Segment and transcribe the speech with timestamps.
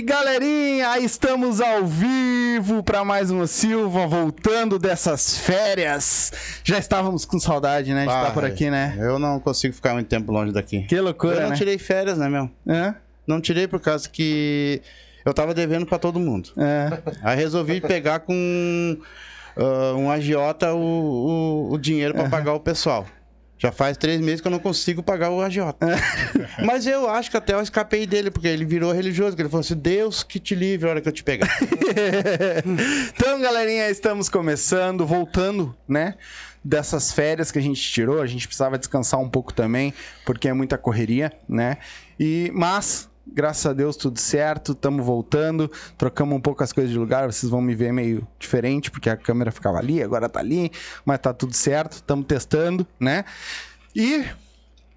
[0.00, 0.98] Salve, galerinha!
[0.98, 6.32] Estamos ao vivo para mais um Silva, voltando dessas férias.
[6.64, 8.96] Já estávamos com saudade, né, de estar por aqui, né?
[8.98, 10.82] Eu não consigo ficar muito tempo longe daqui.
[10.82, 11.56] Que loucura, eu não né?
[11.56, 12.50] tirei férias, né, meu?
[12.66, 12.94] Hã?
[13.26, 14.82] Não tirei por causa que
[15.24, 16.50] eu tava devendo pra todo mundo.
[16.56, 16.98] É.
[17.22, 18.98] Aí resolvi pegar com
[19.56, 23.06] ah, um agiota o, o, o dinheiro pra pagar o pessoal.
[23.60, 25.86] Já faz três meses que eu não consigo pagar o agiota.
[26.64, 29.36] Mas eu acho que até eu escapei dele, porque ele virou religioso.
[29.36, 31.54] que Ele falou assim: Deus que te livre a hora que eu te pegar.
[33.14, 36.14] então, galerinha, estamos começando, voltando, né?
[36.64, 39.92] Dessas férias que a gente tirou, a gente precisava descansar um pouco também,
[40.24, 41.76] porque é muita correria, né?
[42.18, 46.98] E mas graças a Deus tudo certo, estamos voltando, trocamos um pouco as coisas de
[46.98, 50.70] lugar, vocês vão me ver meio diferente, porque a câmera ficava ali, agora tá ali,
[51.04, 53.24] mas tá tudo certo, estamos testando, né?
[53.94, 54.24] E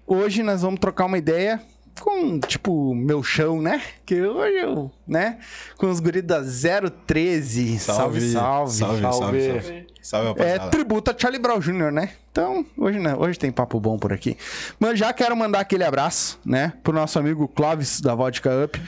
[0.06, 1.60] hoje nós vamos trocar uma ideia
[2.00, 3.80] com, tipo, meu chão, né?
[4.04, 5.38] Que hoje eu, né?
[5.78, 7.78] Com os guris da 013.
[7.78, 9.62] Salve, salve, salve, salve, salve.
[9.62, 10.70] Salve, É rapaziada.
[10.70, 12.10] tributo a Charlie Brown Jr., né?
[12.30, 14.36] Então, hoje, né, hoje tem papo bom por aqui.
[14.78, 16.72] Mas já quero mandar aquele abraço, né?
[16.82, 18.82] Pro nosso amigo Clóvis da Vodka Up.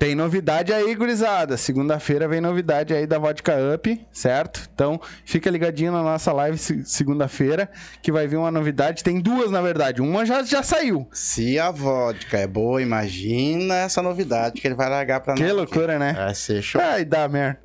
[0.00, 1.58] Tem novidade aí, gurizada.
[1.58, 4.66] Segunda-feira vem novidade aí da Vodka Up, certo?
[4.74, 7.70] Então, fica ligadinho na nossa live se- segunda-feira,
[8.02, 9.04] que vai vir uma novidade.
[9.04, 10.00] Tem duas, na verdade.
[10.00, 11.06] Uma já, já saiu.
[11.12, 15.38] Se a vodka é boa, imagina essa novidade que ele vai largar pra nós.
[15.38, 15.52] Que aqui.
[15.52, 16.14] loucura, né?
[16.14, 16.80] Vai ser show.
[16.80, 17.60] Vai dar merda.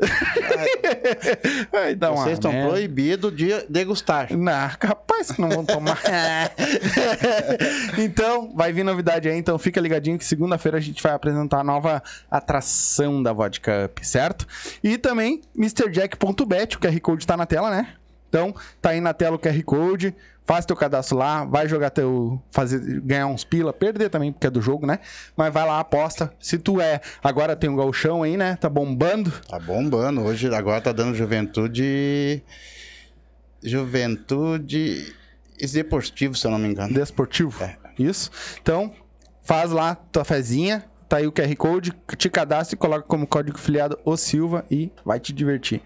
[1.71, 4.35] Vai dar uma Vocês estão proibidos de degustar.
[4.35, 5.97] Não, capaz que não vão tomar.
[7.97, 11.63] então, vai vir novidade aí, então fica ligadinho que segunda-feira a gente vai apresentar a
[11.63, 14.47] nova atração da Vodka Up, certo?
[14.83, 17.95] E também MrJack.bet, o QR Code tá na tela, né?
[18.29, 20.13] Então, tá aí na tela o QR Code,
[20.45, 22.41] faz teu cadastro lá, vai jogar teu.
[22.51, 24.99] fazer ganhar uns pila, perder também, porque é do jogo, né?
[25.37, 26.33] Mas vai lá, aposta.
[26.39, 26.99] Se tu é.
[27.23, 28.57] Agora tem um galchão aí, né?
[28.57, 29.31] Tá bombando.
[29.47, 30.21] Tá bombando.
[30.21, 32.43] Hoje, agora tá dando juventude.
[33.63, 35.15] Juventude
[35.57, 36.93] esportivo, se eu não me engano.
[36.93, 37.63] Desportivo.
[37.63, 37.77] É.
[37.97, 38.29] Isso.
[38.61, 38.93] Então,
[39.41, 40.83] faz lá tua fezinha.
[41.07, 44.91] Tá aí o QR Code, te cadastra e coloca como código filiado o Silva e
[45.03, 45.81] vai te divertir.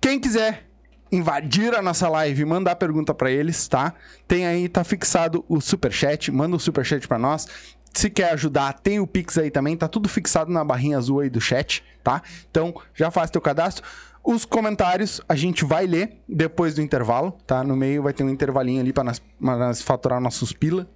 [0.00, 0.66] Quem quiser
[1.10, 3.94] invadir a nossa live mandar pergunta pra eles, tá?
[4.26, 7.46] Tem aí, tá fixado o superchat, manda o superchat pra nós.
[7.92, 11.30] Se quer ajudar, tem o Pix aí também, tá tudo fixado na barrinha azul aí
[11.30, 12.22] do chat, tá?
[12.50, 13.86] Então, já faz teu cadastro.
[14.26, 17.62] Os comentários a gente vai ler depois do intervalo, tá?
[17.62, 20.88] No meio vai ter um intervalinho ali para nós, nós faturar nossos pila,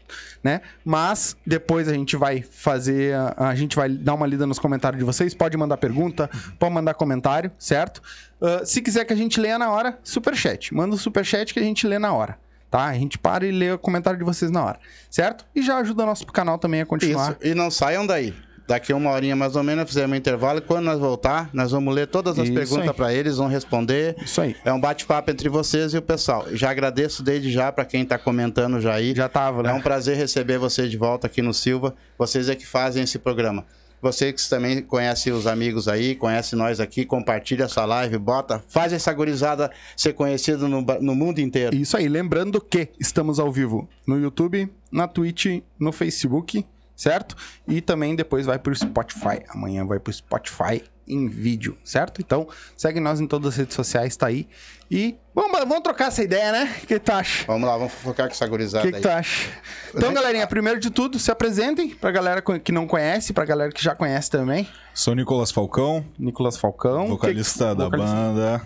[0.43, 0.63] né?
[0.85, 4.99] Mas depois a gente vai fazer, a, a gente vai dar uma lida nos comentários
[4.99, 5.33] de vocês.
[5.33, 6.29] Pode mandar pergunta,
[6.59, 8.03] pode mandar comentário, certo?
[8.43, 10.75] Ah, se quiser que a gente leia na hora, superchat.
[10.75, 12.37] Manda o superchat que a gente lê na hora.
[12.69, 12.87] Tá?
[12.87, 15.45] A gente para e lê o comentário de vocês na hora, certo?
[15.55, 17.33] E já ajuda o nosso canal também a continuar.
[17.33, 17.39] Isso.
[17.43, 18.35] E não saiam daí.
[18.71, 20.61] Daqui uma horinha mais ou menos, fizemos um intervalo.
[20.61, 24.15] E quando nós voltar, nós vamos ler todas as Isso perguntas para eles, vão responder.
[24.23, 24.55] Isso aí.
[24.65, 26.47] É um bate-papo entre vocês e o pessoal.
[26.53, 29.13] Já agradeço desde já para quem tá comentando já aí.
[29.13, 29.83] Já tava, É um né?
[29.83, 31.97] prazer receber vocês de volta aqui no Silva.
[32.17, 33.67] Vocês é que fazem esse programa.
[34.01, 38.93] Você que também conhece os amigos aí, conhece nós aqui, compartilha essa live, bota, faz
[38.93, 41.75] essa gurizada ser conhecida no, no mundo inteiro.
[41.75, 46.65] Isso aí, lembrando que estamos ao vivo no YouTube, na Twitch, no Facebook,
[47.01, 47.35] certo?
[47.67, 49.41] E também depois vai pro Spotify.
[49.49, 52.21] Amanhã vai pro Spotify em vídeo, certo?
[52.21, 54.47] Então, segue nós em todas as redes sociais, tá aí.
[54.89, 56.77] E vamos, vamos trocar essa ideia, né?
[56.83, 57.45] O que tu acha?
[57.47, 59.03] Vamos lá, vamos focar com essa O gurizada que, que aí.
[59.03, 59.49] tu acha?
[59.95, 63.83] Então, galerinha, primeiro de tudo, se apresentem pra galera que não conhece, pra galera que
[63.83, 64.69] já conhece também.
[64.95, 67.09] Sou Nicolas Falcão, Nicolas Falcão.
[67.09, 68.63] vocalista que- da vocalista- banda.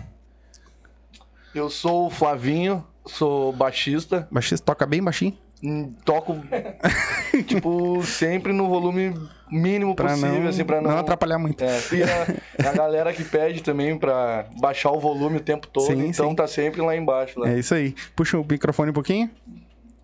[1.53, 5.37] Eu sou o Flavinho, sou baixista, Baixista toca bem baixinho.
[5.65, 6.37] Hum, toco,
[7.47, 9.13] tipo, sempre no volume
[9.51, 10.91] mínimo Pra possível, não, assim, pra não...
[10.91, 11.63] não atrapalhar muito.
[11.63, 15.87] É, tem a, a galera que pede também pra baixar o volume o tempo todo,
[15.87, 16.35] Sim, então sim.
[16.35, 17.39] tá sempre lá embaixo.
[17.39, 17.49] Lá.
[17.49, 17.95] É isso aí.
[18.15, 19.29] Puxa o microfone um pouquinho.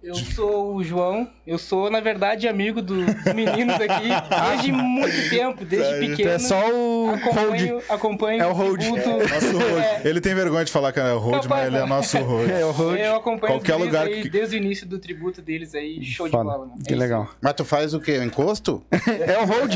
[0.03, 4.07] Eu sou o João, eu sou, na verdade, amigo do- dos meninos aqui
[4.49, 6.29] desde muito tempo, desde pequeno.
[6.31, 7.21] é só o hold.
[7.23, 8.79] Acompanho, acompanho É o hold.
[8.79, 9.09] tributo.
[9.09, 9.79] Nosso road.
[9.79, 11.85] É, Ele tem vergonha de falar que é o Capaz, mas ele é né?
[11.85, 12.49] nosso road.
[12.51, 12.99] É o hold.
[12.99, 16.31] eu acompanho Qualquer lugar aí que- desde o início do tributo deles aí, show de
[16.31, 16.43] Foda.
[16.45, 16.57] bola.
[16.65, 16.73] mano.
[16.79, 17.29] É Que isso legal.
[17.39, 18.17] Mas tu faz o quê?
[18.17, 18.83] O encosto?
[19.07, 19.71] É o hold.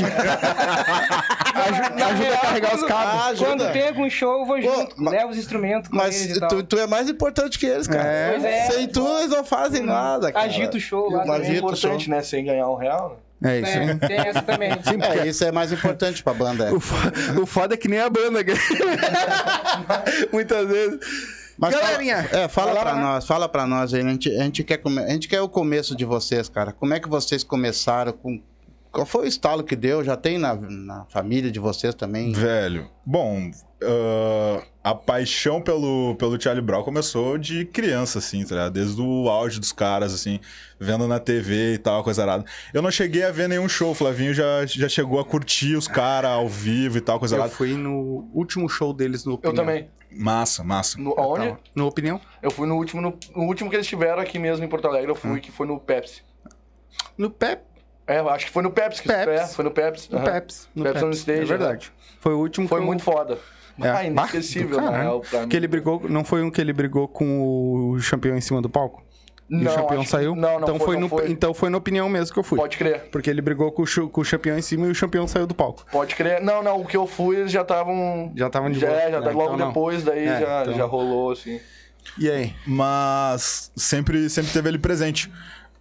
[1.64, 3.22] Aju- Na ajuda a carregar os cabos.
[3.26, 3.46] Ajuda.
[3.48, 6.40] Quando tem algum show, eu vou junto, mas- levo os instrumentos com Mas eles e
[6.40, 6.48] tal.
[6.48, 8.02] tu, tu é mais importante que eles, cara.
[8.06, 8.30] É.
[8.32, 8.60] Pois é.
[8.70, 10.44] Sem tu, eles não fazem nada, cara.
[10.46, 12.14] Agita o show lá Mas é importante, show.
[12.14, 12.22] né?
[12.22, 13.58] Sem ganhar um real, né?
[13.58, 13.90] É isso aí.
[13.90, 14.70] É, tem essa também.
[14.72, 16.68] É, isso é mais importante pra banda.
[16.68, 16.72] é.
[16.72, 16.96] O, fo-
[17.42, 18.40] o foda é que nem a banda.
[20.32, 20.98] Muitas vezes.
[21.58, 24.02] Mas Galerinha, Fala, é, fala fala pra nós, fala pra nós aí.
[24.02, 26.70] A gente, a, gente quer come- a gente quer o começo de vocês, cara.
[26.72, 28.12] Como é que vocês começaram?
[28.12, 28.40] Com...
[28.96, 30.02] Qual foi o estalo que deu?
[30.02, 32.32] Já tem na, na família de vocês também?
[32.32, 33.50] Velho, bom,
[33.82, 38.72] ah, a paixão pelo, pelo Charlie Brown começou de criança, assim, tá ligado?
[38.72, 40.40] Desde o auge dos caras, assim,
[40.80, 42.44] vendo na TV e tal, coisa arada.
[42.72, 45.86] Eu não cheguei a ver nenhum show, o Flavinho já, já chegou a curtir os
[45.86, 47.54] caras ao vivo e tal, coisa Eu arada.
[47.54, 49.56] fui no último show deles no Eu Opinião.
[49.56, 49.90] também.
[50.10, 50.98] Massa, massa.
[50.98, 51.14] No?
[51.14, 51.60] Tava.
[51.74, 52.18] No Opinião?
[52.42, 55.10] Eu fui no último, no, no último que eles tiveram aqui mesmo em Porto Alegre,
[55.10, 55.18] eu Hum.
[55.18, 56.22] fui, que foi no Pepsi.
[57.18, 57.60] No Pep.
[58.06, 59.02] É, eu acho que foi no Pepsi.
[59.02, 59.30] Que Pepsi.
[59.30, 60.08] É, foi no Pepsi.
[60.12, 60.24] No aham.
[60.32, 60.68] Peps.
[60.74, 61.18] No Pepsi on Peps.
[61.18, 61.92] Stage, É verdade.
[62.20, 63.38] Foi o último Foi que eu- muito foda.
[63.82, 63.88] É.
[63.90, 65.46] Ah, inesquecível, na real, pra.
[65.46, 68.70] Que ele brigou, não foi um que ele brigou com o campeão em cima do
[68.70, 69.04] palco?
[69.48, 70.34] e o campeão acho que- saiu?
[70.34, 71.30] Não, não então foi, não no, foi.
[71.30, 72.58] Então foi na opinião mesmo que eu fui.
[72.58, 75.28] Pode crer, Porque ele brigou com o, com o campeão em cima e o campeão
[75.28, 75.84] saiu do palco.
[75.92, 76.40] pode crer.
[76.42, 78.32] Não, não, o que eu fui, eles já estavam...
[78.34, 78.98] Já estavam de já, boa.
[79.00, 79.68] é, já É, tá logo então não.
[79.68, 81.60] depois, daí É, já, então- já rolou, assim.
[82.18, 82.54] E aí?
[82.66, 85.30] Mas sempre, sempre teve ele presente.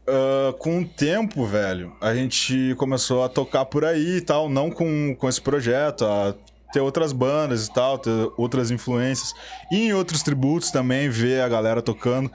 [0.07, 4.69] Ah, com o tempo, velho, a gente começou a tocar por aí e tal, não
[4.69, 6.35] com, com esse projeto, a
[6.71, 9.33] ter outras bandas e tal, ter outras influências.
[9.71, 12.29] E em outros tributos também, ver a galera tocando.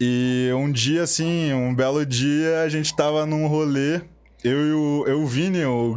[0.00, 4.00] E um dia, assim, um belo dia, a gente tava num rolê,
[4.42, 5.96] eu e o, eu, o Vini, o,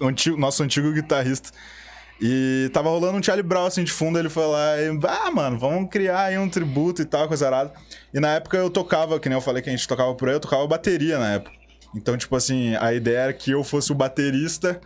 [0.00, 1.50] o antigo- nosso antigo guitarrista.
[2.20, 5.58] E tava rolando um Charlie Brown assim de fundo, ele foi lá e, ah, mano,
[5.58, 7.72] vamos criar aí um tributo e tal, coisa arada.
[8.12, 10.34] E na época eu tocava, que nem eu falei que a gente tocava por aí,
[10.34, 11.52] eu tocava bateria na época.
[11.94, 14.80] Então, tipo assim, a ideia era que eu fosse o baterista,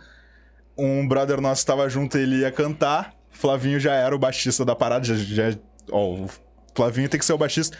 [0.77, 5.05] um brother nosso tava junto, ele ia cantar, Flavinho já era o baixista da parada,
[5.05, 5.57] já, já
[5.91, 6.29] ó, o
[6.75, 7.77] Flavinho tem que ser o baixista.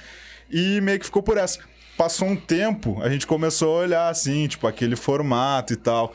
[0.50, 1.60] E meio que ficou por essa.
[1.98, 6.14] Passou um tempo, a gente começou a olhar assim, tipo, aquele formato e tal.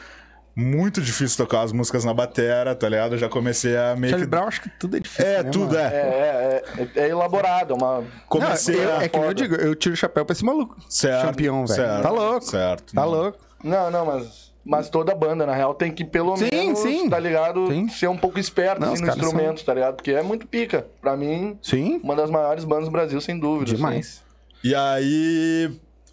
[0.56, 3.14] Muito difícil tocar as músicas na batera, tá ligado?
[3.14, 4.30] Eu já comecei a meio Charlie que.
[4.30, 5.26] Brown, acho que tudo é difícil.
[5.26, 5.78] É, né, tudo mano?
[5.78, 6.62] É, é.
[6.78, 8.04] é, é, é elaborado, é uma...
[8.28, 9.02] Comecei Não, eu- a.
[9.04, 10.76] é que eu digo, eu tiro o chapéu pra esse maluco.
[10.88, 11.74] Certo, Campeão, velho.
[11.76, 12.44] certo, Tá louco.
[12.46, 12.94] Certo.
[12.94, 13.08] Tá não.
[13.10, 13.38] louco.
[13.64, 14.44] Não, não, mas...
[14.66, 17.10] Mas toda banda, na real, tem que pelo Sim, menos, sim.
[17.10, 17.66] tá ligado?
[17.66, 17.86] Sim.
[17.90, 19.96] Ser um pouco esperto Não, assim, no instrumento, tá ligado?
[19.96, 20.86] Porque é muito pica.
[21.02, 23.64] Pra mim, Sim, uma das maiores bandas do Brasil, sem dúvida.
[23.72, 23.76] assim.
[23.76, 24.22] demais.
[24.64, 25.70] E aí,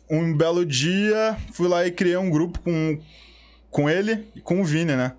[0.09, 2.99] um belo dia, fui lá e criei um grupo com,
[3.71, 5.13] com ele e com o Vini, né?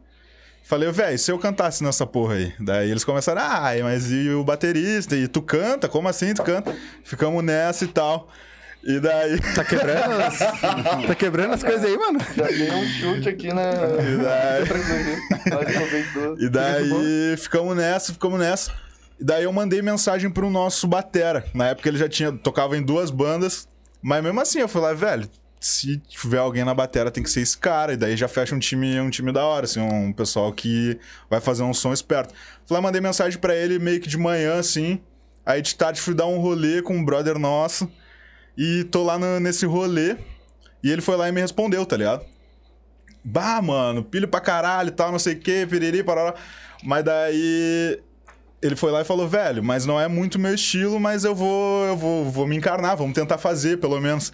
[0.65, 2.53] Falei, velho, se eu cantasse nessa porra aí?
[2.61, 5.17] Daí eles começaram, ah, mas e o baterista?
[5.17, 5.89] E tu canta?
[5.89, 6.75] Como assim tu canta?
[7.03, 8.29] Ficamos nessa e tal.
[8.85, 9.41] E daí.
[9.55, 12.19] Tá quebrando as, tá quebrando as coisas aí, mano?
[12.37, 13.71] Já dei um chute aqui na.
[14.23, 14.65] daí-
[15.67, 16.43] resolvi tudo.
[16.45, 18.73] E daí ficamos nessa, ficamos nessa.
[19.21, 21.45] E daí eu mandei mensagem pro nosso Batera.
[21.55, 23.69] Na época ele já tinha tocava em duas bandas,
[24.01, 25.29] mas mesmo assim eu falei, "Ah, velho,
[25.67, 27.93] se tiver alguém na batera tem que ser esse cara.
[27.93, 30.99] E daí já fecha um time, um time da hora, assim, um pessoal que
[31.31, 32.35] vai fazer um som esperto.
[32.67, 35.01] Falei, "Ah, mandei mensagem pra ele meio que de manhã, assim.
[35.45, 37.91] Aí de tarde fui dar um rolê com um brother nosso.
[38.57, 40.17] E tô lá no- nesse rolê.
[40.85, 42.25] E ele foi lá e me respondeu, tá ligado?
[43.25, 46.35] bah, mano, pilho pra caralho e tal, não sei o que, piriri, parará.
[46.83, 48.01] Mas daí
[48.61, 51.85] ele foi lá e falou, velho, mas não é muito meu estilo, mas eu vou,
[51.85, 54.33] eu vou, vou me encarnar, vamos tentar fazer, pelo menos.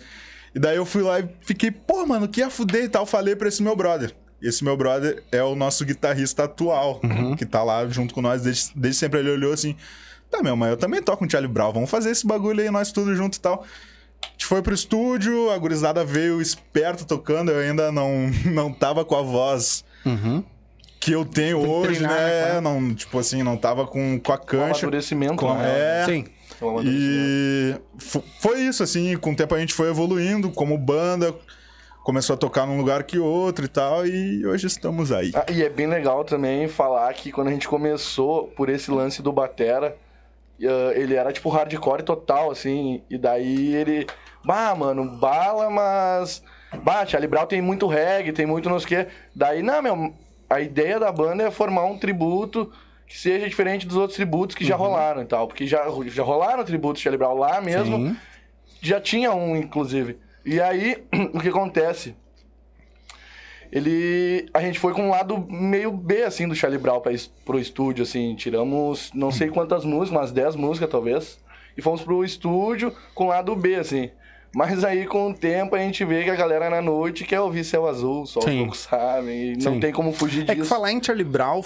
[0.58, 3.06] E daí eu fui lá e fiquei, pô, mano, que ia fuder e tal.
[3.06, 4.12] Falei pra esse meu brother.
[4.42, 7.00] Esse meu brother é o nosso guitarrista atual,
[7.38, 9.20] que tá lá junto com nós desde, desde sempre.
[9.20, 9.76] Ele olhou assim,
[10.28, 12.90] tá, meu, mas eu também toco um Charlie Brown, vamos fazer esse bagulho aí, nós
[12.90, 13.64] tudo junto e tal.
[14.20, 19.04] A gente foi pro estúdio, a gurizada veio esperto tocando, eu ainda não, não tava
[19.04, 20.42] com a voz Uhum.
[20.98, 22.52] que eu tenho Tem hoje, treinar, né?
[22.54, 22.60] né?
[22.60, 24.64] Não, tipo assim, não tava com, com a Com cancha.
[24.86, 25.64] amadurecimento, Com, real.
[25.66, 26.24] é, Sim.
[26.66, 27.82] Amadurecimento.
[27.98, 31.34] e fo- foi isso, assim, com o tempo a gente foi evoluindo como banda,
[32.04, 35.30] começou a tocar num lugar que outro e tal, e hoje estamos aí.
[35.34, 39.20] Ah, e é bem legal também falar que quando a gente começou por esse lance
[39.22, 39.96] do Batera,
[40.62, 44.06] ah, ele era tipo hardcore total, assim, e daí ele.
[44.44, 46.42] Bah, mano, bala, mas.
[46.82, 49.10] Bah, Charlie Brown tem muito reggae, tem muito não sei o quê.
[49.34, 50.14] Daí, não, meu,
[50.50, 52.70] a ideia da banda é formar um tributo
[53.08, 55.48] que seja diferente dos outros tributos que já rolaram e tal.
[55.48, 58.16] Porque já, já rolaram tributos Brown lá mesmo, Sim.
[58.82, 60.18] já tinha um, inclusive.
[60.44, 62.14] E aí, o que acontece?
[63.70, 64.48] Ele.
[64.54, 67.12] A gente foi com um lado meio B, assim, do Charlie Brown pra,
[67.44, 68.34] pro estúdio, assim.
[68.34, 71.38] Tiramos não sei quantas músicas, umas 10 músicas talvez.
[71.76, 74.10] E fomos pro estúdio com o lado B, assim.
[74.54, 77.62] Mas aí, com o tempo, a gente vê que a galera na noite quer ouvir
[77.64, 78.58] Céu Azul, só os Sim.
[78.60, 79.54] poucos sabem.
[79.58, 80.62] Não tem como fugir É disso.
[80.62, 81.62] que falar em Charlie Brown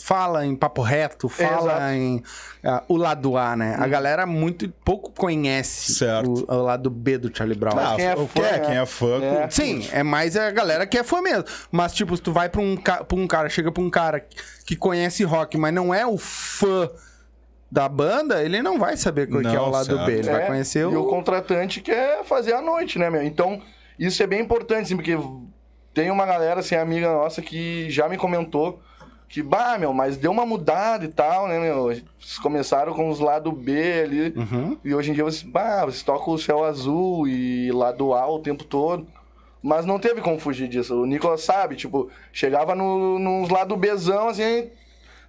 [0.00, 1.92] fala em papo reto, fala Exato.
[1.94, 2.22] em
[2.64, 3.76] ah, o lado A, né?
[3.78, 6.44] A galera muito pouco conhece Certo.
[6.48, 7.74] o, o lado B do Charlie Brown.
[7.76, 8.58] Mas Ah, quem é o fã, que é?
[8.60, 9.50] Quem é fã, É.
[9.50, 11.44] Sim, é mais a galera que é fã mesmo.
[11.70, 14.24] Mas, tipo, se tu vai pra um, pra um cara, chega pra um cara
[14.64, 16.90] que conhece rock, mas não é o fã
[17.70, 20.04] da banda, ele não vai saber qual que é Não, o lado certo.
[20.06, 20.12] B.
[20.18, 21.06] Ele vai É, conhecer E o o.
[21.06, 23.22] contratante quer fazer à noite, né, meu?
[23.22, 23.60] Então,
[23.98, 25.16] isso é bem importante, assim, porque
[25.94, 28.80] tem uma galera, assim, amiga nossa, que já me comentou
[29.28, 31.84] que, bah, meu, mas deu uma mudada e tal, né, meu?
[31.84, 34.76] Vocês começaram com os lado B ali, Uhum.
[34.84, 38.38] e hoje em dia vocês, bah, vocês tocam o céu azul e lado A o
[38.38, 39.06] tempo todo.
[39.62, 40.94] Mas não teve como fugir disso.
[40.94, 44.68] O Nicolas sabe, tipo, chegava no, nos lado Bzão, assim,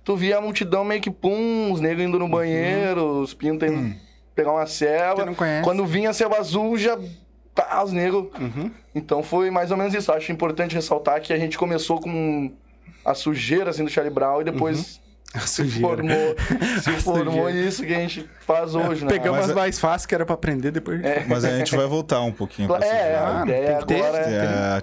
[0.04, 3.96] tu via a multidão meio que pum, os negros indo no banheiro, os pintos indo
[4.36, 5.34] pegar uma ceva.
[5.34, 5.63] conhece.
[5.63, 7.00] Quando vinha céu azul, já
[7.56, 8.27] tá, os negros.
[8.39, 8.70] Uhum.
[8.94, 10.12] Então foi mais ou menos isso.
[10.12, 12.51] Acho importante ressaltar que a gente começou com
[13.06, 15.00] a sujeira assim, do Charlie Brown e depois
[15.34, 16.36] A se formou,
[16.82, 19.10] se formou isso que a gente faz hoje, né?
[19.12, 21.01] Pegamos as é- mais fáceis que era pra aprender depois.
[21.27, 23.39] Mas a gente vai voltar um pouquinho pra É, é, jogada.
[23.39, 24.82] a ideia tem que ter, agora é...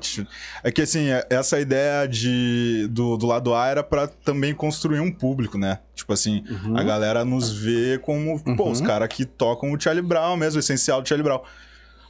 [0.64, 4.54] É, é que assim, é- essa ideia de, do, do lado A era pra também
[4.54, 5.78] construir um público, né?
[5.94, 6.76] Tipo assim, Uhum.
[6.76, 10.61] a galera nos vê como, pô, os caras que tocam o Charlie Brown mesmo, o
[10.61, 11.40] essencial do Charlie Brown.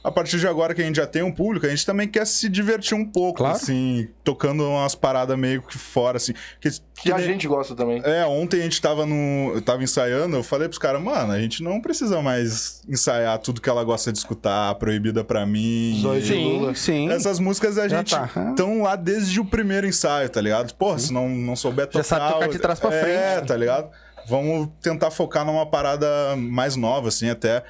[0.05, 2.27] A partir de agora que a gente já tem um público, a gente também quer
[2.27, 3.55] se divertir um pouco, Claro.
[3.55, 6.33] assim, tocando umas paradas meio que fora, assim.
[6.61, 8.01] Que, Que a nem- gente gosta também.
[8.05, 9.51] É, ontem a gente tava no.
[9.55, 13.59] Eu tava ensaiando, eu falei pros caras, mano, a gente não precisa mais ensaiar tudo
[13.59, 15.97] que ela gosta de escutar, proibida pra mim.
[16.01, 16.75] Zóio de Sim, Lula.
[16.75, 17.09] sim.
[17.09, 18.29] Essas músicas a Já gente tá.
[18.51, 20.71] estão lá desde o primeiro ensaio, tá ligado?
[20.75, 21.99] Porra, se não, não souber tocar...
[21.99, 23.17] Já sabe tocar de trás pra é, frente.
[23.17, 23.89] É, tá ligado?
[24.27, 27.63] Vamos tentar focar numa parada mais nova, assim, até...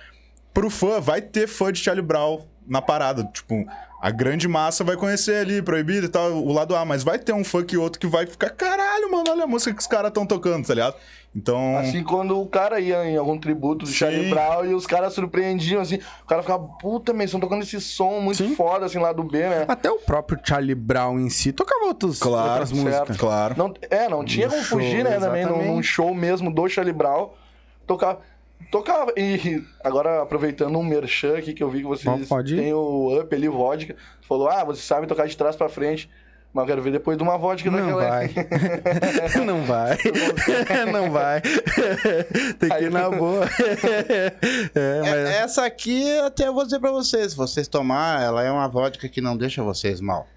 [0.56, 3.26] Pro fã, vai ter fã de Charlie Brown na parada.
[3.26, 3.66] Tipo,
[4.02, 6.86] a grande massa vai conhecer ali, proibido e tal, o lado A.
[6.86, 9.74] Mas vai ter um fã que outro que vai ficar, caralho, mano, olha a música
[9.74, 10.96] que os caras estão tocando, tá ligado?
[11.36, 11.78] Então...
[11.78, 13.94] Assim, quando o cara ia em algum tributo do Sim.
[13.96, 17.82] Charlie Brown e os caras surpreendiam, assim, o cara ficava, puta, mas estão tocando esse
[17.82, 18.56] som muito Sim.
[18.56, 19.66] foda, assim, lá do B, né?
[19.68, 23.08] Até o próprio Charlie Brown em si tocava outros, Claro, outras músicas.
[23.08, 23.20] certo.
[23.20, 23.56] Claro.
[23.58, 25.76] Não, é, não tinha No como show, fugir, né, também, num, exatamente.
[25.76, 27.32] num show mesmo do Charlie Brown,
[27.86, 28.20] tocava...
[28.72, 32.58] Tocava, e agora aproveitando um merchan aqui que eu vi que vocês Pode ir.
[32.60, 33.96] têm o Up ali, vodka,
[34.28, 36.10] falou, ah, vocês sabem tocar de trás pra frente,
[36.54, 38.10] mas eu quero ver depois de uma vodka Não daquela.
[38.10, 38.34] vai.
[39.46, 39.98] não vai.
[40.92, 41.42] não vai.
[42.60, 43.46] Tem que ir na boa.
[44.76, 45.10] É, mas...
[45.14, 48.68] É- essa aqui, até eu vou dizer pra vocês, se vocês tomar, ela é uma
[48.68, 50.28] vodka que não deixa vocês mal.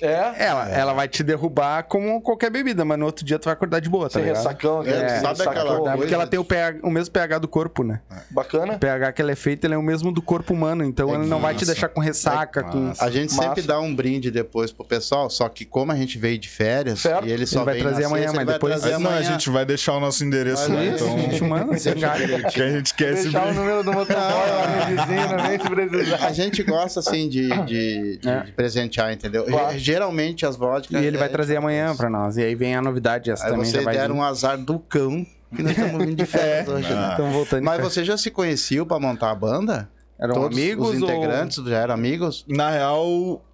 [0.00, 3.54] É, Ela, ela vai te derrubar como qualquer bebida, mas no outro dia tu vai
[3.54, 4.36] acordar de boa, tá sem ligado?
[4.36, 5.96] ressacão, aquele É, sabe ressacão aquela É, coisa?
[5.96, 8.00] porque ela tem o, pH, o mesmo pH do corpo, né?
[8.30, 8.74] bacana.
[8.74, 11.14] O pH que ela é feita, ele é o mesmo do corpo humano, então É
[11.18, 11.72] ele não vai te massa.
[11.72, 12.78] deixar com ressaca, com...
[12.78, 13.04] massa.
[13.04, 13.42] A gente Massa.
[13.48, 17.00] sempre dá um brinde depois pro pessoal, só que como a gente veio de férias
[17.00, 17.26] Certo.
[17.26, 19.22] e ele só Ele vai vem trazer amanhã, mas depois- não, a amanhã.
[19.22, 21.14] gente vai deixar o nosso endereço lá, Isso, então...
[21.16, 22.44] a gente manda, galho.
[22.50, 23.58] Que a gente quer esse Deixar o brinde.
[23.60, 26.26] número do motoboy lá no vizinho, nem se precisar.
[26.26, 28.40] A gente gosta, assim, de, de, É.
[28.54, 29.44] presentear, entendeu?
[29.44, 29.78] Claro.
[29.86, 31.00] Geralmente as vodkas...
[31.02, 32.36] E ele vai é, trazer amanhã pra nós.
[32.36, 34.20] E aí vem a novidade, essa Aí também já vocês vai deram vir.
[34.20, 35.24] um azar do cão,
[35.54, 36.92] que nós estamos vindo de férias hoje.
[36.92, 37.10] né?
[37.10, 37.62] Estamos voltando.
[37.64, 39.88] Mas você já se conheciam pra montar a banda?
[40.18, 42.44] Eram Todos amigos os ou- integrantes já eram amigos?
[42.48, 43.44] Na real,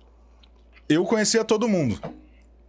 [0.89, 2.01] eu conhecia todo mundo.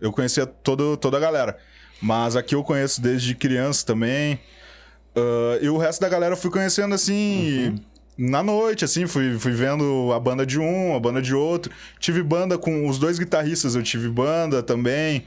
[0.02, 1.58] Eu conhecia todo, toda a galera.
[2.02, 4.40] Mas aqui eu conheço desde criança também.
[5.16, 7.80] Ah, e o resto da galera eu fui conhecendo assim.
[8.18, 11.72] Na noite, assim, fui, fui vendo a banda de um, a banda de outro.
[12.00, 15.26] Tive banda com os dois guitarristas, eu tive banda também,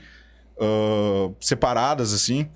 [0.60, 2.48] ah, separadas, assim.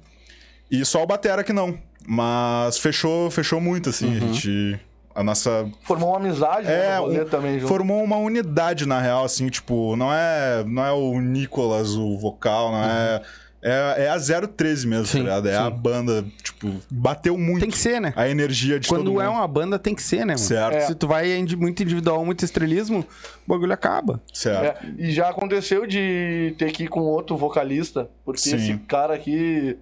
[0.70, 1.76] E só o Batera que não.
[2.06, 4.16] Mas fechou, fechou muito, assim.
[4.16, 4.80] A gente.
[5.12, 6.87] A nossa Formou uma amizade, né?
[6.94, 7.68] é, rolê um- também junto.
[7.68, 12.71] formou uma unidade, na real, assim, tipo, não é, não é o Nicolas, o vocal,
[12.71, 13.21] não é.
[13.62, 14.18] É, é a
[14.49, 15.49] 013 mesmo, Sim, tá ligado?
[15.50, 15.76] É a sim.
[15.76, 18.12] banda, tipo, bateu muito Tem que ser, né?
[18.16, 19.20] a energia de todo Quando mundo.
[19.20, 20.38] é uma banda, tem que ser, né, mano?
[20.38, 20.80] Certo, É.
[20.80, 21.26] Se tu vai
[21.58, 23.00] muito individual, muito estrelismo,
[23.46, 24.18] o bagulho acaba.
[24.32, 24.82] certo.
[24.84, 28.56] É, e já aconteceu de ter que ir com outro vocalista, porque Sim.
[28.56, 29.76] esse cara aqui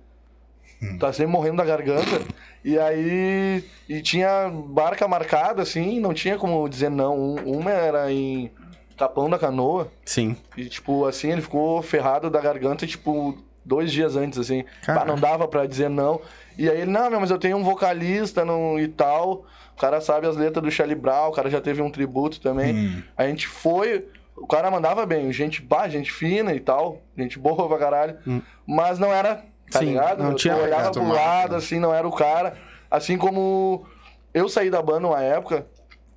[0.99, 2.21] tá sempre morrendo da garganta.
[2.65, 3.65] E aí.
[3.89, 7.17] E tinha barca marcada, assim, não tinha como dizer não.
[7.17, 8.51] Um- Uma era em
[8.97, 10.37] Capão da Canoa, Sim.
[10.57, 13.39] e tipo, assim, ele ficou ferrado da garganta, tipo,
[13.69, 14.65] dois dias antes, assim.
[14.87, 16.21] Bah, não dava pra dizer não.
[16.57, 19.45] E aí ele, não, meu, mas eu tenho um vocalista não, e tal.
[19.77, 22.75] O cara sabe as letras do Charlie Brown, o cara já teve um tributo também.
[22.75, 23.03] Hum.
[23.17, 27.69] A gente foi, o cara mandava bem, gente, bah, gente fina e tal, gente boa
[27.69, 28.19] pra caralho.
[28.67, 30.23] Mas não era, tá Sim, ligado?
[30.23, 32.57] não Eu tinha olhava pegado pro lado, assim, não era o cara.
[32.91, 33.87] Assim como
[34.33, 35.67] eu saí da banda uma época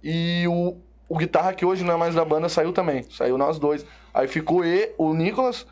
[0.04, 3.04] e o, o guitarra que hoje não é mais da banda saiu também.
[3.04, 3.86] Saiu nós dois.
[4.14, 5.66] Aí ficou e, o Nicolas,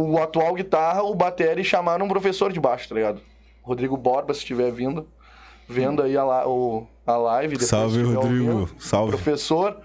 [0.00, 3.20] o atual guitarra, o batera e chamaram um professor de baixo, tá ligado?
[3.62, 5.06] Rodrigo Borba, se estiver vindo.
[5.68, 7.52] Vendo aí a, la- o, a live.
[7.54, 8.50] depois, Salve, Rodrigo.
[8.52, 9.10] ouvindo Salve.
[9.12, 9.76] professor.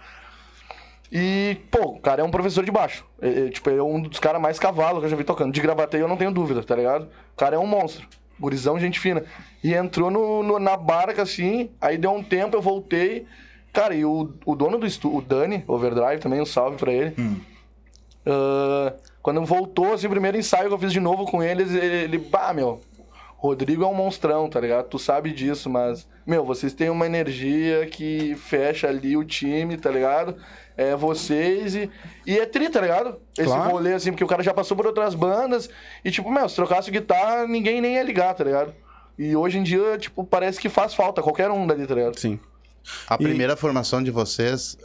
[1.11, 3.05] E, pô, o cara é um professor de baixo.
[3.21, 5.51] É, é, tipo, ele é um dos caras mais cavalos que eu já vi tocando.
[5.53, 7.03] De gravateio eu não tenho dúvida, tá ligado?
[7.33, 8.07] O cara é um monstro.
[8.39, 9.23] Gurizão, gente fina.
[9.63, 13.25] E entrou no, no- na barca, assim, aí deu um tempo, eu voltei.
[13.73, 17.13] Cara, e o, o dono do estúdio, o Dani, Overdrive, também um salve pra ele.
[18.25, 21.95] Ah, quando voltou, assim, o primeiro ensaio que eu fiz de novo com eles, ele,
[22.03, 22.79] ele bah, meu,
[23.37, 24.87] Rodrigo é um monstrão, tá ligado?
[24.87, 29.89] Tu sabe disso, mas, meu, vocês têm uma energia que fecha ali o time, tá
[29.89, 30.35] ligado?
[30.77, 31.89] É vocês e,
[32.25, 33.19] e é tri, tá ligado?
[33.37, 33.71] Esse Claro.
[33.71, 35.69] rolê, assim, porque o cara já passou por outras bandas
[36.05, 38.73] e, tipo, meu, se trocasse guitarra, ninguém nem ia ligar, tá ligado?
[39.19, 42.19] E hoje em dia, tipo, parece que faz falta qualquer um dali, tá ligado?
[42.19, 42.39] Sim.
[43.07, 44.77] A E- primeira formação de vocês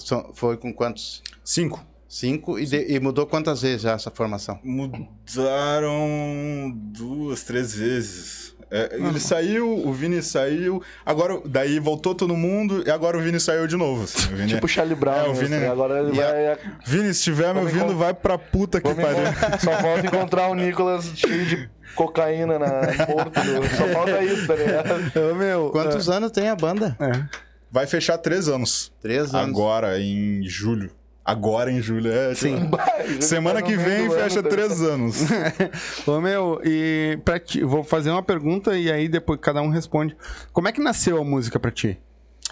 [0.00, 1.22] são- foi com quantos?
[1.44, 1.84] Cinco.
[2.18, 2.60] Cinco?
[2.60, 4.60] E, de- e mudou quantas vezes já essa formação?
[4.62, 8.54] Mudaram duas, três vezes.
[8.70, 13.38] É, ele saiu, o Vini saiu, agora daí voltou todo mundo e agora o Vini
[13.40, 14.04] saiu de novo.
[14.04, 14.32] assim.
[14.32, 15.72] O Vini, Tipo Charlie Brown, É, o mesmo, Vini- tá ligado?
[15.72, 16.58] agora ele E a- vai...
[16.86, 19.26] Vini, se estiver me ouvindo, encont- vai pra puta que pariu.
[19.60, 22.70] Só falta encontrar o Nicolas cheio de cocaína na
[23.06, 23.40] Porto.
[23.76, 25.18] Só falta isso, tá ligado?
[25.30, 25.70] Ô, meu.
[25.70, 26.96] Quantos anos tem a banda?
[27.00, 27.24] É.
[27.70, 28.92] Vai fechar três anos.
[29.02, 29.48] Três anos.
[29.50, 30.90] Agora, em julho.
[31.24, 32.34] Agora em julho, é.
[32.34, 32.68] Sim.
[33.20, 35.16] Semana Tá que vem ano, fecha tá três anos.
[36.06, 40.14] Ô, meu, e pra ti, vou fazer uma pergunta e aí depois cada um responde.
[40.52, 41.98] Como é que nasceu a música pra ti?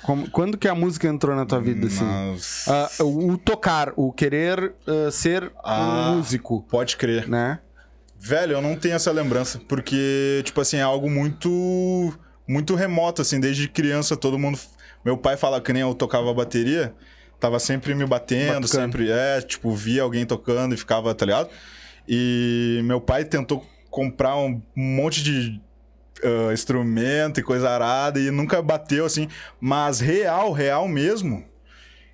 [0.03, 2.03] Como- quando que a música entrou na tua vida, assim?
[2.05, 2.65] Mas...
[2.67, 6.11] Ah, o, o tocar, o querer ah, ser Ah.
[6.11, 7.29] um músico, Pode crer.
[7.29, 7.59] né?
[8.19, 12.13] Velho, eu não tenho essa lembrança, porque, tipo assim, é algo muito
[12.49, 14.59] muito remoto, assim, desde criança todo mundo...
[15.05, 16.95] Meu pai fala que nem eu tocava bateria,
[17.42, 18.68] tava sempre me batendo, Batucando.
[18.68, 21.50] sempre, é, tipo, via alguém tocando e ficava, tá ligado?
[22.09, 25.61] E meu pai tentou comprar um monte de
[26.22, 29.26] ah, instrumento e coisa arada e nunca bateu, assim,
[29.61, 31.44] mas real, real mesmo,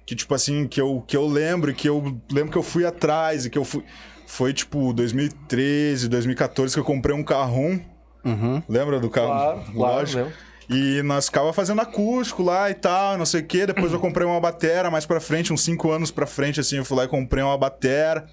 [0.07, 3.45] que, tipo assim, que eu, que eu lembro, que eu lembro que eu fui atrás
[3.45, 3.85] e que eu fui...
[4.27, 7.81] Foi, tipo, 2013, 2014 que eu comprei um carrum.
[8.25, 8.63] Uhum.
[8.69, 9.29] Lembra do carro?
[9.29, 9.75] Claro, claro.
[9.75, 10.33] Lógico.
[10.69, 13.65] E nós ficava fazendo acústico lá e tal, não sei o quê.
[13.67, 16.85] Depois eu comprei uma batera mais pra frente, uns 5 anos pra frente, assim, eu
[16.85, 18.27] fui lá e comprei uma batera.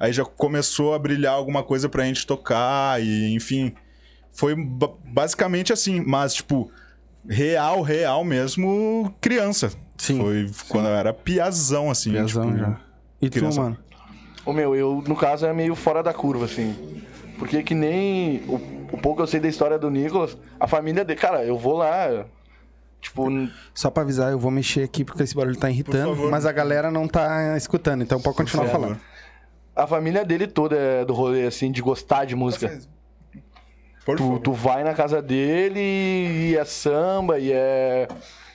[0.00, 3.74] Aí já começou a brilhar alguma coisa pra gente tocar e, enfim.
[4.32, 6.70] Foi ba- basicamente assim, mas, tipo,
[7.28, 9.70] real, real mesmo, criança.
[9.98, 10.18] Sim.
[10.18, 12.12] Foi quando eu era piazão, assim.
[12.12, 12.80] Piazão tipo, já.
[13.20, 13.60] E tu, criança.
[13.60, 13.78] mano?
[14.44, 16.74] Ô meu, eu, no caso, é meio fora da curva, assim.
[17.42, 18.54] Porque que nem o,
[18.92, 21.18] o pouco que eu sei da história do Nicolas, a família dele.
[21.18, 22.24] Cara, eu vou lá.
[23.00, 23.26] Tipo,
[23.74, 26.88] Só pra avisar, eu vou mexer aqui porque esse barulho tá irritando, mas a galera
[26.88, 28.96] não tá escutando, então pode continuar falando.
[29.74, 32.78] a família dele toda é do rolê, assim, de gostar de música.
[34.06, 38.06] Por Tu, tu vai na casa dele e é samba, e é.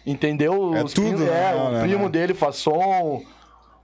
[0.06, 0.74] Entendeu?
[0.74, 1.52] É Os tudo, primos- né?
[1.52, 2.10] É, Não, o né, primo né?
[2.10, 3.22] dele faz som.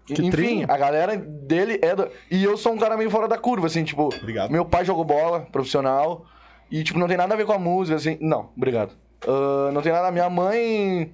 [0.05, 1.95] Que Enfim, a galera dele é.
[1.95, 2.09] Do...
[2.29, 4.09] E eu sou um cara meio fora da curva, assim, tipo.
[4.13, 4.51] Obrigado.
[4.51, 6.25] Meu pai jogou bola, profissional.
[6.69, 8.17] E, tipo, não tem nada a ver com a música, assim.
[8.19, 8.91] Não, obrigado.
[9.25, 10.11] Ah, não tem nada.
[10.11, 11.13] Minha mãe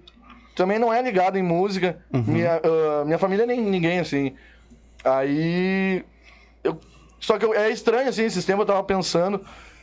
[0.55, 2.03] também não é ligada em música.
[2.11, 2.23] Uhum.
[2.27, 4.33] Minha, ah, minha família nem ninguém, assim.
[5.03, 6.03] Aí.
[6.63, 6.79] Eu,
[7.19, 9.41] só que eu- é estranho, assim, esse tempo eu tava pensando.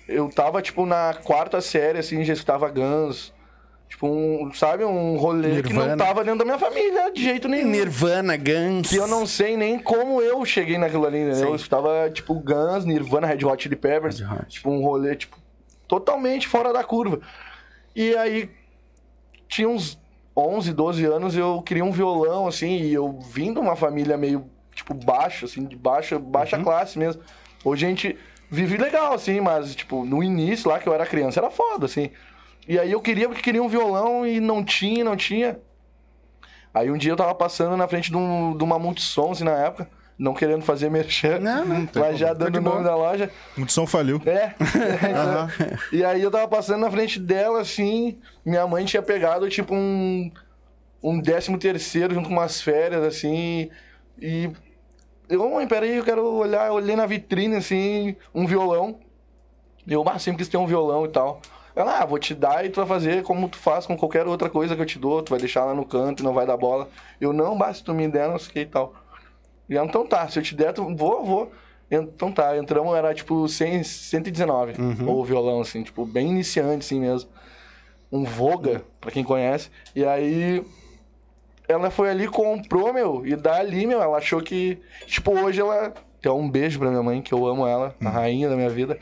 [0.08, 3.32] Eu tava, tipo, na quarta série, assim, já escutava Guns.
[3.88, 5.96] Tipo, um, sabe, um rolê que não Nirvana.
[6.04, 7.68] tava dentro da minha família de jeito nenhum.
[7.68, 8.88] Nirvana, Guns.
[8.88, 11.36] Que eu não sei nem como eu cheguei naquilo ali, entendeu?
[11.36, 11.44] Sim.
[11.44, 14.20] Eu escutava, tipo, Guns, Nirvana, Red Hot Chili Peppers.
[14.20, 14.46] Hot.
[14.48, 15.38] Tipo, um rolê, tipo,
[15.86, 17.20] totalmente fora da curva.
[17.94, 18.50] E aí,
[19.48, 19.98] tinha uns
[20.36, 24.44] 11, 12 anos, eu queria um violão, assim, e eu vim de uma família meio,
[24.74, 27.22] tipo, baixa, assim, de baixa, baixa classe mesmo.
[27.64, 28.18] Hoje a gente
[28.50, 32.10] vive legal, assim, mas, tipo, no início, lá que eu era criança, era foda, assim.
[32.68, 35.58] E aí eu queria, porque queria um violão e não tinha, não tinha.
[36.74, 39.52] Aí um dia eu tava passando na frente de, um, de uma multissom, assim, na
[39.52, 42.84] época, não querendo fazer merchan, Não, mas já dando o nome boa.
[42.84, 43.30] da loja.
[43.56, 44.20] Muito som faliu.
[44.26, 44.54] É.
[45.92, 50.30] e aí eu tava passando na frente dela, assim, minha mãe tinha pegado, tipo, um,
[51.02, 53.70] um décimo terceiro junto com umas férias, assim,
[54.20, 54.50] e...
[55.28, 59.00] Eu, mãe, peraí, eu quero olhar, eu olhei na vitrine, assim, um violão.
[59.84, 61.40] E eu, ah, sempre quis ter um violão e tal.
[61.76, 64.48] Ela, ah, vou te dar e tu vai fazer como tu faz com qualquer outra
[64.48, 66.56] coisa que eu te dou, tu vai deixar lá no canto e não vai dar
[66.56, 66.88] bola.
[67.20, 68.94] Eu, não, basta tu me der, não sei o que e tal.
[69.68, 71.52] E ela, então tá, se eu te der, tu, vou, vou.
[71.90, 74.72] Então tá, entramos, era tipo 100, 119,
[75.06, 77.28] o violão, assim, tipo, bem iniciante, assim mesmo.
[78.10, 79.70] Um Voga, pra quem conhece.
[79.94, 80.64] E aí,
[81.68, 85.92] ela foi ali, comprou, meu, e dali, meu, ela achou que, tipo, hoje ela...
[86.22, 88.98] Tem um beijo pra minha mãe, que eu amo ela, a rainha da minha vida.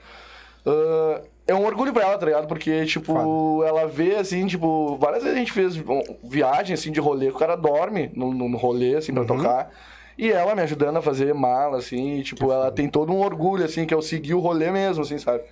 [0.67, 2.47] Ah, é um orgulho pra ela, tá ligado?
[2.47, 5.75] Porque, tipo, ela vê, assim, tipo, várias vezes a gente fez
[6.23, 9.71] viagem, assim, de rolê, que o cara dorme no, no, rolê, assim, pra tocar.
[10.17, 13.65] E ela me ajudando a fazer mala, assim, e, tipo, ela tem todo um orgulho,
[13.65, 15.43] assim, que eu segui o rolê mesmo, assim, sabe?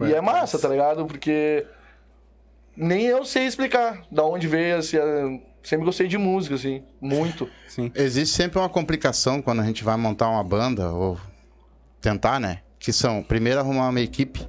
[0.00, 1.04] e é massa, tá ligado?
[1.04, 1.66] Porque
[2.74, 7.48] nem eu sei explicar da onde veio, assim, a- sempre gostei de música, assim, muito.
[7.68, 7.92] Sim.
[7.94, 11.18] Existe sempre uma complicação quando a gente vai montar uma banda, ou
[12.00, 12.60] tentar, né?
[12.78, 14.48] Que são, primeiro, arrumar uma equipe,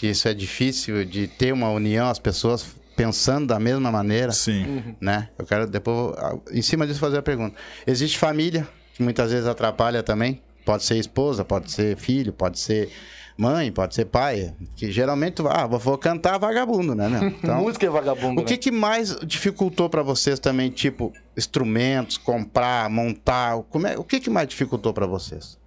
[0.00, 4.94] que isso é difícil, de ter uma união, as pessoas pensando da mesma maneira, Sim.
[4.98, 5.28] né?
[5.38, 7.54] Eu quero depois, ah, em cima disso, fazer a pergunta.
[7.86, 10.40] Existe família, que muitas vezes atrapalha também.
[10.64, 12.90] Pode ser esposa, pode ser filho, pode ser
[13.36, 14.54] mãe, pode ser pai.
[14.74, 17.28] Que geralmente, tu ah, vou cantar vagabundo, né, meu?
[17.36, 18.56] Então, música é vagabundo, o que, né?
[18.56, 23.58] que mais dificultou pra vocês também, tipo, instrumentos, comprar, montar?
[23.68, 25.59] Como é, o que, que mais dificultou pra vocês?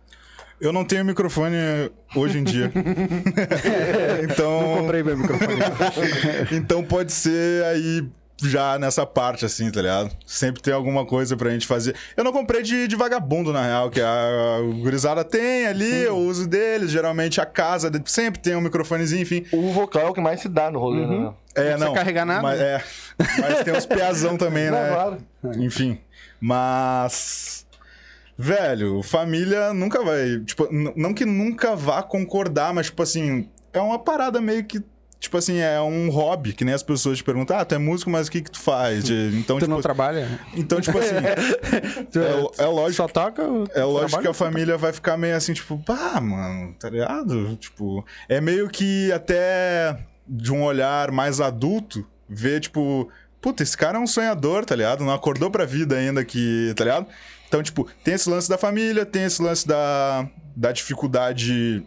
[0.60, 1.56] Eu não tenho microfone
[2.16, 2.72] hoje em dia.
[4.24, 5.60] então, Comprei meu microfone.
[6.52, 8.08] então pode ser aí
[8.42, 10.12] já nessa parte, assim, tá ligado?
[10.26, 11.96] Sempre tem alguma coisa pra gente fazer.
[12.16, 14.08] Eu não comprei de, de vagabundo, na real, que a,
[14.58, 16.92] a gurizada tem ali, eu uso deles.
[16.92, 19.46] Geralmente a casa sempre tem um microfonezinho, enfim.
[19.52, 21.34] O vocal é o que mais se dá no rolê, né?
[21.56, 21.94] É, precisa não.
[21.94, 22.42] carregar nada.
[22.42, 22.84] Mas, é,
[23.40, 24.90] mas tem uns piazão também, Não, né?
[24.90, 25.18] claro.
[25.58, 26.00] Enfim.
[26.40, 27.63] Mas.
[28.44, 30.40] Velho, família nunca vai.
[30.42, 34.84] Tipo, não que nunca vá concordar, mas, tipo assim, é uma parada meio que.
[35.18, 38.10] Tipo assim, é um hobby, que nem as pessoas te perguntam, ah, tu é músico,
[38.12, 39.10] mas o que que tu faz?
[39.10, 40.28] Então, Tu tipo, não trabalha?
[40.54, 41.16] então, tipo assim,
[42.60, 43.42] é, é lógico Só toca?
[43.74, 47.56] é lógico que a família vai ficar meio assim, tipo, pá, mano, tá ligado?
[47.56, 53.98] Tipo, é meio que até de um olhar mais adulto, ver, tipo, puta, esse cara
[53.98, 55.06] é um sonhador, tá ligado?
[55.06, 57.08] Não acordou pra vida ainda que, tá ligado?
[57.54, 61.86] Então, tipo, tem esse lance da família, tem esse lance da, da dificuldade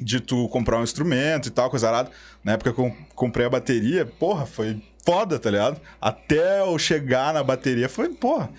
[0.00, 2.10] de tu comprar um instrumento e tal, coisa arada.
[2.42, 5.80] Na época que eu comprei a bateria, porra, foi foda, tá ligado?
[6.00, 8.50] Até eu chegar na bateria foi, porra,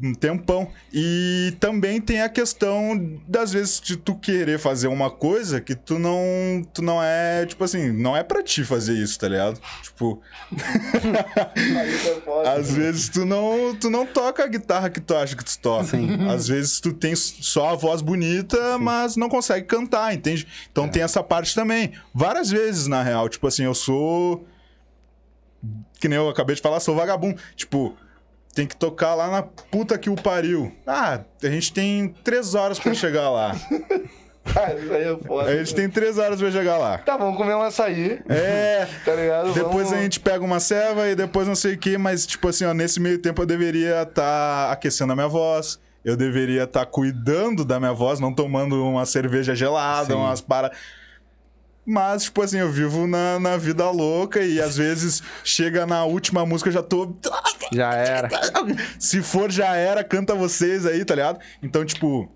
[0.00, 0.70] um tempão.
[0.92, 5.98] E também tem a questão das vezes de tu querer fazer uma coisa que tu
[5.98, 9.60] não, tu não é, tipo assim, não é pra ti fazer isso, tá ligado?
[9.82, 10.22] Tipo,
[12.46, 15.96] às vezes tu não, tu não toca a guitarra que tu acha que tu toca.
[16.32, 20.46] Às vezes tu tem só a voz bonita, mas não consegue cantar, entende?
[20.70, 21.92] Então tem essa parte também.
[22.14, 23.28] Várias vezes, na real.
[23.28, 24.46] Tipo assim, eu sou.
[26.00, 27.40] Que nem eu acabei de falar, sou vagabundo.
[27.54, 27.96] Tipo,
[28.54, 30.72] tem que tocar lá na puta que o pariu.
[30.86, 33.54] Ah, a gente tem três horas pra chegar lá.
[34.54, 35.50] Ah, isso aí é foda.
[35.50, 36.98] A gente tem três horas pra chegar lá.
[36.98, 38.86] Tá, vamos comer um açaí, É.
[39.04, 39.52] tá ligado?
[39.52, 42.46] Depois Vamos- a gente pega uma ceva e depois não sei o que, mas tipo
[42.46, 46.86] assim, ó, nesse meio tempo eu deveria estar aquecendo a minha voz, eu deveria estar
[46.86, 50.20] cuidando da minha voz, não tomando uma cerveja gelada, Sim.
[50.20, 50.70] umas para.
[51.86, 56.44] Mas, tipo assim, eu vivo na, na vida louca e às vezes chega na última
[56.44, 57.14] música eu já tô.
[57.72, 58.28] Já era.
[58.98, 61.38] Se for, já era, canta vocês aí, tá ligado?
[61.62, 62.28] Então, tipo,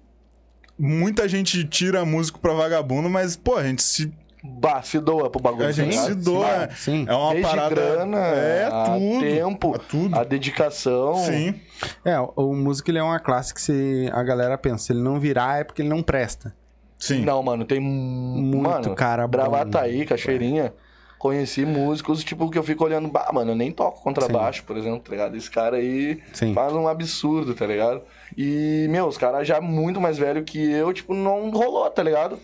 [0.78, 4.12] muita gente tira músico pra vagabundo, mas, pô, a gente se.
[4.42, 5.66] bah, se doa pro bagulho.
[5.66, 6.24] A gente tá se ligado?
[6.24, 6.68] doa.
[6.76, 7.04] sim.
[7.08, 7.74] É uma Desde parada.
[7.74, 9.20] grana, é a tudo.
[9.20, 10.16] tempo, é tudo.
[10.18, 11.16] a dedicação.
[11.24, 11.60] Sim.
[12.04, 15.02] É, o- o músico ele é uma classe que se a galera pensa, se ele
[15.02, 16.54] não virar é porque ele não presta.
[17.00, 17.24] Sim.
[17.24, 19.30] Não, mano, tem muito Muito cara bom.
[19.30, 20.72] Bravataí, Cachoeirinha.
[21.18, 25.00] Conheci músicos, tipo, que eu fico olhando, bah, mano, eu nem toco contrabaixo, por exemplo,
[25.00, 25.36] tá ligado?
[25.36, 26.54] Esse cara aí Sim.
[26.54, 28.00] faz um absurdo, tá ligado?
[28.34, 32.38] E, meu, os caras já muito mais velho que eu, tipo, não rolou, tá ligado?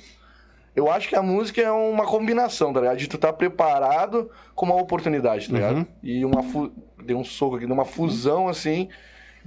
[0.75, 2.99] Eu acho que a música é uma combinação, tá ligado?
[2.99, 5.77] De tu tá preparado com uma oportunidade, tá ligado?
[5.79, 5.87] Uhum.
[6.03, 6.71] E uma fu...
[7.03, 8.91] Dei um soco aqui, uma fusão, assim,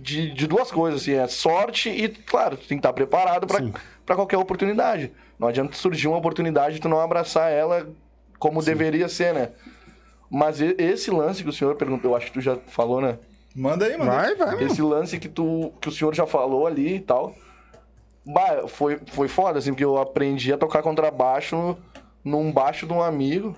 [0.01, 3.59] de, de duas coisas, assim, é sorte e, claro, tu tem que estar preparado pra,
[3.59, 3.73] Sim.
[4.05, 5.12] pra qualquer oportunidade.
[5.38, 7.88] Não adianta surgir uma oportunidade e tu não abraçar ela
[8.38, 9.49] como deveria ser, né?
[10.29, 13.17] Mas esse lance que o senhor perguntou, eu acho que tu já falou, né?
[13.55, 14.12] Manda aí, manda.
[14.12, 14.63] Vai, vai.
[14.63, 17.35] Esse lance que, tu, que o senhor já falou ali e tal.
[18.25, 21.77] Bah, foi, foi foda, assim, porque eu aprendi a tocar contrabaixo
[22.23, 23.55] num baixo de um amigo,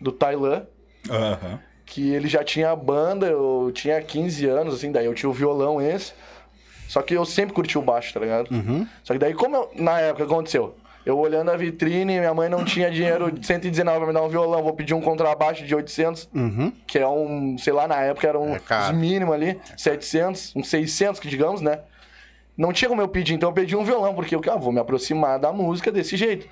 [0.00, 0.66] do Tailã,
[1.08, 1.60] Aham.
[1.90, 5.32] Que ele já tinha a banda, eu tinha 15 anos, assim, daí eu tinha o
[5.32, 6.12] violão esse.
[6.86, 8.48] Só que eu sempre curti o baixo, tá ligado?
[8.52, 8.86] Uhum.
[9.02, 10.76] Só que daí, como eu, na época aconteceu?
[11.04, 14.28] Eu olhando a vitrine, minha mãe não tinha dinheiro de 119 pra me dar um
[14.28, 16.72] violão, vou pedir um contrabaixo de 800, Uhum.
[16.86, 21.18] que é um, sei lá, na época era um É mínimo ali, 700, uns 600,
[21.18, 21.80] que digamos, né?
[22.56, 24.78] Não tinha como eu pedir, então eu pedi um violão, porque eu ah, vou me
[24.78, 26.46] aproximar da música desse jeito.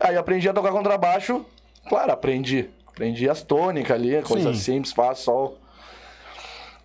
[0.00, 1.44] Aí aprendi a tocar contrabaixo,
[1.88, 2.68] claro, aprendi.
[2.96, 4.58] Aprendi as tônicas ali, coisa Sim.
[4.58, 5.58] simples, fá, sol.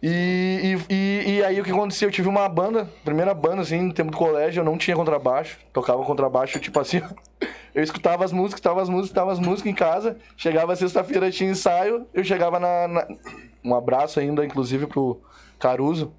[0.04, 2.10] E, e, e, aí o que aconteceu?
[2.10, 5.58] Eu tive uma banda, primeira banda, assim, no tempo do colégio, eu não tinha contrabaixo.
[5.71, 7.02] Tocava contrabaixo, tipo assim,
[7.74, 10.17] eu escutava as músicas, escutava as músicas, escutava as músicas em casa.
[10.36, 13.08] Chegava sexta-feira, tinha ensaio, eu chegava na, na-
[13.63, 15.21] Um abraço ainda, inclusive, pro
[15.58, 16.12] Caruso.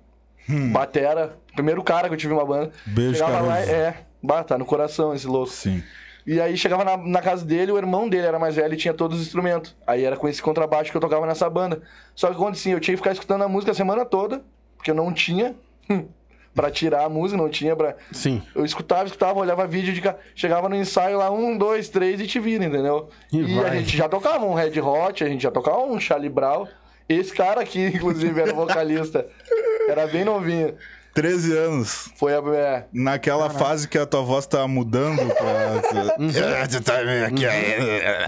[0.72, 2.72] Batera, primeiro cara que eu tive uma banda.
[2.86, 3.72] Beijo, chegava lá, Caruso.
[3.72, 5.50] é, bah, tá no coração esse louco.
[5.50, 5.82] Sim.
[6.26, 8.94] E aí chegava na, na casa dele, o irmão dele era mais velho e tinha
[8.94, 9.74] todos os instrumentos.
[9.86, 11.82] Aí era com esse contrabaixo que eu tocava nessa banda.
[12.14, 14.42] Só que acontecia, eu tinha que ficar escutando a música a semana toda,
[14.76, 15.54] porque eu não tinha
[16.54, 17.96] pra tirar a música, não tinha pra.
[18.12, 18.42] Sim.
[18.54, 22.26] Eu escutava, escutava, olhava vídeo de ca- Chegava no ensaio lá, um, dois, três e
[22.26, 23.08] te vira, entendeu?
[23.32, 26.28] E E, a gente já tocava um Red Hot, a gente já tocava um Charlie
[26.30, 26.66] Brown.
[27.08, 29.26] Esse cara aqui, inclusive, era vocalista.
[29.88, 30.74] Era bem novinho.
[31.14, 32.10] 13 anos.
[32.16, 32.38] Foi a.
[32.56, 35.82] É, Naquela fase que a tua voz tá mudando pra.
[36.62, 38.24] É, tu tá aqui, é.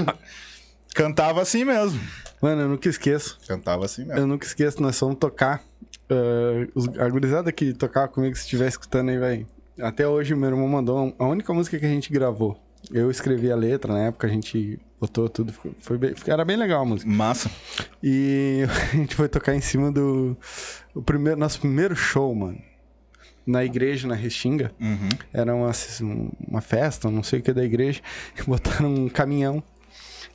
[0.94, 2.00] Cantava assim mesmo.
[2.40, 3.38] Mano, eu nunca esqueço.
[3.48, 4.18] Cantava assim mesmo.
[4.20, 5.62] Eu nunca esqueço, nós fomos tocar.
[6.10, 9.46] eh, os, a gurizada que tocava comigo, se estiver escutando aí, vai.
[9.80, 12.60] Até hoje o meu irmão mandou a única música que a gente gravou.
[12.92, 15.52] Eu escrevi a letra, na época a gente botou tudo.
[15.80, 17.10] Foi bem- era bem legal a música.
[17.10, 17.50] Massa.
[18.02, 20.36] E a gente foi tocar em cima do.
[20.94, 22.58] O primeiro, nosso primeiro show, mano.
[23.46, 24.72] Na igreja, na Restinga.
[24.80, 25.08] Uhum.
[25.32, 25.70] Era uma,
[26.48, 28.00] uma festa, não sei o que da igreja.
[28.46, 29.62] Botaram um caminhão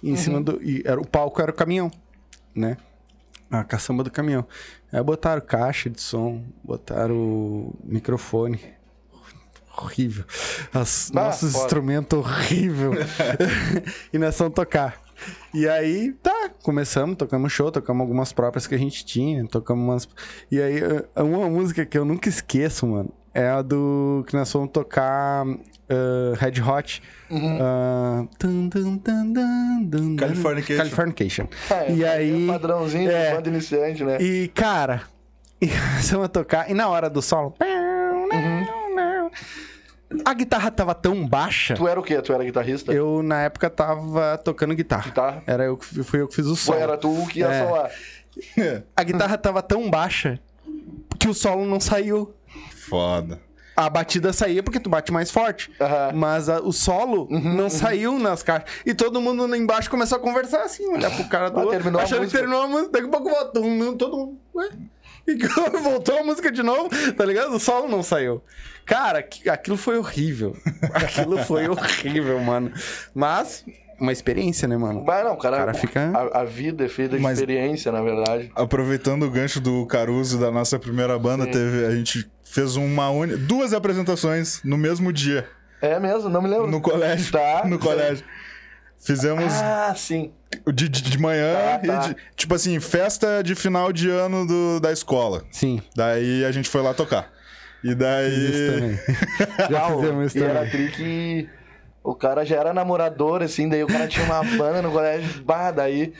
[0.04, 0.62] em cima do.
[0.64, 1.90] E era, o palco era o caminhão,
[2.54, 2.78] né?
[3.50, 4.46] A caçamba do caminhão.
[4.92, 8.60] Aí botaram caixa de som, botaram microfone.
[9.76, 10.26] Horrível.
[10.74, 11.64] As, Ah, nossos foda.
[11.64, 12.92] instrumentos horrível.
[14.14, 15.02] e nós fomos tocar.
[15.54, 20.10] E aí, tá, começamos, tocamos show, tocamos algumas próprias que a gente tinha, tocamos umas.
[20.52, 24.52] E aí, eh, uma música que eu nunca esqueço, mano, é a do que nós
[24.52, 25.46] fomos tocar
[25.90, 27.02] eh, Red Hot.
[27.32, 29.00] Ah, tum, tum,
[30.18, 30.78] Californication.
[30.78, 31.48] Californication.
[31.70, 33.30] é, E aí- padrãozinho é.
[33.30, 34.18] de banda iniciante, né?
[34.22, 35.04] E, cara,
[35.62, 37.56] e começamos a tocar, e na hora do solo.
[40.26, 41.76] A guitarra tava tão baixa.
[41.76, 42.20] Tu era o quê?
[42.22, 42.92] Tu era guitarrista?
[42.92, 45.04] Eu, na época, tava tocando guitarra.
[45.04, 45.44] Guitarra?
[45.46, 46.80] Era eu que fui eu que fiz o Ou solo.
[46.80, 47.66] era tu que ia É.
[47.66, 47.92] solar?
[48.96, 50.40] A guitarra tava tão baixa
[51.20, 52.34] que o solo não saiu.
[52.90, 53.40] Foda.
[53.76, 55.72] A batida saía porque tu bate mais forte.
[56.14, 58.68] Mas a- o solo Uhum, não saiu nas caixas.
[58.86, 61.78] E todo mundo lá embaixo começou a conversar assim, olhar pro cara do Ah, outro.
[61.78, 62.92] terminou a achando que terminou a música.
[62.92, 63.64] Daqui a pouco voltou.
[63.64, 64.38] um, Todo mundo.
[64.56, 64.70] Ué?
[65.84, 67.54] Voltou a música de novo, tá ligado?
[67.56, 68.42] O solo não saiu.
[68.86, 69.20] Cara,
[69.52, 70.58] aquilo foi horrível.
[70.94, 72.72] Aquilo foi horrível, mano.
[73.14, 73.64] Mas,
[74.00, 75.04] uma experiência, né, mano?
[75.06, 78.52] Mas não, cara, cara fica- a, a vida é feita de Mas- experiência, na verdade.
[78.56, 81.52] Aproveitando o gancho do Caruso da nossa primeira banda, Sim.
[81.52, 83.36] teve, a gente fez uma uni...
[83.38, 85.48] duas apresentações no mesmo dia,
[85.82, 86.66] É mesmo, não me lembro.
[86.68, 87.32] no colégio.
[87.32, 87.64] Tá.
[87.68, 88.26] No colégio.
[89.00, 90.32] Fizemos Ah, sim.
[90.74, 92.06] de, de, de manhã Tá, tá.
[92.06, 95.44] e de- tipo assim, festa de final de ano do, da escola.
[95.52, 97.32] Sim, Daí a gente foi lá tocar.
[97.84, 98.30] E daí.
[98.30, 99.00] fiz isso também.
[99.72, 100.70] Já Ah, o- fizemos isso e era também.
[100.72, 101.50] tri que
[102.04, 105.72] o cara já era namorador, assim, daí o cara tinha uma banda no colégio, bah,
[105.72, 106.14] daí...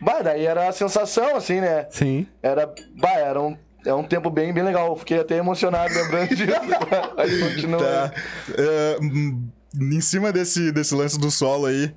[0.00, 1.86] Bah, daí era a sensação, assim, né?
[1.90, 2.26] Sim.
[2.42, 2.66] Era,
[3.00, 4.88] bah, era um, é um tempo bem, bem legal.
[4.88, 6.52] Eu Fiquei até emocionado lembrando disso.
[7.16, 7.78] Aí continua.
[7.78, 8.12] Tá.
[8.58, 11.94] É, hum, em cima desse, desse lance do solo aí,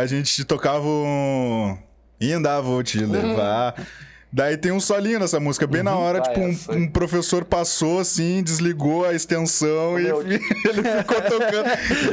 [0.00, 1.76] a gente tocava um.
[2.20, 3.74] E andava, vou te levar.
[4.32, 6.78] Daí tem um solinho nessa música, bem na hora, Ah, tipo, um, essa aí.
[6.82, 10.20] um professor passou assim, desligou a extensão e Meu.
[10.26, 11.68] ele ficou tocando.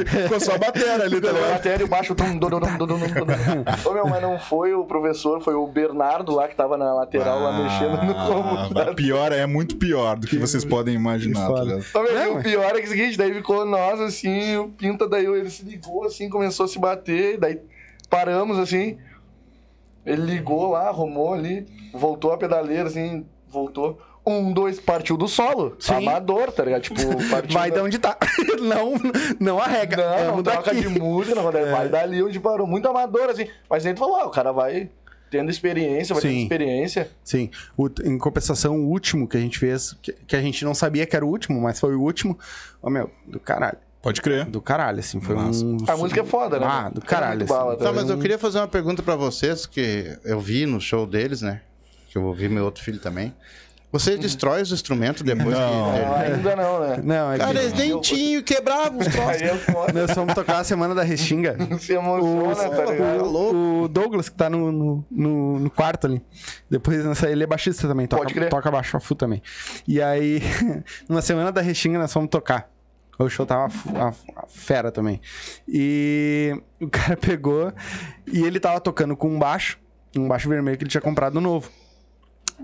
[0.06, 1.50] ficou só a bateria ali, tá A ligado?
[1.52, 2.14] bateria e o baixo.
[2.14, 3.90] Tum, dum, dum, dum, dum, dum, dum.
[3.90, 7.40] Ô, meu, mas não foi o professor, foi o Bernardo lá que tava na lateral
[7.40, 8.74] lá mexendo no Ah, combo.
[8.74, 11.84] mas pior, é muito pior do que vocês podem imaginar, tá ligado?
[11.94, 14.68] Ô, meu, e o pior é que é o seguinte, daí ficou nós assim, o
[14.68, 17.60] Pinta, daí ele se ligou assim, começou a se bater, daí
[18.14, 18.96] paramos assim.
[20.06, 23.98] Ele ligou lá, arrumou ali, voltou a pedaleira assim, voltou.
[24.26, 25.76] Um, dois, partiu do solo.
[25.78, 25.94] Sim.
[25.94, 26.82] Amador, tá ligado?
[26.82, 27.00] Tipo,
[27.30, 27.52] partiu.
[27.58, 28.16] Vai da- de onde tá.
[28.60, 28.94] Não,
[29.38, 29.96] não arrega.
[30.26, 30.80] Não, não troca daqui.
[30.80, 31.70] de música, não, É.
[31.70, 32.66] vai dali onde parou.
[32.66, 33.46] Muito amador, assim.
[33.68, 34.88] Mas tu falou, ah, o cara vai
[35.30, 36.42] tendo experiência, vai tendo Sim.
[36.44, 37.10] experiência.
[37.22, 37.50] Sim.
[37.76, 41.04] O- em compensação, o último que a gente fez, que, que a gente não sabia
[41.04, 42.38] que era o último, mas foi o último.
[42.82, 43.76] Ó, meu, do caralho.
[44.04, 44.44] Pode crer.
[44.44, 45.18] Do caralho, assim.
[45.18, 45.78] Foi um.
[45.88, 46.66] A música é foda, né?
[46.68, 47.38] Ah, do caralho.
[47.38, 47.82] Muito bala, assim.
[47.84, 47.90] tá?
[47.92, 51.62] Mas eu queria fazer uma pergunta pra vocês, que eu vi no show deles, né?
[52.10, 53.34] Que eu ouvi meu outro filho também.
[53.90, 55.92] Você destrói os instrumentos depois Não.
[55.92, 56.00] que...
[56.00, 57.00] Não, ainda não, né?
[57.02, 59.40] Não, é Cara, eles nem tinham, quebravam os troços.
[59.40, 59.92] É foda.
[59.92, 61.56] Nós fomos tocar a semana da Restinga.
[61.78, 63.24] Se emociona, tá ligado?
[63.24, 66.20] O, o Douglas, que tá no, no, no- no quarto ali.
[66.68, 68.48] Depois nessa, ele é baixista também, toca, Pode crer.
[68.50, 69.40] toca baixo a fu também.
[69.86, 70.42] E aí,
[71.08, 72.68] numa semana da Restinga, nós fomos tocar.
[73.18, 74.08] O show tava a,
[74.42, 75.20] a fera também.
[75.68, 77.72] E o cara pegou
[78.26, 79.78] e ele tava tocando com um baixo,
[80.16, 81.70] um baixo vermelho que ele tinha comprado novo.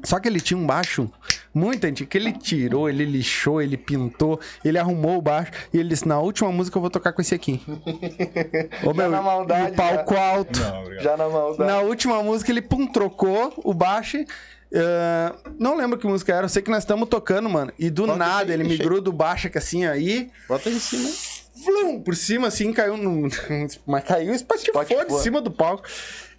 [0.05, 1.11] Só que ele tinha um baixo
[1.53, 5.89] muito antigo, que ele tirou, ele lixou, ele pintou, ele arrumou o baixo e ele
[5.89, 7.61] disse: Na última música eu vou tocar com esse aqui.
[8.87, 10.61] Ô, Já na maldade, e o palco alto.
[10.61, 11.01] Não.
[11.01, 11.71] Já na maldade.
[11.71, 14.19] Na última música ele pum, trocou o baixo.
[14.73, 17.73] Eh, não lembro que música era, eu sei que nós estamos tocando, mano.
[17.79, 21.09] E do Bota nada aí, ele migrou do baixo aqui assim, aí, Bota em cima.
[21.65, 23.29] flum, por cima assim, caiu no.
[23.87, 25.85] Mas caiu, espatifou de cima do palco.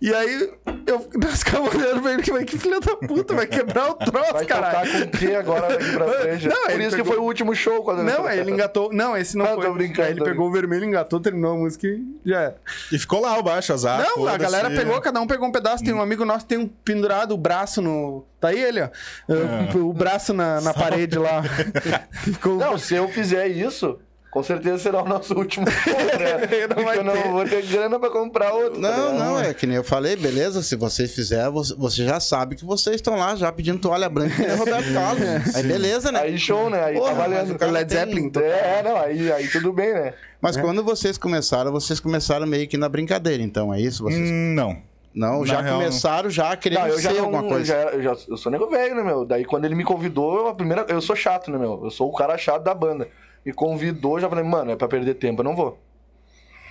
[0.01, 0.49] E aí
[0.87, 3.93] eu, nós ficamos olhando pra ele, que vai que filho da puta, vai quebrar o
[3.93, 4.89] troço, Vai caralho.
[4.91, 6.47] tocar com o que agora daqui pra frente?
[6.47, 8.91] Não, Por ele isso que pegou- foi o último show quando Não, aí ele engatou.
[8.91, 9.65] Não, esse não Ah, foi.
[9.67, 12.55] tô brincando, Aí ele pegou o vermelho, engatou, terminou a música e já era.
[12.91, 13.99] E ficou lá o baixo, azar.
[14.17, 15.83] Não, a galera pegou, cada um pegou um pedaço.
[15.83, 18.25] Tem um amigo nosso que tem um pendurado o braço no.
[18.39, 18.89] Tá aí ele, ó.
[19.29, 19.77] É.
[19.77, 21.43] O braço na, na parede lá.
[22.23, 22.55] Ficou.
[22.55, 23.99] Não, se eu fizer isso,
[24.31, 26.67] com certeza será o nosso último né?
[26.67, 27.29] Não Porque eu não ter.
[27.29, 28.81] vou ter grana pra comprar outro.
[28.81, 32.55] tá Não, não, é que nem eu falei, beleza, se vocês fizerem, você, já sabe
[32.55, 35.55] que vocês estão lá já pedindo toalha branca que nem o Roberto Carlos.
[35.55, 36.21] Aí beleza, né?
[36.21, 36.81] Aí show, né?
[36.85, 37.51] Aí Porra, tá valendo.
[37.53, 38.41] o cara Led tem- Zeppelin, então.
[38.41, 40.13] É, não, aí, aí tudo bem, né?
[40.41, 44.01] Mas quando vocês começaram, vocês começaram meio que na brincadeira, então, é isso?
[44.03, 44.77] Vocês Hum, não.
[45.13, 47.65] não, na já real, começaram já querendo Não, eu já ser não, alguma eu coisa.
[47.65, 49.25] já, eu já eu sou nego velho, né, meu?
[49.25, 51.81] Daí quando ele me convidou, eu, a primeira, eu sou chato, né, meu?
[51.83, 53.07] Eu sou o cara chato da banda.
[53.45, 55.79] Me convidou, já falei, mano, é pra perder tempo, eu não vou.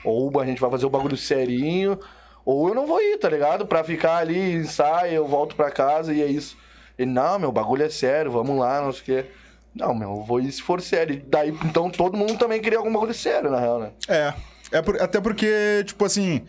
[0.05, 1.99] Ou a gente vai fazer o bagulho serinho,
[2.45, 3.66] ou eu não vou ir, tá ligado?
[3.66, 6.57] Pra ficar ali, ensaio, eu volto pra casa e é isso.
[6.99, 9.27] Ele, não, meu, o bagulho é sério, vamos lá, não sei o quê.
[9.75, 11.23] Não, meu, eu vou ir se for sério.
[11.27, 13.91] Daí, então, todo mundo também queria algum bagulho sério, na real, né?
[14.09, 14.33] É.
[14.73, 16.43] é por- até porque, tipo assim,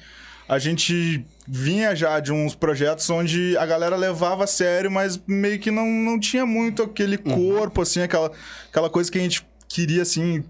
[0.47, 5.59] a gente vinha já de uns projetos onde a galera levava a sério, mas meio
[5.59, 8.31] que não, não tinha muito aquele corpo, assim, aquela,
[8.69, 10.43] aquela coisa que a gente queria, assim,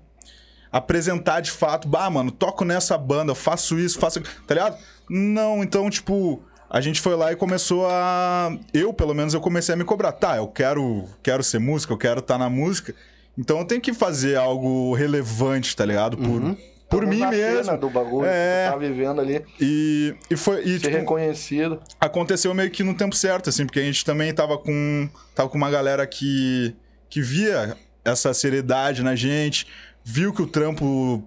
[0.71, 1.87] apresentar de fato.
[1.87, 4.21] Bah, mano, toco nessa banda, faço isso, faço.
[4.21, 4.77] Tá ligado?
[5.09, 6.41] Não, então, tipo.
[6.73, 8.57] A gente foi lá e começou a.
[8.73, 10.13] Eu, pelo menos, eu comecei a me cobrar.
[10.13, 12.95] Tá, eu quero, quero ser música, eu quero estar na música.
[13.37, 16.15] Então eu tenho que fazer algo relevante, tá ligado?
[16.15, 16.41] Por,
[16.89, 17.77] por Estamos mim mesmo.
[17.77, 18.67] do bagulho É.
[18.67, 20.61] que tá vivendo ali, E, e foi.
[20.61, 21.77] E, ser tipo, reconhecido.
[21.99, 25.09] aconteceu meio que no tempo certo, assim, porque a gente também tava com.
[25.35, 26.73] Tava com uma galera que.
[27.09, 29.67] que via essa seriedade na gente,
[30.03, 31.23] viu que o trampo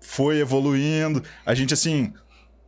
[0.00, 1.22] foi evoluindo.
[1.44, 2.12] A gente, assim.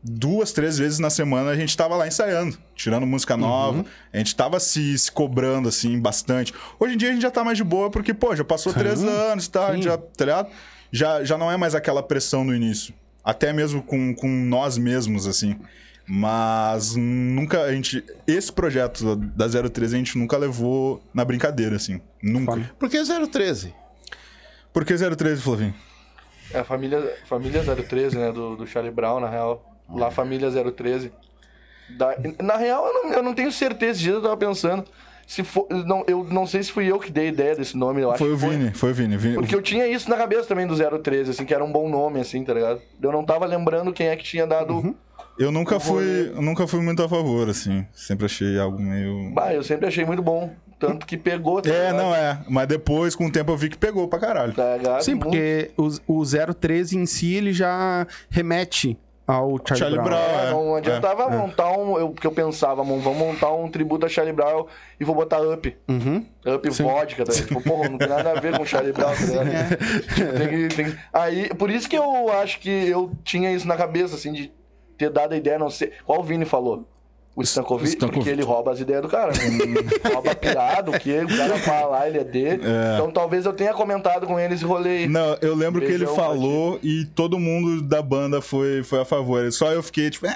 [0.02, 3.84] Duas, três vezes na semana a gente tava lá ensaiando, tirando música nova.
[4.10, 6.54] A gente tava se, se cobrando, assim, bastante.
[6.78, 9.04] Hoje em dia a gente já tá mais de boa, porque, pô, já passou três
[9.04, 10.48] anos e tal, já, tá ligado?
[10.90, 12.94] Já, já não é mais aquela pressão no início.
[13.22, 15.58] Até mesmo com, com nós mesmos, assim.
[16.12, 18.04] Mas nunca a gente.
[18.26, 22.00] Esse projeto da 013 a gente nunca levou na brincadeira, assim.
[22.20, 22.50] Nunca.
[22.54, 22.70] Foda.
[22.80, 23.72] Por que 013?
[24.72, 25.72] Por que 013, Flavinho?
[26.52, 28.32] É a família, família 013, né?
[28.32, 29.64] Do, do Charlie Brown, na real.
[29.88, 31.12] Lá, família 013.
[31.90, 33.92] Da, na real, eu não, eu não tenho certeza.
[33.92, 34.84] Esse dia eu tava pensando.
[35.28, 38.02] Se for, não, eu não sei se fui eu que dei a ideia desse nome.
[38.02, 39.16] Eu acho Foi o Vini, foi o Vini.
[39.16, 41.88] Vini- Porque eu tinha isso na cabeça também do 013, assim, que era um bom
[41.88, 42.82] nome, assim, tá ligado?
[43.00, 44.74] Eu não tava lembrando quem é que tinha dado.
[44.74, 44.94] Uhum.
[45.38, 46.32] Eu nunca Eu vou fui.
[46.34, 47.86] eu nunca fui muito a favor, assim.
[47.92, 49.30] Sempre achei algo meio.
[49.32, 50.50] Bah, eu sempre achei muito bom.
[50.78, 51.96] Tanto que pegou, tá É, ligado?
[51.96, 52.38] não é.
[52.48, 54.54] Mas depois, com o tempo, eu vi que pegou pra caralho.
[54.54, 55.02] Tá ligado?
[55.02, 56.24] Sim, Muito- porque o, o
[56.54, 60.08] 013 em si ele já remete ao Charlie, Charlie Brown.
[60.08, 60.18] Brown.
[60.40, 61.36] É, é, não adiantava é.
[61.36, 61.98] montar um.
[61.98, 64.66] Eu, porque eu pensava, "Mano, vamos montar um tributo a Charlie Brown
[64.98, 65.76] e vou botar up.
[65.86, 66.24] Uhum.
[66.46, 66.82] Up Sim.
[66.82, 67.32] vodka, tá?
[67.32, 69.76] Tipo, porra, não tem nada a ver com Charlie Brown, tá ligado?
[70.14, 73.68] Tipo, tem que, tem que- Aí, por isso que eu acho que eu tinha isso
[73.68, 74.50] na cabeça, assim, de
[75.00, 75.92] ter dado a ideia, não sei.
[76.04, 76.86] Qual o Vini falou?
[77.34, 78.18] O Stankovic, Stankovic.
[78.18, 79.28] porque ele rouba as ideias do cara.
[79.32, 79.40] Né?
[80.12, 82.62] rouba pirado, o que o cara fala lá, ele é dele.
[82.64, 82.94] É.
[82.96, 85.08] Então talvez eu tenha comentado com ele esse rolê aí.
[85.08, 89.50] Não, eu lembro que ele falou e todo mundo da banda foi, foi a favor.
[89.52, 90.26] Só eu fiquei, tipo,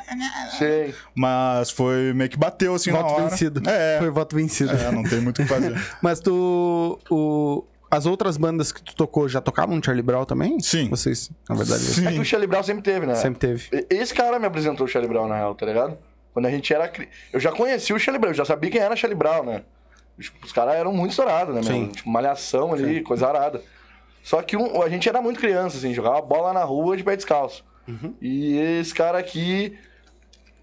[0.56, 0.94] Sei.
[1.14, 3.28] mas foi meio que bateu assim na Voto hora.
[3.28, 3.68] vencido.
[3.68, 4.72] É, Foi voto vencido.
[4.72, 5.74] é, não tem muito o que fazer.
[6.00, 6.98] Mas tu.
[7.10, 10.58] O, as outras bandas que tu tocou já tocavam Charlie Brown também?
[10.60, 10.88] Sim.
[10.88, 12.06] Vocês, na verdade, Sim.
[12.08, 13.14] É que o Charlie Brown sempre teve, né?
[13.14, 13.86] sempre teve.
[13.90, 15.96] Esse cara me apresentou o Charlie Brown, na real, tá ligado?
[16.32, 16.88] Quando a gente era.
[16.88, 19.62] cri- Eu já conhecia o Charlie Brown, eu já sabia quem era Charlie Brown, né?
[20.18, 21.70] Tipo, Os caras eram muito estourados, né, meu?
[21.72, 21.88] Sim.
[21.88, 23.62] Tipo, malhação ali, coisa arada.
[24.22, 27.14] Só que um- a gente era muito criança, assim, jogava bola na rua de pé
[27.16, 27.64] descalço.
[27.86, 28.14] Uhum.
[28.20, 29.76] E esse cara aqui.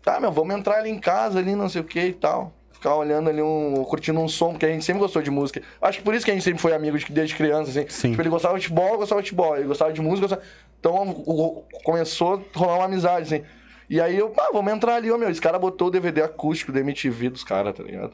[0.03, 2.51] Tá, meu, vamos entrar ali em casa, ali, não sei o que e tal.
[2.81, 5.61] Ficar olhando ali, um, curtindo um som, porque a gente sempre gostou de música.
[5.79, 7.85] Acho que por isso que a gente sempre foi amigo de- desde criança, assim.
[7.87, 8.09] Sim.
[8.09, 9.55] Tipo, ele gostava de futebol, eu gostava de futebol.
[9.55, 10.41] Ele gostava de música, gostava...
[10.79, 13.45] Então o- o- começou a rolar uma amizade, assim.
[13.87, 15.29] E aí eu, pá, vamos entrar ali, ô meu.
[15.29, 18.13] Esse cara botou o DVD acústico do MTV dos caras, tá ligado?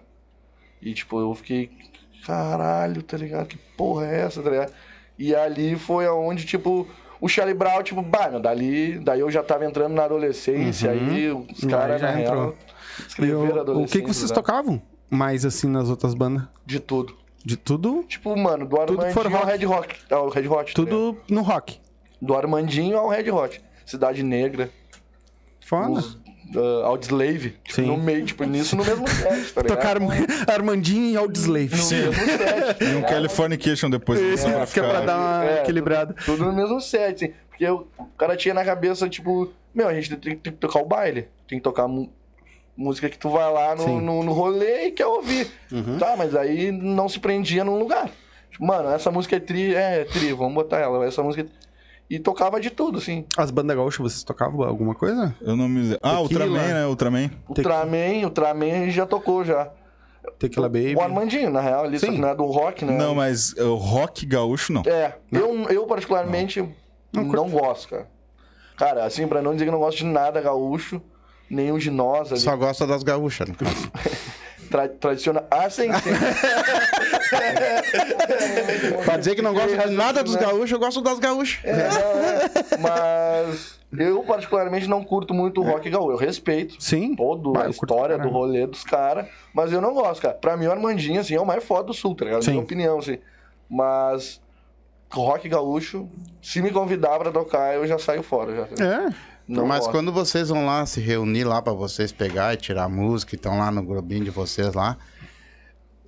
[0.82, 1.72] E tipo, eu fiquei,
[2.26, 3.48] caralho, tá ligado?
[3.48, 4.74] Que porra é essa, tá ligado?
[5.18, 6.86] E ali foi aonde, tipo,
[7.22, 11.32] o Charlie Brown, tipo, bah, meu, dali, daí eu já tava entrando na adolescência, aí
[11.32, 12.36] os caras, na entrou.
[12.42, 12.56] real,
[13.00, 14.36] E escreveram o, o que, que vocês né?
[14.36, 14.82] tocavam?
[15.10, 16.44] Mais assim nas outras bandas?
[16.66, 17.16] De tudo.
[17.46, 18.04] De tudo?
[18.08, 19.46] Tipo, mano, do Tudo que Armandinho ao.
[19.46, 19.96] Red Rock.
[20.12, 20.74] Ao Red Hot.
[20.74, 20.76] tá?
[20.76, 21.80] Tudo no rock.
[22.22, 23.62] Do Armandinho ao Red Hot.
[23.86, 24.70] Cidade Negra.
[25.66, 25.92] Foda.
[25.92, 26.98] Os, uh.
[27.00, 27.86] Tipo, Sim.
[27.88, 29.78] no meio, tipo, nisso no mesmo set, tá ligado?
[29.78, 30.08] Tocaram
[30.48, 31.70] Armandinho e Audioslave.
[31.76, 32.84] No mesmo set.
[32.84, 35.06] E um Californication depois disso pra Que é pra ficar.
[35.06, 36.16] dar uma É, equilibrada.
[36.26, 37.34] Tudo no mesmo set, assim.
[37.50, 40.80] Porque eu- o cara tinha na cabeça, tipo, meu, a gente tem, tem que tocar
[40.80, 41.28] o baile.
[41.48, 41.88] Tem que tocar
[42.78, 45.52] música que tu vai lá no, no, no rolê e quer ouvir.
[46.00, 48.10] Tá, mas aí não se prendia num lugar.
[48.52, 51.04] Tipo, mano, essa música é tri, é, é tri, vamos botar ela.
[51.06, 51.44] Essa música.
[51.50, 51.68] é-
[52.10, 53.26] E tocava de tudo, assim.
[53.36, 55.36] As bandas gaúchas, vocês tocavam alguma coisa?
[55.42, 56.00] Eu não me lembro.
[56.02, 56.46] Ah, Tequila.
[56.46, 56.86] Ultraman, né?
[56.88, 57.32] Ultraman.
[57.50, 59.70] Ultraman, Ultraman a gente já tocou já.
[60.40, 60.96] Tequila Baby.
[60.96, 62.14] O Armandinho, na real, ali, só Sim.
[62.14, 62.94] que não é do rock, né?
[62.98, 64.84] Não, mas o rock gaúcho não.
[64.86, 66.64] É, eu, eu particularmente
[67.14, 68.08] não, gosto, cara.
[68.76, 71.02] Cara, assim, pra não dizer que não gosto de nada gaúcho,
[71.50, 72.42] o de nós ali.
[72.42, 73.92] Só gosta das gaúchas, no caso.
[74.70, 75.48] Tra tradicional.
[75.50, 76.10] Ah, sim, sim.
[79.06, 81.64] pra dizer que não gosta de nada dos gaúchos, eu gosto das gaúchas.
[81.64, 82.78] É, é.
[82.78, 86.12] Mas eu, particularmente, não curto muito o rock gaúcho.
[86.12, 87.16] Eu respeito Sim.
[87.16, 90.34] toda Bah, a história do rolê dos caras, mas eu não gosto, cara.
[90.34, 92.44] Pra mim, o Armandinho, assim, é o mais foda do sul, tá ligado?
[92.44, 92.52] Sim.
[92.52, 93.20] Minha opinião, assim.
[93.70, 94.42] Mas
[95.10, 96.10] rock gaúcho,
[96.42, 98.68] se me convidar pra tocar, eu já saio fora.
[98.78, 98.86] Já.
[98.86, 99.10] É.
[99.48, 99.92] Não Mas gosto.
[99.92, 103.58] quando vocês vão lá se reunir lá pra vocês pegar e tirar música, e estão
[103.58, 104.98] lá no grupinho de vocês lá,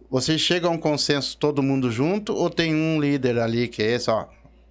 [0.10, 3.92] vocês chegam a um consenso todo mundo junto ou tem um líder ali que é
[3.94, 4.26] esse, ó,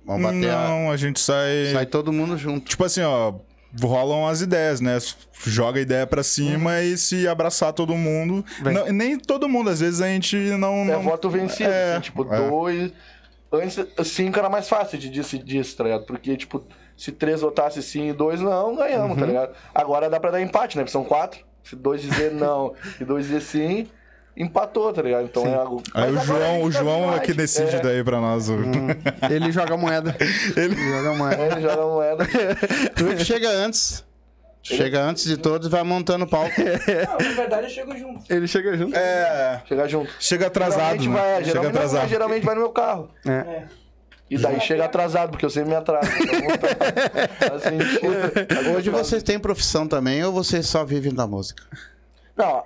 [0.05, 0.69] vamos bater a...
[0.69, 1.71] Não, a gente sai.
[1.73, 2.69] Sai todo mundo junto.
[2.69, 3.35] Tipo assim, ó.
[3.83, 4.97] Rolam as ideias, né?
[5.45, 8.43] Joga a ideia pra cima e se abraçar todo mundo.
[8.63, 10.75] Não- nem todo mundo, às vezes a gente não.
[10.77, 11.03] É não...
[11.03, 12.49] voto vencido, É, assim, tipo, é.
[12.49, 12.93] dois.
[13.53, 16.07] Antes, cinco era mais fácil de decidir tá ligado?
[16.07, 16.65] Porque, tipo,
[16.99, 19.17] se três votasse sim e dois não, ganhamos, Uhum.
[19.21, 19.53] tá ligado?
[19.75, 20.83] Agora dá pra dar empate, né?
[20.83, 21.41] Porque são quatro.
[21.65, 23.87] Se dois dizer não e dois dizer sim,
[24.37, 25.25] empatou, tá ligado?
[25.25, 25.83] Então é algo.
[25.95, 28.49] Aí Mas o João, o tá João é que decide É, daí pra nós.
[28.51, 28.55] o-
[29.31, 30.15] Ele joga moeda.
[30.57, 31.43] Ele joga moeda.
[31.53, 32.27] ele joga moeda.
[32.97, 34.05] Tu que chega antes.
[34.61, 36.53] Chega antes de todos e vai montando o palco.
[36.61, 38.25] Não, na verdade eu chego junto.
[38.33, 38.95] Ele chega junto.
[38.95, 40.11] É, Chega junto.
[40.21, 41.15] chega atrasado, geralmente né?
[41.15, 42.09] vai, chega geralmente, não, atrasado.
[42.09, 43.09] geralmente vai no meu carro.
[43.27, 43.31] É.
[43.33, 43.65] É.
[44.31, 46.07] E daí chega atrasado, porque eu sempre me atraso.
[46.11, 47.79] Então, assim,
[48.77, 51.65] Hoje vocês têm profissão também ou vocês só vivem da música?
[52.37, 52.65] Não,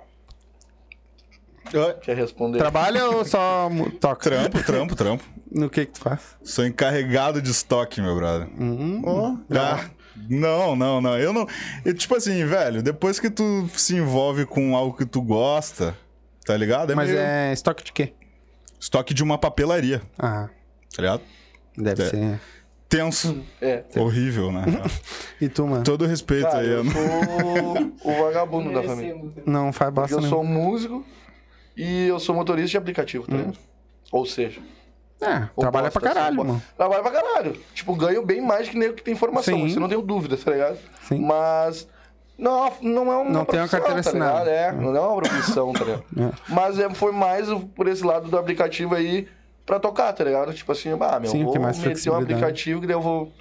[2.01, 2.57] quer responder?
[2.59, 4.29] Trabalha ou só toca?
[4.29, 5.23] Trampo, trampo, trampo.
[5.51, 6.21] No que que tu faz?
[6.43, 8.47] Sou encarregado de estoque, meu brother.
[8.59, 9.85] Hum, Ah,
[10.29, 11.17] não, não, não.
[11.17, 11.47] Eu não.
[11.85, 15.95] eu, tipo assim, velho, depois que tu se envolve com algo que tu gosta,
[16.45, 16.91] tá ligado?
[16.91, 18.13] É Mas meio é estoque de quê?
[18.79, 20.49] estoque de uma papelaria, Ah,
[20.93, 21.21] tá ligado?
[21.77, 22.05] Deve É.
[22.09, 22.39] ser.
[22.89, 23.83] Tenso, É.
[23.97, 24.65] horrível, né?
[25.41, 25.83] E tu, mano?
[25.83, 26.67] Todo respeito Cara, aí.
[26.67, 29.15] eu eu não- sou o vagabundo da família.
[29.15, 29.45] Merecemos.
[29.47, 30.35] Não faz bosta eu nenhuma.
[30.37, 31.05] sou músico
[31.75, 33.57] e eu sou motorista de aplicativo, tá ligado?
[34.11, 34.61] Ou seja,
[35.21, 36.63] É, ou trabalha bosta, pra caralho, assim, mano.
[36.77, 37.55] Trabalho pra caralho.
[37.73, 39.55] Tipo, ganho bem mais que nego que tem formação.
[39.57, 39.65] Sim.
[39.65, 40.77] Isso eu não tenho dúvida, tá ligado?
[41.07, 41.19] Sim.
[41.19, 41.87] Mas.
[42.37, 44.49] Não, não é uma Não tem uma carteira tá assinada.
[44.49, 46.03] É, não é uma profissão, tá ligado?
[46.17, 46.31] É.
[46.49, 49.27] Mas é, foi mais por esse lado do aplicativo aí
[49.65, 50.53] pra tocar, tá ligado?
[50.53, 53.31] Tipo assim, ah, meu, Sim, vou meter um aplicativo que daí eu vou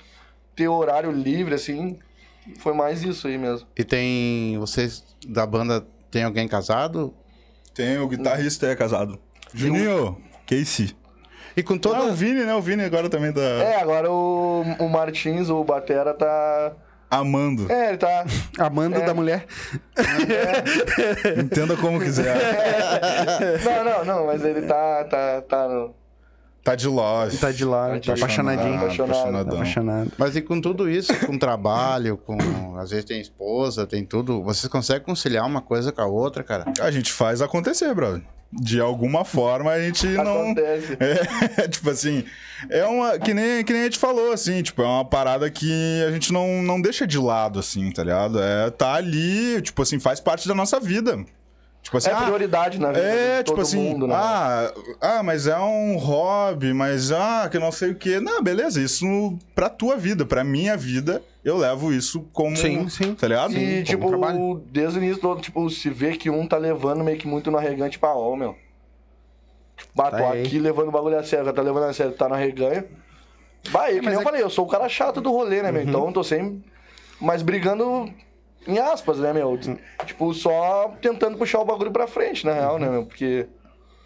[0.55, 1.99] ter horário livre, assim.
[2.59, 3.67] foi mais isso aí mesmo.
[3.77, 4.59] E tem.
[4.59, 7.15] Vocês da banda tem alguém casado?
[7.75, 9.19] Tem o guitarrista é casado.
[9.55, 10.17] Juninho,
[10.47, 10.95] Casey.
[11.57, 12.13] E com Ah, o toda.
[12.13, 12.55] Vini, né?
[12.55, 16.73] O Vini agora também tá É, agora o, o Martins, o Batera, tá.
[17.11, 17.71] amando.
[17.71, 18.25] É, ele tá.
[18.59, 19.05] Amando É.
[19.05, 19.47] da mulher.
[21.39, 22.37] Entenda como quiser.
[23.65, 25.05] Não, não, não, mas ele tá.
[25.05, 25.95] tá, tá no-
[26.63, 27.37] Tá de love.
[27.39, 28.77] Tá de lá, tá apaixonadinho.
[28.77, 29.11] Apaixonado.
[29.11, 29.55] apaixonadão.
[29.55, 30.13] Apaixonado.
[30.17, 32.79] Mas e com tudo isso, com trabalho, com.
[32.79, 34.43] Às vezes tem esposa, tem tudo.
[34.45, 36.73] Vocês conseguem conciliar uma coisa com a outra, cara?
[36.81, 38.23] A gente faz acontecer, brother.
[38.53, 40.43] De alguma forma a gente não.
[40.43, 40.97] Acontece.
[41.57, 42.25] É, tipo assim,
[42.71, 43.19] é uma.
[43.19, 46.33] Que nem, que nem a gente falou, assim, tipo, é uma parada que a gente
[46.33, 48.41] não, não deixa de lado, assim, tá ligado?
[48.41, 51.25] É, tá ali, tipo assim, faz parte da nossa vida.
[51.83, 54.15] Tipo assim, É ah, prioridade na vida É, de todo tipo assim, mundo, né?
[54.17, 58.21] ah, ah, mas é um hobby, mas ah, que não sei o quê.
[58.21, 62.57] Não, beleza, isso pra tua vida, pra minha vida, eu levo isso como.
[62.57, 63.15] Sim, sim.
[63.17, 63.57] Tá ligado?
[63.57, 64.63] E, tipo, trabalho.
[64.71, 67.59] desde o início todo, tipo, se vê que um tá levando meio que muito no
[67.59, 68.55] arregante pra ó, meu.
[69.95, 70.43] Bah, tô Tá aí.
[70.43, 72.85] aqui levando o bagulho a sério, tá levando a sério, tá no arreganho.
[73.71, 75.83] Bah, que nem eu falei, eu sou o cara chato do rolê, né, meu?
[75.83, 76.63] Então eu tô sempre.
[77.21, 78.09] Mas brigando
[78.67, 79.59] em aspas, né, meu?
[80.07, 83.07] Tipo, só tentando puxar o bagulho pra frente, na real, né, meu?
[83.07, 83.47] Porque.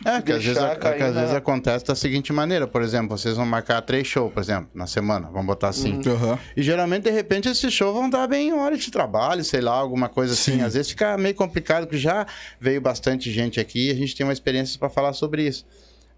[0.04, 3.16] É, que às vezes, é que às na- vezes acontece da seguinte maneira, por exemplo,
[3.16, 6.02] vocês vão marcar três shows, por exemplo, na semana, vamos botar assim.
[6.07, 6.38] Aham.
[6.54, 10.11] E geralmente, de repente, esses shows vão dar bem hora de trabalho, sei lá, alguma
[10.11, 10.57] coisa assim.
[10.59, 10.62] Sim.
[10.62, 12.26] Às vezes fica meio complicado, porque já
[12.61, 15.64] veio bastante gente aqui e a gente tem uma experiência pra falar sobre isso.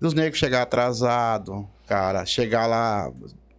[0.00, 3.08] Dos negros chegar atrasado, cara, chegar lá,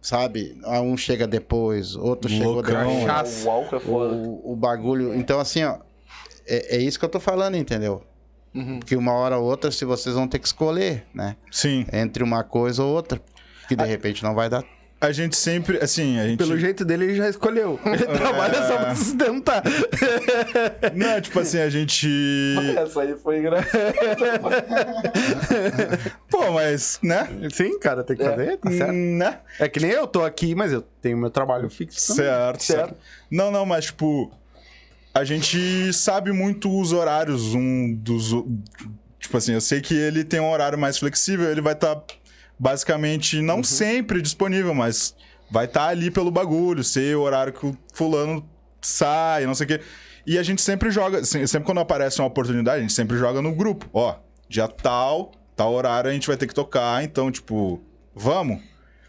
[0.00, 0.58] sabe?
[0.64, 3.44] Ah, Um chega depois, outro chegou depois.
[3.44, 4.14] O álcool é foda.
[4.14, 5.14] O, o bagulho.
[5.14, 5.78] Então, assim, ó.
[6.46, 8.02] É, é isso que eu tô falando, entendeu?
[8.54, 8.80] Uhum.
[8.80, 11.36] Que uma hora ou outra, se vocês vão ter que escolher, né?
[11.50, 11.86] Sim.
[11.92, 13.20] Entre uma coisa ou outra.
[13.68, 14.64] Que de repente não vai dar.
[15.00, 16.36] A gente sempre, assim, a gente.
[16.36, 17.80] Pelo jeito dele, ele já escolheu.
[17.86, 19.62] Ele trabalha só pra sustentar.
[20.94, 22.06] Não, tipo assim, a gente.
[22.76, 23.94] Essa aí foi engraçada.
[26.28, 27.26] Pô, mas, né?
[27.50, 28.92] Sim, cara, tem que fazer, tá certo.
[28.92, 29.38] Né?
[29.58, 32.08] É que nem eu tô aqui, mas eu tenho meu trabalho fixo.
[32.08, 32.26] também.
[32.26, 32.96] Certo, certo, Certo.
[33.30, 34.30] Não, não, mas tipo,
[35.14, 38.32] a gente sabe muito os horários um dos.
[39.18, 42.00] Tipo assim, eu sei que ele tem um horário mais flexível, ele vai estar
[42.60, 45.16] basicamente não sempre disponível, mas
[45.50, 48.46] vai estar ali pelo bagulho, ser o horário que o fulano
[48.82, 49.80] sai, não sei o quê.
[50.26, 53.40] E a gente sempre joga, se- sempre quando aparece uma oportunidade, a gente sempre joga
[53.40, 53.88] no grupo.
[53.94, 54.14] Ó,
[54.46, 57.82] dia tal, tal horário a gente vai ter que tocar, então, tipo,
[58.14, 58.60] vamos?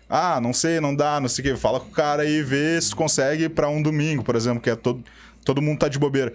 [0.08, 1.58] Ah, não sei, não dá, não sei o quê.
[1.60, 4.70] Fala com o cara aí, vê se tu consegue pra um domingo, por exemplo, que
[4.70, 5.04] é todo,
[5.43, 6.34] todo mundo tá de bobeira.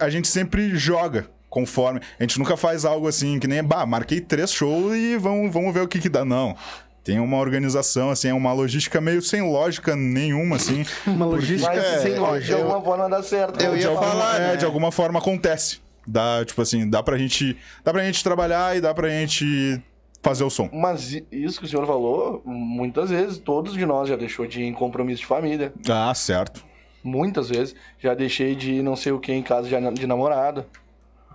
[0.00, 2.00] A gente sempre joga conforme.
[2.18, 5.74] A gente nunca faz algo assim que nem, bah, marquei três shows e vamos, vamos
[5.74, 6.24] ver o que que dá.
[6.24, 6.56] Não.
[7.02, 10.84] Tem uma organização, assim, é uma logística meio sem lógica nenhuma, assim.
[11.06, 12.56] Uma logística Mas sem de lógica.
[12.56, 13.60] alguma forma dá certo.
[13.60, 13.76] eu né?
[13.76, 14.56] ia de alguma, falar, é, né?
[14.56, 15.80] de alguma forma acontece.
[16.06, 17.56] Dá, tipo assim, dá pra gente.
[17.82, 19.80] Dá pra gente trabalhar e dá pra gente
[20.22, 20.68] fazer o som.
[20.72, 24.66] Mas isso que o senhor falou, muitas vezes, todos de nós já deixou de ir
[24.66, 25.72] em compromisso de família.
[25.88, 26.62] Ah, certo.
[27.02, 27.74] Muitas vezes.
[27.98, 30.66] Já deixei de ir não sei o que em casa de, de namorada.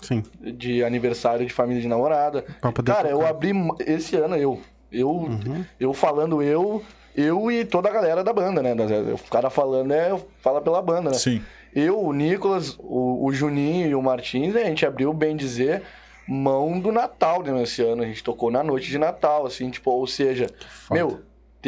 [0.02, 0.24] Sim.
[0.40, 2.44] De aniversário de família de namorada.
[2.62, 3.30] Pra poder Cara, eu tocar.
[3.30, 4.60] abri m- esse ano, eu.
[4.92, 5.66] Eu, Uhum.
[5.80, 6.82] eu falando eu,
[7.16, 8.74] eu e toda a galera da banda, né?
[9.14, 11.18] O cara falando é, fala pela banda, né?
[11.18, 11.42] Sim.
[11.74, 15.82] Eu, o Nicolas, o, o Juninho e o Martins, né, a gente abriu, bem dizer,
[16.26, 18.04] mão do Natal né, esse ano.
[18.04, 21.02] A gente tocou na noite de Natal, assim, tipo, ou seja, foda.
[21.02, 21.22] meu,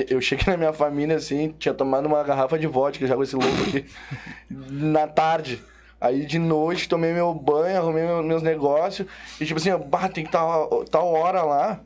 [0.09, 3.35] eu cheguei na minha família, assim, tinha tomado uma garrafa de vodka já com esse
[3.35, 3.85] louco aqui,
[4.49, 5.61] na tarde.
[5.99, 9.07] Aí de noite tomei meu banho, arrumei meu- meus negócios,
[9.41, 11.79] e tipo assim, bah, tem que tal, tal hora lá.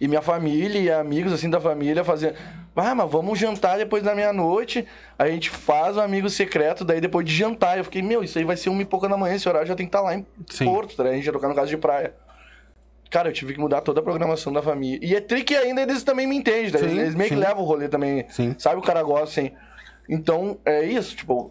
[0.00, 2.36] E minha família e amigos assim da família fazendo.
[2.74, 4.86] Ah, mas vamos jantar depois da meia-noite.
[5.18, 7.78] A gente faz o amigo secreto, daí depois de jantar.
[7.78, 9.74] Eu fiquei, meu, isso aí vai ser uma e pouca da manhã, esse horário já
[9.74, 10.66] tem que estar lá em Sim.
[10.66, 11.04] Porto, tá?
[11.04, 12.14] A gente ia tocar no caso de praia.
[13.10, 14.98] Cara, eu tive que mudar toda a programação da família.
[15.02, 16.78] E é trick ainda, eles também me entendem, tá?
[16.78, 17.40] Sim, eles meio que sim.
[17.40, 18.26] levam o rolê também.
[18.28, 18.54] Sim.
[18.58, 19.52] Sabe, o cara gosta, assim.
[20.08, 21.50] Então, é isso, tipo,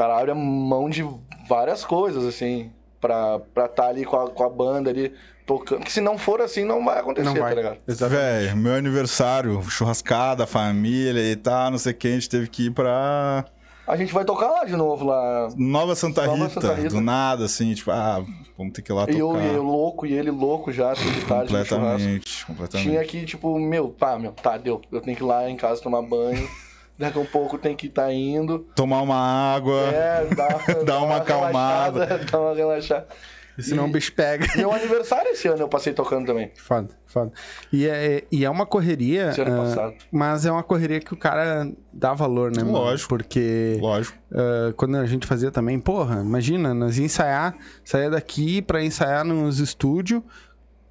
[0.00, 1.06] cara abre a mão de
[1.48, 2.70] várias coisas, assim,
[3.00, 5.12] pra estar tá ali com a, com a banda ali,
[5.44, 5.84] tocando.
[5.84, 7.54] Que se não for assim, não vai acontecer, Não vai.
[7.54, 7.78] tá ligado?
[7.86, 12.66] Velho, meu aniversário, churrascada, família e tal, não sei o que, a gente teve que
[12.66, 13.44] ir pra
[13.86, 15.48] A gente vai tocar lá de novo, lá.
[15.56, 16.88] Nova Santa, Nova Rita, Santa Rita.
[16.88, 18.24] do nada, assim, tipo, ah,
[18.56, 19.44] vamos ter que ir lá E eu, tocar.
[19.44, 22.88] eu louco e ele louco já, tudo de tarde completamente, completamente.
[22.88, 24.80] Tinha que, tipo, meu, tá, meu, tá, deu.
[24.90, 26.48] Eu tenho que ir lá em casa tomar banho.
[27.00, 28.58] Daqui a um pouco tem que estar indo.
[28.76, 29.80] Tomar uma água.
[29.88, 30.48] É, dá,
[30.84, 32.06] Dá uma acalmada.
[32.30, 33.06] Dá uma relaxada.
[33.58, 34.46] Senão E- o bicho pega.
[34.54, 36.50] Meu aniversário esse ano eu passei tocando também.
[36.56, 37.32] Foda, foda.
[37.72, 39.30] E é, e é uma correria.
[39.30, 39.94] Esse ano ah, passado.
[40.12, 42.62] mas é uma correria que o cara dá valor, né?
[42.62, 42.72] mano?
[42.72, 43.08] Lógico.
[43.08, 44.18] Porque Lógico.
[44.34, 49.24] ah, quando a gente fazia também, porra, imagina, nós ia ensaiar, saía daqui pra ensaiar
[49.24, 50.22] nos estúdios.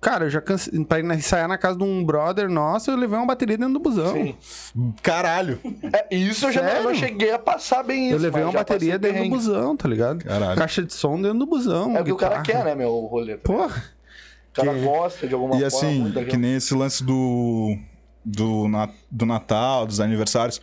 [0.02, 0.84] Cara, eu já cansei.
[0.86, 4.14] Pra ensaiar na casa de um brother nosso, eu levei uma bateria dentro do busão.
[4.14, 4.36] Sim.
[5.04, 5.60] Caralho.
[5.91, 6.84] É, isso eu já não, Sério?
[6.86, 8.16] não cheguei a passar bem isso.
[8.16, 10.24] Eu levei uma bateria dentro do busão, tá ligado?
[10.24, 10.58] Caralho.
[10.58, 11.97] Caixa de som dentro do busão.
[11.97, 13.36] É o que o cara quer, né, meu rolê.
[13.36, 13.41] tá?
[13.43, 13.84] Porra.
[14.52, 16.38] O cara Que- gosta de alguma E forma assim, que daquilo.
[16.41, 17.78] nem esse lance do,
[18.24, 20.62] do, na- do Natal, dos aniversários.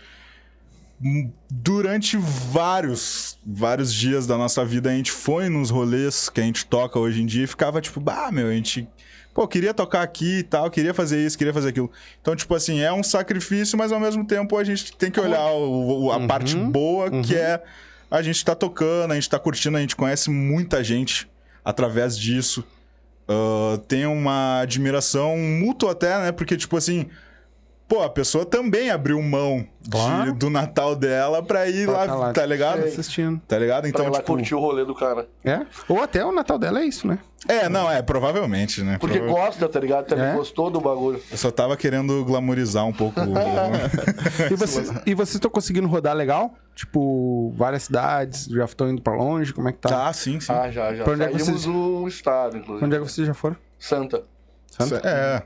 [1.03, 6.45] Hum, Durante vários, vários dias da nossa vida, a gente foi nos rolês que a
[6.45, 8.89] gente toca hoje em dia e ficava tipo, bah, meu, a gente.
[9.37, 11.93] Pô, queria tocar aqui e tal, queria fazer isso, queria fazer aquilo.
[12.23, 15.51] Então, tipo assim, é um sacrifício, mas ao mesmo tempo a gente tem que olhar
[15.51, 17.63] o- o- a Uhum, parte boa, que é
[18.11, 21.29] a gente tá tocando, a gente tá curtindo, a gente conhece muita gente
[21.63, 22.65] através disso.
[23.29, 26.33] Ah, tem uma admiração mútua até, né?
[26.33, 27.07] Porque, tipo assim,
[27.89, 32.15] pô, a pessoa também abriu mão de- do Natal dela pra ir Pra lá, tá
[32.15, 32.33] lá.
[32.33, 32.85] tá ligado?
[32.85, 33.41] Assistindo.
[33.47, 33.83] Tá ligado?
[33.83, 34.27] Pra Então, ir lá tipo.
[34.33, 35.29] curtir o rolê do cara.
[35.45, 35.65] É?
[35.89, 37.19] Ou até o Natal dela é isso, né?
[37.49, 38.97] É, não, é, provavelmente, né?
[38.99, 40.07] Porque Prova- gosta, tá ligado?
[40.07, 40.33] Também É?
[40.35, 41.23] gostou do bagulho.
[41.31, 43.21] Eu só tava querendo glamorizar um pouco.
[43.21, 43.25] o-
[44.53, 46.55] E vocês, e vocês estão conseguindo rodar legal?
[46.75, 49.53] Tipo, várias cidades, já estão indo pra longe?
[49.55, 49.89] Como é que tá?
[49.89, 50.53] tá, sim, sim.
[50.53, 51.05] Ah, já, já.
[51.05, 52.85] Pra onde é que Saímos vocês- do estado, inclusive.
[52.85, 53.57] Onde é que vocês já foram?
[53.79, 54.25] Santa.
[54.67, 55.01] Santa?
[55.09, 55.43] É.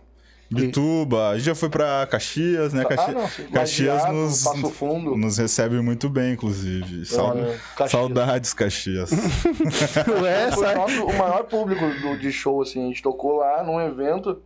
[0.52, 2.84] Bituba, a gente já foi pra Caxias, né?
[2.84, 3.04] Caxi...
[3.10, 3.48] Ah, não.
[3.52, 5.16] Caxias Lajeado, nos, Passo Fundo.
[5.16, 7.02] nos recebe muito bem, inclusive.
[7.02, 7.90] É, Caxias.
[7.90, 9.10] Saudades, Caxias.
[10.22, 12.84] Ué, Foi o, nosso- o maior público do- de show, assim.
[12.84, 14.42] A gente tocou lá num evento.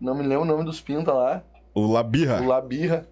[0.00, 1.42] Não me lembro o nome dos pinta lá.
[1.74, 2.40] o Labirra.
[2.40, 3.06] O Labirra.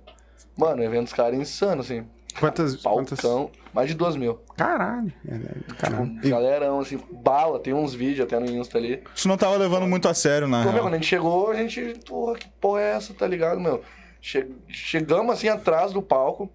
[0.56, 2.06] Mano, eventos caras insanos, assim.
[2.38, 3.20] Quantas, quantas...
[3.20, 3.50] Palcão.
[3.72, 4.38] Mais de duas mil.
[4.56, 5.12] Caralho.
[5.28, 6.14] É, é, Caralho.
[6.14, 6.98] Tipo, galerão, assim.
[7.10, 7.58] Bala.
[7.60, 9.02] Tem uns vídeos até no Insta ali.
[9.14, 10.84] Gente não tava levando muito a sério, na Pô, meu, real.
[10.84, 13.82] quando a gente chegou, a gente, porra, que porra é essa, tá ligado, meu?
[14.20, 16.50] Che- Chegamos assim atrás do palco.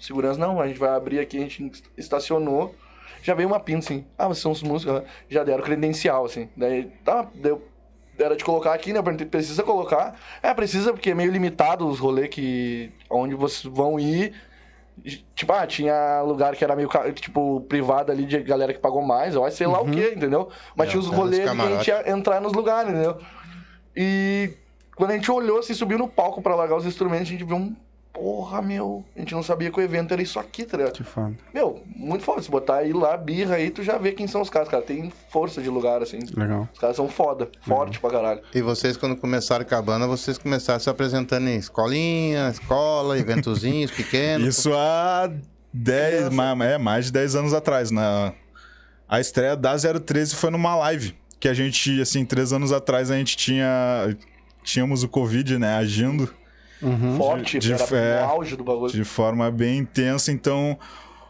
[0.00, 2.74] Segurança, não, a gente vai abrir aqui, a gente estacionou.
[3.22, 4.04] Já veio uma pinta assim.
[4.18, 4.94] Ah, vocês são os músicos.
[4.96, 5.04] né?
[5.28, 6.48] Já deram credencial, assim.
[6.56, 7.66] Daí, tá, deu.
[8.18, 8.98] Era de colocar aqui, né?
[8.98, 10.14] Eu perguntei, Precisa colocar?
[10.40, 12.92] É, precisa, porque é meio limitado os rolês que.
[13.10, 14.32] onde vocês vão ir.
[15.34, 19.36] Tipo, ah, tinha lugar que era meio, tipo, privado ali de galera que pagou mais,
[19.36, 20.48] acho, sei lá o que, entendeu?
[20.76, 23.18] Mas É, tinha os nos rolês que a gente ia entrar nos lugares, entendeu?
[23.96, 24.52] E
[24.96, 27.56] quando a gente olhou, assim, subiu no palco pra largar os instrumentos, a gente viu
[27.56, 27.76] um.
[28.14, 29.04] Porra, meu.
[29.16, 30.92] A gente não sabia que o evento era isso aqui, tá ligado?
[30.92, 31.34] Que foda.
[31.52, 32.40] Meu, muito foda.
[32.40, 34.82] Se botar aí lá, birra aí, tu já vê quem são os caras, cara.
[34.84, 36.20] Tem força de lugar, assim.
[36.36, 36.68] Legal.
[36.72, 37.50] Os caras são foda.
[37.62, 38.40] Forte pra caralho.
[38.54, 43.90] E vocês, quando começaram com a banda, vocês começaram se apresentando em escolinha, escola, eventozinhos
[43.92, 44.46] pequenos.
[44.46, 45.28] Isso há
[45.72, 47.90] 10, ma- é, mais de 10 anos atrás.
[47.90, 48.32] Na...
[49.08, 51.16] A estreia da 013 foi numa live.
[51.40, 54.16] Que a gente, assim, três anos atrás a gente tinha.
[54.62, 56.32] Tínhamos o Covid, né, agindo
[56.82, 57.16] Uhum.
[57.16, 58.20] Forte, de era fé.
[58.20, 58.92] no auge do bagulho.
[58.92, 60.30] de forma bem intensa.
[60.30, 60.78] Então,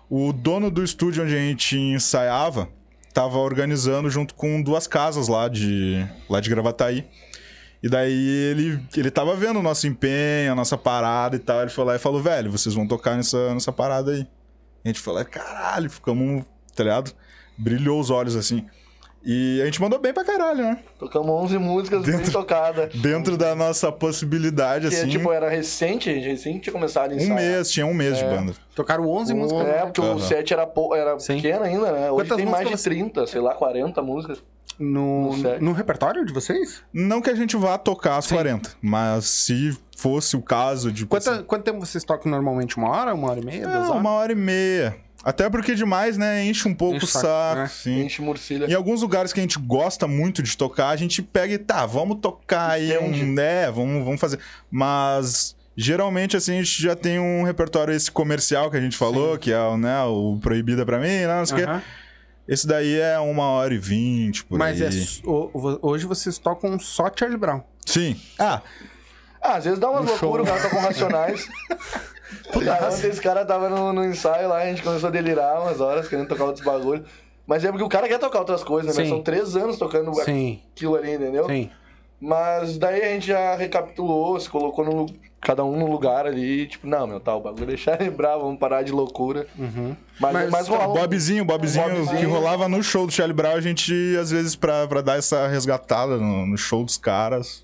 [0.09, 2.69] o dono do estúdio onde a gente ensaiava
[3.13, 7.07] tava organizando junto com duas casas lá de, lá de Gravataí.
[7.81, 11.61] E daí ele, ele tava vendo o nosso empenho, a nossa parada e tal.
[11.61, 14.27] Ele foi lá e falou, velho, vocês vão tocar nessa, nessa parada aí.
[14.85, 17.13] A gente falou, caralho, ficamos, tá ligado?
[17.57, 18.67] Brilhou os olhos assim.
[19.27, 20.79] E a gente mandou bem pra caralho, né?
[20.99, 22.95] Tocamos 11 músicas bem Dentro- tocadas.
[22.95, 25.09] Dentro da nossa possibilidade, Que, assim.
[25.09, 27.37] tipo, era recente, a gente recente tinha começado a um ensaiar.
[27.37, 28.53] mês, tinha um mês de banda.
[28.75, 29.66] Tocaram 11 músicas.
[29.66, 30.14] É, porque Aham.
[30.16, 31.37] o set era, era Sim.
[31.37, 32.11] pequeno ainda, né?
[32.11, 34.43] Hoje Quantas tem mais de músicas você- 30, sei lá, 40 músicas.
[34.79, 36.83] No, No no repertório de vocês?
[36.93, 41.07] Não que a gente vá tocar as 40, mas se fosse o caso de.
[41.07, 42.77] Quanta, quanto tempo vocês tocam normalmente?
[42.77, 43.91] Uma hora, uma hora e meia, duas É, horas?
[44.01, 44.97] uma hora e meia.
[45.25, 46.45] Até porque demais, né?
[46.45, 47.66] Enche um pouco Enche o saco, saco, né?
[47.68, 48.01] sim.
[48.05, 48.66] Enche murcilha.
[48.66, 51.87] Em alguns lugares que a gente gosta muito de tocar, a gente pega e tá,
[51.87, 53.33] vamos tocar aí um.
[53.33, 54.39] Né, vamos, vamos fazer.
[54.70, 55.57] Mas.
[55.77, 59.51] Geralmente, assim, a gente já tem um repertório esse comercial que a gente falou, que
[59.51, 61.83] é o, né, o Proibida pra mim, né, não sei o quê.
[62.47, 64.87] Esse daí é uma hora e vinte, por Mas aí.
[64.87, 67.61] é, s- o- o- hoje vocês tocam só Charlie Brown.
[67.85, 68.14] Sim.
[68.39, 68.62] Ah,
[69.43, 71.49] Ah, às vezes dá umas loucuras, o cara tá com racionais.
[72.55, 76.09] Ontem esse cara tava no, no ensaio lá, a gente começou a delirar umas horas,
[76.09, 77.07] querendo tocar outros bagulhos.
[77.47, 79.05] Mas é porque o cara quer tocar outras coisas, né?
[79.05, 79.11] Sim.
[79.11, 81.47] São três anos tocando Sim, aquilo ali, entendeu?
[81.47, 81.70] sim.
[82.20, 85.07] Mas daí a gente já recapitulou, se colocou no,
[85.43, 88.83] cada um no lugar ali, tipo, não, meu, tá, o bagulho deixar lembrar, vamos parar
[88.83, 89.47] de loucura.
[89.59, 89.95] Uhum.
[90.18, 92.18] Mas, Mas, mas, rola um- Bobzinho, Bobzinho, Bobzinho.
[92.18, 95.47] que rolava no show do Charlie Brown, a gente, às vezes, pra, pra dar essa
[95.49, 97.62] resgatada no, no show dos caras,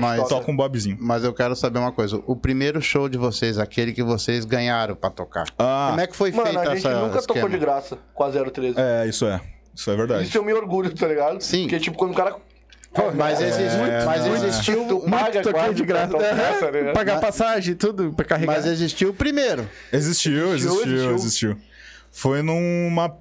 [0.00, 0.28] Mas toca.
[0.36, 0.96] toca um Bobzinho.
[1.00, 2.20] Mas eu quero saber uma coisa.
[2.26, 5.44] O primeiro show de vocês, aquele que vocês ganharam pra tocar.
[5.58, 7.40] Ah, Como é que foi Mano, feita a gente essa nunca esquema?
[7.40, 8.74] tocou de graça com a 013.
[8.78, 9.40] é, isso é.
[9.74, 10.24] Isso é verdade.
[10.28, 11.40] Isso eu me orgulho, tá ligado?
[11.42, 11.62] Sim.
[11.62, 12.36] Porque, tipo, quando o cara.
[13.16, 13.76] Mas, existe,
[14.06, 14.86] mas não, existiu.
[14.86, 16.06] Tu paga toquei quase de graça.
[16.16, 16.94] pra tocar, tá ligado?
[16.94, 18.54] Pagar passagem e tudo pra carregar.
[18.54, 19.68] Mas existiu o primeiro.
[19.92, 21.14] Existiu, Existiu, existiu, existiu.
[21.14, 21.56] existiu.
[22.12, 23.12] Foi numa.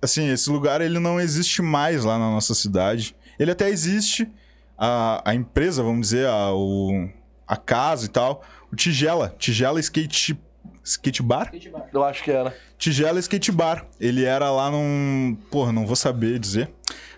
[0.00, 3.16] Assim, esse lugar ele não existe mais lá na nossa cidade.
[3.36, 4.30] Ele até existe,
[4.78, 7.08] a, a empresa, vamos dizer, a, o,
[7.46, 8.42] a casa e tal.
[8.72, 10.38] O Tigela, Tigela Skate,
[10.84, 11.52] skate Bar?
[11.92, 12.54] Eu acho que era.
[12.78, 13.86] Tigela Skate Bar.
[14.00, 15.36] Ele era lá num.
[15.50, 16.70] Porra, não vou saber dizer.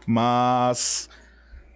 [0.06, 1.08] Mas.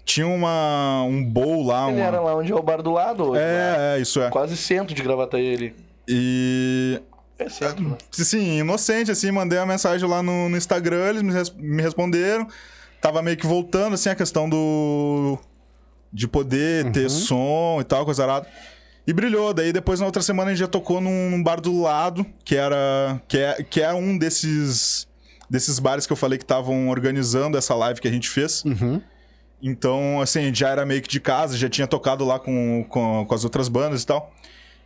[0.04, 1.88] Tinha uma, um bowl lá.
[1.88, 3.40] Ele uma- era lá onde é o bar do lado hoje.
[3.40, 3.94] né?
[3.94, 4.28] É, é, isso é.
[4.30, 5.76] Quase centro de gravata ele.
[6.08, 7.00] E
[7.38, 7.96] É centro, né?
[8.10, 12.48] Sim, inocente, assim, mandei uma mensagem lá no, no Instagram, eles me, res- me responderam.
[13.00, 15.38] Tava meio que voltando, assim, a questão do.
[16.12, 18.46] De poder ter som e tal, coisa arada.
[19.06, 19.52] E brilhou.
[19.52, 23.20] Daí depois, na outra semana, a gente já tocou num, bar do lado, que era.
[23.26, 25.08] que é, que é um desses.
[25.48, 28.64] desses bares que eu falei que estavam organizando essa live que a gente fez.
[28.64, 29.00] Uhum.
[29.62, 33.34] Então, assim, já era meio que de casa, já tinha tocado lá com, com, com
[33.34, 34.32] as outras bandas e tal.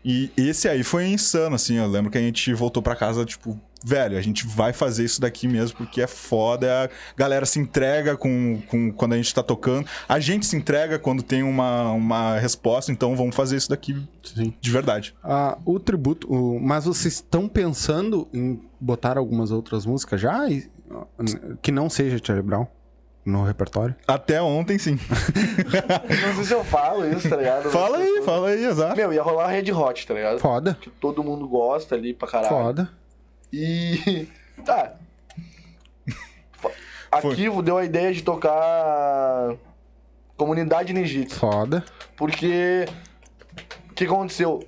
[0.05, 1.77] E esse aí foi insano, assim.
[1.77, 5.21] Eu lembro que a gente voltou pra casa, tipo, velho, a gente vai fazer isso
[5.21, 6.85] daqui mesmo, porque é foda.
[6.85, 9.87] A galera se entrega com, com, quando a gente tá tocando.
[10.09, 14.53] A gente se entrega quando tem uma, uma resposta, então vamos fazer isso daqui Sim.
[14.61, 15.15] de verdade.
[15.23, 20.49] Ah, o tributo, o- mas vocês estão pensando em botar algumas outras músicas já?
[20.49, 20.69] E-
[21.63, 22.67] que não seja Charlie Brown
[23.25, 23.95] no repertório?
[24.07, 24.97] Até ontem, sim.
[26.27, 27.71] Não sei se eu falo isso, tá ligado?
[27.71, 28.97] fala aí, fala aí, exato.
[28.97, 30.39] Meu, ia rolar Red Hot, tá ligado?
[30.39, 32.49] Foda, Que todo mundo gosta ali pra caralho.
[32.49, 32.89] foda.
[33.53, 34.29] E.
[34.65, 34.95] Tá.
[36.59, 36.73] Foi.
[37.13, 39.55] Aqui deu a ideia de tocar
[40.37, 41.39] Comunidade Ninjitsu.
[41.39, 41.85] Foda.
[42.17, 42.87] Porque.
[43.91, 44.63] O que aconteceu?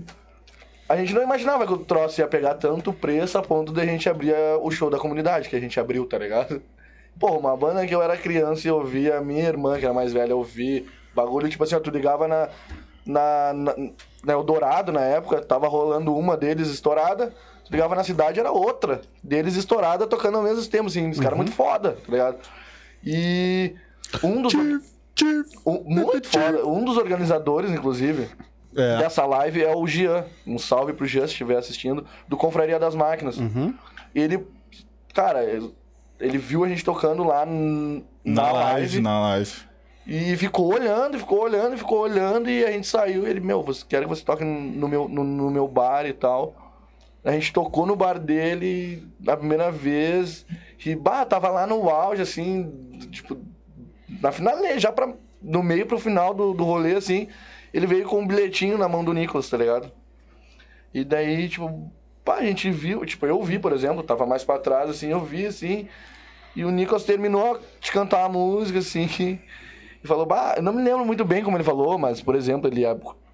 [0.89, 3.85] A gente não imaginava que o troço ia pegar tanto preço a ponto de a
[3.85, 6.63] gente abrir o show da comunidade, que a gente abriu, tá ligado?
[7.21, 10.35] Pô, uma banda que eu era criança e ouvia, minha irmã, que era mais velha,
[10.35, 10.85] ouvia.
[11.15, 12.49] Bagulho, tipo assim, ó, tu ligava na.
[13.05, 13.75] Na, na,
[14.23, 17.33] na Eldorado, na época, tava rolando uma deles estourada.
[17.69, 19.03] Tu ligava na cidade, era outra.
[19.23, 21.11] Deles estourada, tocando ao mesmo tempo, assim.
[21.11, 22.39] Os caras muito foda, tá ligado?
[23.05, 23.75] E.
[24.25, 24.55] Um dos.
[24.55, 24.81] um-
[25.85, 26.67] muito foda.
[26.67, 28.29] Um dos organizadores, inclusive,
[28.75, 28.99] É.
[28.99, 30.25] dessa live é o Gian.
[30.47, 33.37] Um salve pro Gian se estiver assistindo, do Confraria das Máquinas.
[33.39, 33.75] Uhum.
[34.15, 34.47] Ele,
[35.13, 39.53] cara, ele, viu a gente tocando lá Na, na, live, live, na live.
[40.07, 43.27] e ficou olhando, ficou olhando, ficou olhando e a gente saiu.
[43.27, 46.68] Ele, meu, você quero que você toque no meu, no, no meu bar e tal.
[47.25, 50.47] A gente tocou no bar dele na primeira vez.
[50.85, 52.73] E, bah, tava lá no auge, assim,
[53.11, 53.37] tipo,
[54.21, 55.13] na final, já pra,
[55.43, 57.29] no meio pro final do, do rolê, assim.
[57.73, 59.91] Ele veio com um bilhetinho na mão do Nicolas, tá ligado?
[60.95, 61.91] E daí, tipo,
[62.25, 65.21] pá, a gente viu, tipo, eu vi, por exemplo, tava mais pra trás, assim, eu
[65.21, 65.89] vi, assim.
[66.57, 69.39] E o Nicolas terminou de cantar a música, assim.
[70.01, 72.69] E falou, bah, eu não me lembro muito bem como ele falou, mas, por exemplo,
[72.69, 72.85] ele.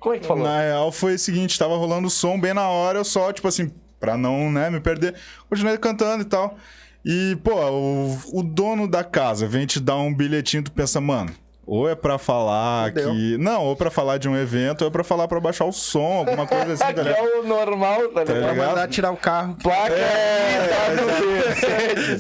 [0.05, 0.45] Como é que tu falou?
[0.45, 3.49] Na real foi o seguinte, tava rolando o som bem na hora, eu só, tipo
[3.49, 5.15] assim, pra não, né, me perder,
[5.49, 6.57] continuei cantando e tal.
[7.03, 11.33] E, pô, o, o dono da casa vem te dar um bilhetinho, tu pensa, mano,
[11.67, 13.13] ou é pra falar Fudeu.
[13.13, 13.39] que...
[13.39, 16.19] Não, ou pra falar de um evento, ou é pra falar pra baixar o som,
[16.19, 17.17] alguma coisa assim, tá que ligado?
[17.27, 18.55] é o normal, tá Tá ligado?
[18.55, 19.57] Pra mandar tirar o carro.
[19.63, 20.69] Placa é,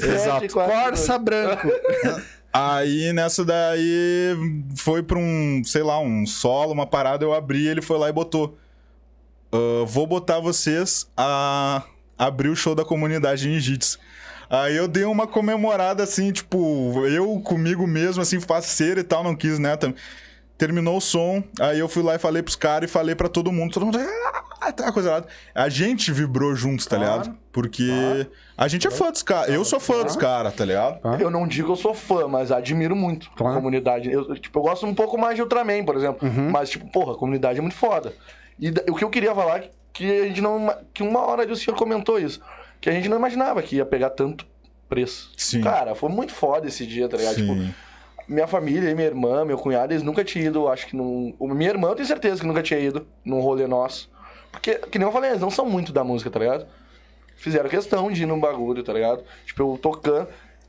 [0.02, 0.48] Exato.
[0.54, 1.68] Corsa branco.
[2.56, 4.36] Aí nessa daí
[4.76, 8.12] foi pra um, sei lá, um solo, uma parada, eu abri, ele foi lá e
[8.12, 8.56] botou.
[9.52, 11.82] "Ah, vou botar vocês a
[12.18, 13.98] abrir o show da comunidade Ninjitsu.
[14.48, 19.34] Aí eu dei uma comemorada assim, tipo, eu comigo mesmo, assim, faceiro e tal, não
[19.34, 19.76] quis, né?
[19.76, 19.94] tam-
[20.56, 23.50] Terminou o som, aí eu fui lá e falei pros caras e falei pra todo
[23.50, 23.98] mundo, todo mundo,
[24.60, 25.26] ah, tá coisa errada.
[25.52, 27.22] A gente vibrou juntos, tá Claro.
[27.22, 27.36] ligado?
[27.50, 27.90] Porque
[28.56, 31.00] a gente é fã dos caras, eu sou fã dos caras, tá ligado?
[31.20, 33.52] Eu não digo que eu sou fã, mas admiro muito Claro.
[33.54, 34.10] a comunidade.
[34.10, 36.26] Eu, tipo, eu gosto um pouco mais de Ultraman, por exemplo.
[36.28, 36.50] Uhum.
[36.50, 38.12] Mas, tipo, porra, a comunidade é muito foda.
[38.60, 40.72] E o que eu queria falar é que a gente não.
[40.92, 42.40] Que uma hora ali o senhor comentou isso.
[42.80, 44.46] Que a gente não imaginava que ia pegar tanto
[44.88, 45.32] preço.
[45.36, 45.60] Sim.
[45.62, 47.34] Cara, foi muito foda esse dia, tá ligado?
[47.36, 47.74] Tipo, Sim.
[48.28, 51.34] Minha família, minha irmã, meu cunhado, eles nunca tinham ido, acho que num.
[51.38, 54.10] o- Minha irmã, eu tenho certeza que nunca tinha ido num rolê nosso.
[54.50, 56.66] Porque, que nem eu falei, eles não são muito da música, tá ligado?
[57.36, 59.24] Fizeram questão de ir num bagulho, tá ligado?
[59.44, 60.28] Tipo, eu tocando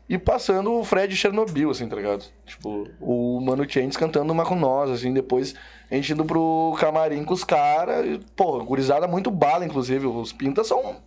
[0.10, 2.26] e passando o Fred Chernobyl, assim, tá ligado?
[2.46, 5.56] Tipo, o Mano Chains cantando uma com nós, assim, depois
[5.90, 8.06] a gente indo pro camarim com os caras.
[8.06, 10.06] e, Pô, gurizada muito bala, inclusive.
[10.08, 10.98] Os pintas são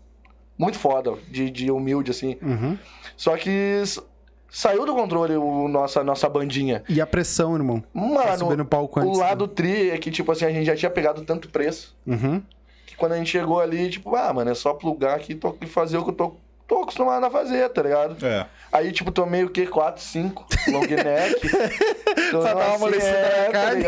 [0.56, 2.36] muito foda, de, de humilde, assim.
[2.42, 2.78] Uhum.
[3.16, 3.82] Só que
[4.50, 6.82] saiu do controle o nossa, nossa bandinha.
[6.88, 7.82] E a pressão, irmão?
[7.92, 9.18] Mano, no palco o antes.
[9.18, 9.24] né?
[9.24, 12.42] lado tri é que, tipo assim, a gente já tinha pegado tanto preço Uhum.
[12.86, 15.66] que quando a gente chegou ali, tipo, ah, mano, é só plugar aqui to- e
[15.66, 16.34] fazer o que eu tô
[16.66, 18.26] tô acostumado a fazer, tá ligado?
[18.26, 18.44] É.
[18.70, 19.66] Aí, tipo, tomei o quê?
[19.66, 21.48] 4, 5, long neck.
[22.30, 23.84] Pra dar uma amolecida na tá carne.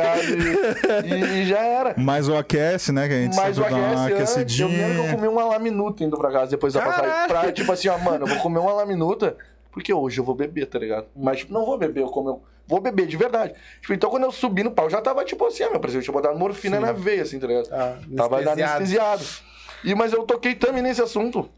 [1.04, 1.94] E, e- já era.
[1.98, 3.06] Mas o aquece, né?
[3.06, 5.14] Que a gente Mas o sempre dá uma aquece antes, eu lembro que eu aquecidinha.
[5.14, 7.28] comi uma laminuta indo pra casa depois da passagem.
[7.28, 9.36] Pra, tipo assim, ó, mano, eu vou comer uma laminuta,
[9.72, 11.06] porque hoje eu vou beber, tá ligado?
[11.14, 13.54] Mas, tipo, não vou beber, eu como, vou beber de verdade.
[13.80, 16.12] Tipo, então quando eu subi no pau, já tava, tipo assim, ah, meu parceiro, tinha
[16.12, 17.68] botado morfina na veia, assim, tá ligado?
[17.72, 18.76] Ah, Tava anestesiado.
[18.76, 19.24] anestesiado.
[19.84, 21.48] E, mas eu toquei também nesse assunto.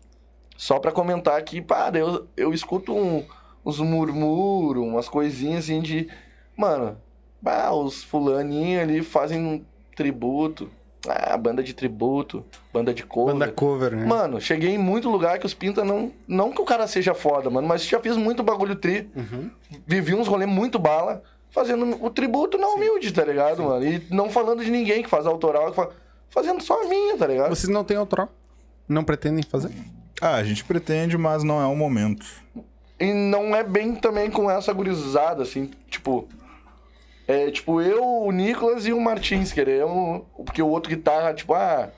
[0.56, 3.24] Só pra comentar aqui, pá, eu, eu escuto um-
[3.64, 6.08] uns murmuros, umas coisinhas assim de.
[6.56, 6.96] Mano,
[7.40, 9.64] bah, os fulaninhos ali fazem um
[9.96, 10.70] tributo.
[11.09, 13.34] Ah, banda de tributo, banda de cover.
[13.34, 14.07] Banda cover, né?
[14.07, 16.12] Mano, cheguei em muito lugar que os pinta não.
[16.28, 19.11] Não que o cara seja foda, mano, mas já fiz muito bagulho tri.
[19.16, 19.50] Uhum.
[19.86, 23.84] Vivi uns rolês muito bala, fazendo o tributo na humilde, tá ligado, mano?
[23.84, 25.90] E não falando de ninguém que faz autoral, que fa-
[26.30, 27.48] fazendo só a minha, tá ligado?
[27.50, 28.28] Vocês não têm autoral?
[28.88, 29.70] Não pretendem fazer?
[30.20, 32.24] Ah, a gente pretende, mas não é o momento.
[33.00, 36.28] E não é bem também com essa gurizada, assim, tipo.
[37.33, 39.85] É tipo eu, o Nicolas e o Martins, querer.
[39.85, 41.89] Um, porque o outro guitarra, tipo, ah,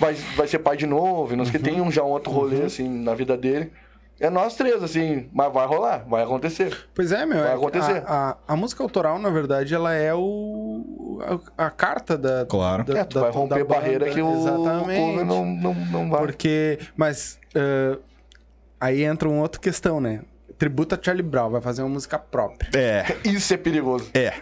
[0.00, 2.08] vai, vai ser pai de novo, e não sei o que, tem um, já um
[2.10, 3.72] outro rolê, assim, na vida dele.
[4.18, 6.74] É nós três, assim, mas vai rolar, vai acontecer.
[6.94, 7.38] Pois é, meu.
[7.42, 8.02] Vai é- acontecer.
[8.06, 11.20] A, a- a música autoral, na verdade, ela é o.
[11.58, 12.46] a, a carta da.
[12.46, 12.82] Claro.
[12.84, 13.74] da- É, tu da- vai romper banda.
[13.74, 15.22] barreira que o Exatamente.
[15.24, 16.20] não, não, não vai.
[16.20, 16.78] Porque.
[16.96, 17.38] Mas.
[17.54, 17.98] ah,
[18.80, 20.20] aí entra uma outra questão, né?
[20.58, 22.70] Tributa Charlie Brown, vai fazer uma música própria.
[22.78, 24.08] É, Isso é perigoso.
[24.14, 24.32] é.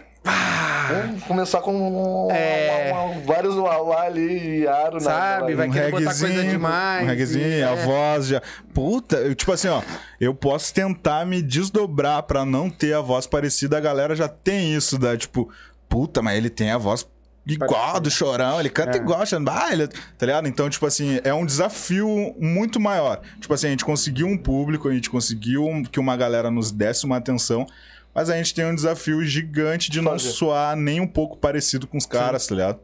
[0.87, 2.91] Vamos começar com É.
[3.25, 7.03] vários uauá ali e aro Sabe, na- vai um querer botar coisa demais.
[7.03, 7.75] Um reguezinho, e- a é.
[7.85, 8.41] voz já.
[8.73, 9.81] Puta, eu, tipo assim, ó.
[10.19, 13.77] Eu posso tentar me desdobrar pra não ter a voz parecida.
[13.77, 15.47] A galera já tem isso da, tipo,
[15.87, 17.07] puta, mas ele tem a voz
[17.47, 19.01] igual do chorão, ele canta É.
[19.01, 20.47] igual, achando, ah, ele, tá ligado?
[20.47, 23.21] Então, tipo assim, é um desafio muito maior.
[23.39, 27.05] Tipo assim, a gente conseguiu um público, a gente conseguiu que uma galera nos desse
[27.05, 27.65] uma atenção.
[28.13, 30.29] Mas a gente tem um desafio gigante de não Fazer.
[30.29, 32.79] soar nem um pouco parecido com os caras, tá ligado?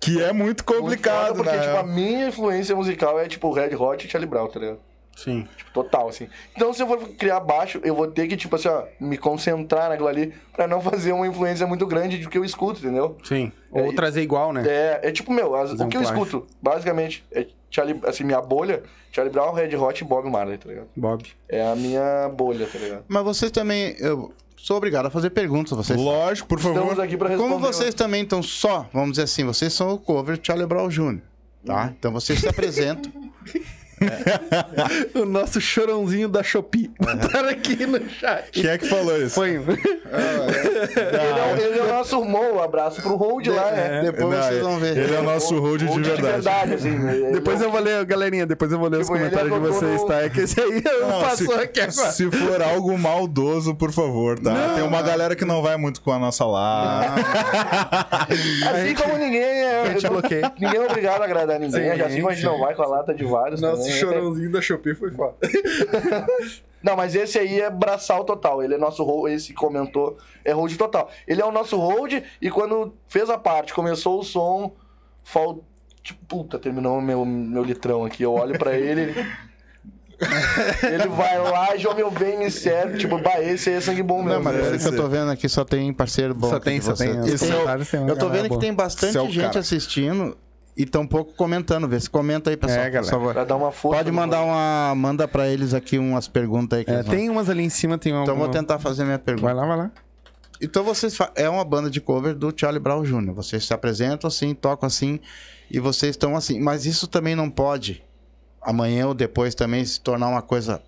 [0.00, 1.62] Que é muito Muito complicado, foda, porque, né?
[1.62, 4.78] tipo, a minha influência musical é, tipo, Red Hot e Charlie Brown, tá ligado?
[5.16, 5.46] Sim.
[5.72, 6.28] Total, assim.
[6.56, 9.88] Então, se eu for criar baixo, eu vou ter que, tipo assim, ó, me concentrar
[9.88, 13.16] naquilo ali pra não fazer uma influência muito grande do que eu escuto, entendeu?
[13.24, 13.52] Sim.
[13.70, 14.64] Ou É, trazer igual, né?
[14.66, 18.82] É, é tipo, meu, as- o que eu escuto, basicamente, é Charlie, assim, minha bolha,
[19.10, 20.88] Charlie Brown, Red Hot e Bob Marley, tá ligado?
[20.96, 21.24] Bob.
[21.48, 23.04] É a minha bolha, tá ligado?
[23.08, 23.94] Mas vocês também.
[23.98, 25.72] Eu sou obrigado a fazer perguntas.
[25.76, 25.98] Vocês.
[25.98, 26.76] Lógico, por favor.
[26.80, 27.50] Estamos aqui pra responder.
[27.50, 30.88] Como vocês também estão só, vamos dizer assim, vocês são o cover de Charlie Brown
[30.88, 31.18] Jr.,
[31.64, 31.92] tá?
[31.98, 33.10] Então vocês se apresentam.
[35.14, 36.90] O nosso chorãozinho da Shopee.
[36.98, 38.50] Botaram aqui no chat.
[38.50, 39.34] Quem é que falou isso?
[39.34, 39.50] Foi.
[39.50, 44.00] Ele é, o- ele é o nosso irmão, um abraço pro Hold lá, né?
[44.04, 44.96] Depois Não, vocês vão ver.
[44.96, 46.74] Ele é o nosso hold de Hold verdade.
[46.74, 46.88] assim.
[47.08, 49.58] ele- Depois eu vou ler, galerinha, depois eu vou ler os Tipo, ele comentários de
[49.68, 50.22] vocês, no- tá?
[50.22, 52.10] É que esse aí Não, passou se, aqui agora.
[52.12, 54.72] se for algo maldoso, por favor, tá?
[54.74, 57.14] Tem uma galera que não vai muito com a nossa lá.
[58.72, 59.84] Assim como ninguém é.
[59.98, 60.06] Gente.
[60.60, 61.94] Ninguém é obrigado a agradar ninguém.
[61.94, 63.60] Sim, assim como a gente não vai com a lata de vários.
[63.60, 63.91] Também.
[63.92, 65.36] Chorãozinho da Shopee foi foda.
[66.82, 68.62] Não, mas esse aí é braçal total.
[68.62, 71.08] Ele é nosso hold, esse que comentou é hold total.
[71.26, 74.74] Ele é o nosso hold e quando fez a parte, começou o som,
[75.22, 75.62] fal...
[76.02, 78.24] tipo, puta, terminou o meu, meu litrão aqui.
[78.24, 79.26] Eu olho pra ele, ele...
[80.82, 82.98] ele vai lá, já meu bem me serve.
[82.98, 84.34] Tipo, bah, esse aí é sangue bom mesmo.
[84.34, 86.48] Não, mas pelo que eu tô vendo aqui, só tem parceiro bom.
[86.48, 87.10] Só tem, só tem.
[87.10, 88.60] É Eu tô vendo que boa.
[88.60, 90.36] tem bastante é gente assistindo
[90.76, 91.86] e tão pouco comentando.
[91.88, 92.80] Vê se comenta aí, pessoal.
[92.80, 93.10] É, por galera.
[93.12, 93.32] favor.
[93.34, 93.98] Pra dar uma força.
[93.98, 94.94] Pode mandar uma.
[94.96, 96.84] Manda pra eles aqui umas perguntas aí.
[96.84, 98.22] Que É, eles vão- tem umas ali em cima, tem uma.
[98.22, 99.46] Então vou tentar fazer minha pergunta.
[99.46, 99.90] Vai lá, vai lá.
[100.60, 103.32] Então vocês fa- é uma banda de cover do Charlie Brown Jr.
[103.34, 105.18] Vocês se apresentam assim, tocam assim
[105.70, 106.60] e vocês estão assim.
[106.60, 108.02] Mas isso também não pode
[108.60, 110.80] amanhã ou depois também se tornar uma coisa.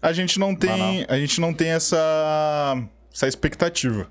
[0.00, 2.76] A gente não tem, a gente não tem essa,
[3.12, 4.08] essa expectativa.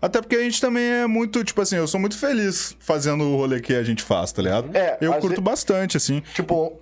[0.00, 3.36] Até porque a gente também é muito, tipo assim, eu sou muito feliz fazendo o
[3.36, 4.70] rolê que a gente faz, tá ligado?
[4.76, 6.22] É, eu curto ve- bastante, assim.
[6.34, 6.80] Tipo,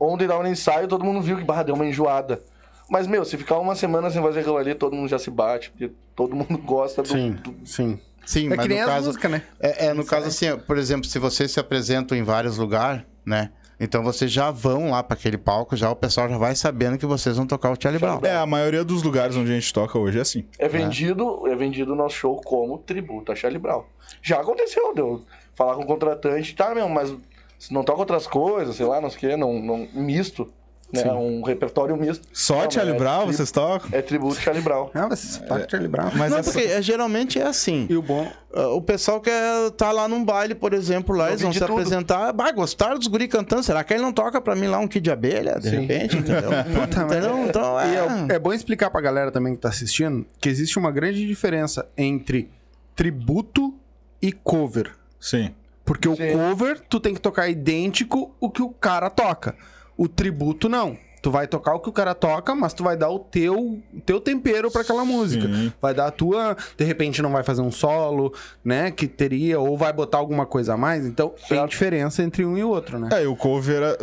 [0.00, 2.40] ontem dava um ensaio, todo mundo viu que barra deu uma enjoada.
[2.88, 5.70] Mas, meu, se ficar uma semana sem fazer aquilo ali, todo mundo já se bate,
[5.70, 7.08] porque todo mundo gosta do.
[7.08, 7.98] Sim, do- sim.
[8.26, 9.42] Sim, É mas que nem no as caso músicas, né?
[9.60, 13.02] é, é no caso assim, ó, por exemplo, se vocês se apresentam em vários lugares,
[13.24, 13.50] né?
[13.78, 17.06] Então vocês já vão lá para aquele palco, já o pessoal já vai sabendo que
[17.06, 18.20] vocês vão tocar o Charlie Brown.
[18.22, 20.44] É, a maioria dos lugares onde a gente toca hoje é assim.
[20.58, 23.84] É vendido, é vendido o nosso show como tributo a Charlie Brown.
[24.22, 25.22] Já aconteceu, deu.
[25.54, 27.14] Falar com o contratante, tá, meu, mas
[27.58, 30.52] se não toca outras coisas, sei lá, não sei o que, não, não, misto.
[30.94, 31.02] Né?
[31.02, 31.08] Sim.
[31.10, 32.26] Um repertório misto.
[32.32, 33.88] Só Não, Charlie é Brown tri- vocês tocam?
[33.92, 34.88] É tributo Charlie Brown.
[34.94, 36.10] Ah, você toca Charlie Brown.
[36.14, 37.86] Mas não, essa- porque é, geralmente é assim.
[37.90, 38.26] E o bom...
[38.54, 41.72] Ah, O pessoal quer tá lá num baile, por exemplo, lá, eles vão se tudo.
[41.72, 42.32] apresentar.
[42.32, 43.62] Bah, gostaram dos guri cantando.
[43.64, 45.80] Será que ele não toca pra mim lá um Kid de abelha, de Sim.
[45.80, 46.16] repente?
[46.16, 46.50] Entendeu?
[47.04, 47.46] Entendeu?
[47.48, 47.96] Então, é...
[48.30, 51.86] é, é bom explicar pra galera também que tá assistindo que existe uma grande diferença
[51.98, 52.48] entre
[52.94, 53.74] tributo
[54.22, 54.92] e cover.
[55.18, 55.50] Sim.
[55.84, 56.32] Porque o Sim.
[56.32, 59.54] cover, tu tem que tocar idêntico o que o cara toca.
[59.96, 60.96] O tributo, não.
[61.22, 64.20] Tu vai tocar o que o cara toca, mas tu vai dar o teu, teu
[64.20, 65.46] tempero pra aquela música.
[65.46, 65.72] Sim.
[65.80, 66.54] Vai dar a tua.
[66.76, 68.90] De repente não vai fazer um solo, né?
[68.90, 71.06] Que teria, ou vai botar alguma coisa a mais.
[71.06, 71.70] Então tem Certo.
[71.70, 73.08] diferença entre um e o outro, né?
[73.12, 73.96] É, e o cover, a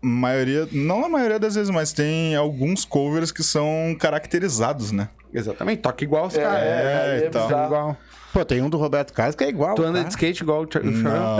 [0.00, 5.10] maioria, não a maioria das vezes, mas tem alguns covers que são caracterizados, né?
[5.34, 6.62] Exatamente, toca igual os É, caras.
[6.62, 7.46] é, é, e tal.
[7.48, 7.66] bizarro.
[7.66, 7.96] Igual.
[8.32, 9.74] Pô, tem um do Roberto Carlos que é igual.
[9.74, 10.04] Tu anda cara.
[10.04, 11.36] de skate igual o Char- o Chorão?
[11.36, 11.38] Não.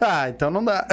[0.00, 0.86] ah, então não dá.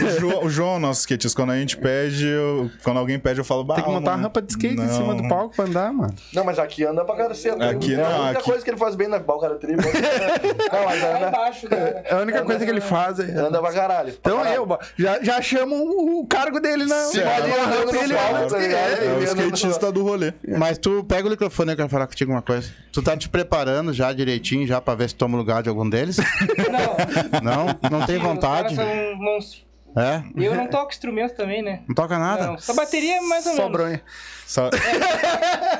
[0.00, 3.44] O João, o João, nosso skatista, quando a gente pede, eu- quando alguém pede, eu
[3.44, 4.88] falo, bah, Tem que montar uma rampa de skate em não.
[4.96, 6.14] cima do palco pra andar, mano.
[6.32, 7.68] Não, mas aqui anda pra caceta.
[7.68, 9.82] Aqui é a não, única aqui- coisa que ele faz bem na balca da tribo.
[10.72, 12.02] não, mas anda, embaixo, né?
[12.04, 13.18] É a única coisa que ele faz.
[13.20, 13.24] É...
[13.24, 14.12] anda pra caralho.
[14.14, 14.56] Pra Então caralho.
[14.70, 15.74] eu, já, já chamo
[16.20, 16.96] o cargo dele na.
[17.08, 18.90] Ali na andando rampa, ele palco, tá ligado?
[18.92, 20.32] É o anda skatista do rolê.
[20.58, 22.70] Mas tu pega o microfone, eu quero falar contigo uma coisa.
[22.92, 25.88] Tu tá te preparando já direitinho, já pra ver se toma o lugar de algum
[25.88, 26.16] deles?
[26.22, 27.98] Não, Não?
[28.00, 28.72] Não tem vontade?
[28.74, 29.68] Os caras são monstros.
[29.96, 30.22] É?
[30.36, 31.80] E eu não toco instrumento também, né?
[31.88, 32.46] Não toca nada?
[32.46, 33.72] Não, só bateria é mais ou Só menos.
[33.72, 34.02] bronha.
[34.46, 34.68] Só-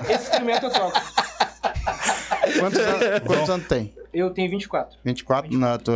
[0.09, 1.01] Esse instrumento eu toco.
[2.59, 3.95] Quantos, anos, quantos anos tem?
[4.13, 4.99] Eu tenho 24.
[5.05, 5.57] 24?
[5.57, 5.93] Não, tu,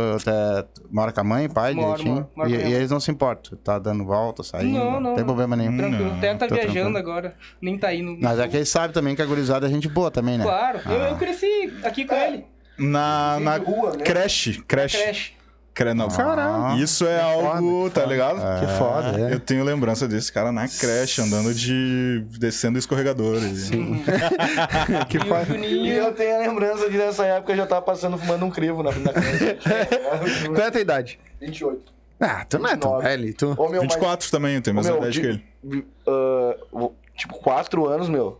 [0.73, 2.15] tu mora com a mãe, pai, Moro, direitinho?
[2.15, 3.57] moro, moro e, e eles não se importam?
[3.57, 4.77] Tá dando volta, saindo?
[4.77, 5.25] Não, não, tem não.
[5.25, 5.75] problema nenhum.
[5.75, 6.09] Tranquilo.
[6.09, 6.97] Não, Até tá tô viajando tranquilo.
[6.99, 7.35] agora.
[7.59, 8.15] Nem tá indo.
[8.21, 10.43] Mas é que eles sabem também que a gurizada é gente boa também, né?
[10.43, 10.79] Claro.
[10.85, 12.45] Eu, eu cresci aqui com ele.
[12.83, 14.03] Na, na rua, né?
[14.03, 14.97] creche, creche.
[14.97, 15.33] Creche.
[15.73, 16.77] Cre- não, Caralho.
[16.83, 18.35] Isso é algo, tá ligado?
[18.59, 19.33] Que foda, é.
[19.33, 22.23] Eu tenho lembrança desse cara na creche, andando de.
[22.37, 23.57] descendo escorregadores.
[23.59, 24.03] Sim.
[25.09, 25.57] que E foda.
[25.57, 28.83] E eu tenho a lembrança de nessa época eu já tava passando fumando um crivo
[28.83, 29.11] na, na
[30.45, 31.19] Qual é a tua idade?
[31.41, 31.91] 28.
[32.19, 33.03] Ah, tu não é tão 29.
[33.17, 33.33] velho.
[33.33, 33.51] Tu...
[33.57, 35.27] Ô, meu, mas- 24 também, eu tenho a mesma Meu, idade de- que
[35.73, 35.87] ele.
[36.07, 38.37] ah, o- tipo, 4 anos, meu.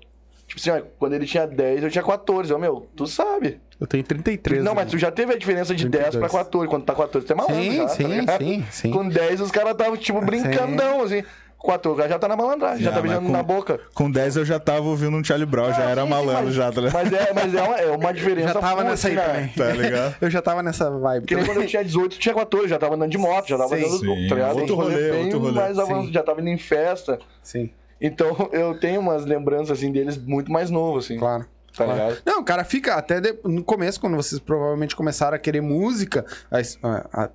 [0.47, 2.53] Tipo assim, ó, quando ele tinha 10, eu tinha 14.
[2.53, 3.59] Ô, meu, tu sabe.
[3.83, 4.63] Eu tenho 33.
[4.63, 6.31] não, mas tu já teve a diferença de 10 pra 32.
[6.31, 6.69] 14.
[6.69, 8.41] Quando tá 14, tu é malandro Sim, já, tá sim, ligado?
[8.43, 8.91] sim, sim.
[8.91, 11.21] Com 10, os caras estavam, tipo, brincandão, assim.
[11.65, 13.79] 14 já tá na malandragem, já Ah, tá beijando com- na boca.
[13.93, 16.43] Com 10 eu já tava ouvindo um Charlie Brown, já Ah, era sim, sim, malandro
[16.45, 16.93] mas- já, tá ligado?
[16.93, 19.23] Mas é, mas é, uma, é uma diferença Já tava full, nessa aí né?
[19.23, 19.47] também.
[19.49, 20.15] Tá ligado?
[20.21, 21.25] Eu já tava nessa vibe.
[21.25, 21.55] Que nem também.
[21.57, 23.83] quando eu tinha 18, tinha 14, já tava andando de moto, já tava Sim.
[23.85, 24.57] andando, Sim, tá ligado?
[24.59, 25.51] outro rolê, bem outro rolê.
[25.53, 26.13] mais avançado, Sim.
[26.13, 27.19] já tava indo em festa.
[27.41, 27.69] Sim,
[28.01, 31.45] Então eu tenho umas lembranças, assim, deles muito mais novos, assim, claro.
[31.75, 31.99] Tá Claro.
[32.01, 32.21] ligado?
[32.25, 36.25] Não, o cara fica até de- no começo, quando vocês provavelmente começaram a querer música,
[36.51, 36.57] a,
[36.87, 37.29] a- a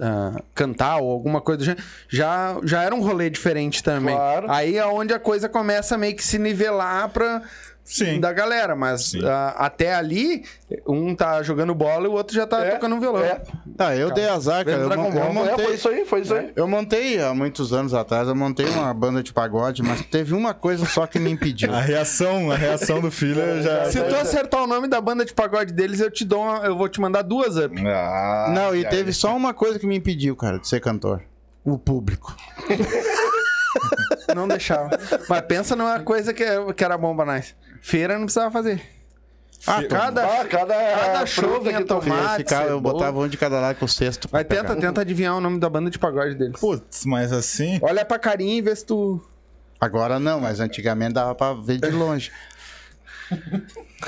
[0.00, 4.14] a cantar ou alguma coisa do gênero, já, já era um rolê diferente também.
[4.16, 4.50] Claro.
[4.50, 7.42] Aí é onde a coisa começa a meio que se nivelar pra.
[7.84, 8.20] Sim.
[8.20, 9.20] Da galera, mas Sim.
[9.24, 10.44] ah, até ali,
[10.86, 13.24] um tá jogando bola e o outro já tá É, tocando um violão.
[13.24, 13.40] é.
[13.78, 14.82] Ah, eu dei azar, cara.
[14.82, 15.22] Eu, Dragon eu Ball.
[15.22, 16.52] É, foi montei, isso aí, foi isso aí.
[16.54, 20.54] eu montei há muitos anos atrás, eu montei uma banda de pagode, mas teve uma
[20.54, 21.72] coisa só que me impediu.
[21.74, 23.90] A reação, a reação do filho já.
[23.90, 26.76] Se tu acertar o nome da banda de pagode deles, eu te dou uma- eu
[26.76, 27.74] vou te mandar duas up.
[27.86, 31.22] Ah, Não, e teve só uma coisa que me impediu, cara, de ser cantor.
[31.64, 32.36] O público.
[34.34, 34.90] Não deixava.
[35.28, 37.54] Mas pensa numa coisa que, que era bom pra nós.
[37.80, 38.82] Feira não precisava fazer.
[39.66, 43.76] Ah, cada, Ah, cada, cada show vinha tomate, Ficava, eu botava um de cada lado
[43.76, 44.26] com o cesto.
[44.32, 44.76] Mas tenta, pegar.
[44.80, 46.58] tenta adivinhar o nome da banda de pagode deles.
[46.58, 47.78] Putz, mas assim.
[47.82, 49.22] Olha pra carinha e vê se tu.
[49.78, 52.32] Agora não, mas antigamente dava pra ver de longe.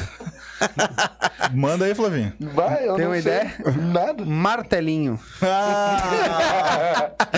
[1.53, 2.33] Manda aí, Flavinho.
[2.41, 3.33] Vai, eu Tem não uma sei.
[3.33, 3.55] ideia?
[3.93, 4.25] Nada.
[4.25, 5.21] Martelinho.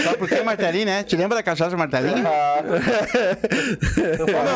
[0.03, 1.03] Sabe por que martelinho, né?
[1.03, 2.25] Te lembra da cachaça martelinho?
[2.27, 2.63] Ah,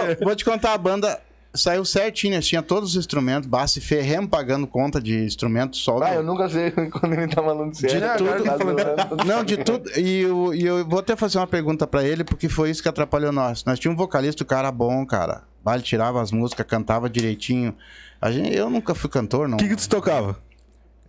[0.07, 1.19] meu, vou te contar, a banda
[1.59, 2.41] saiu certinho, né?
[2.41, 6.03] tinha todos os instrumentos, baixo e ferremo pagando conta de instrumentos só.
[6.03, 8.01] ah, eu nunca sei quando ele tá falando sério.
[8.01, 8.75] De tudo.
[8.77, 9.25] Tá.
[9.27, 9.91] Não, de tudo.
[9.99, 12.89] E eu, e eu vou até fazer uma pergunta pra ele, porque foi isso que
[12.89, 13.65] atrapalhou nós.
[13.65, 15.43] Nós tínhamos um vocalista, o cara bom, cara.
[15.63, 17.75] Vai, Ele tirava as músicas, cantava direitinho.
[18.21, 19.57] A gente, eu nunca fui cantor, não.
[19.57, 20.39] O que, que tu tocava?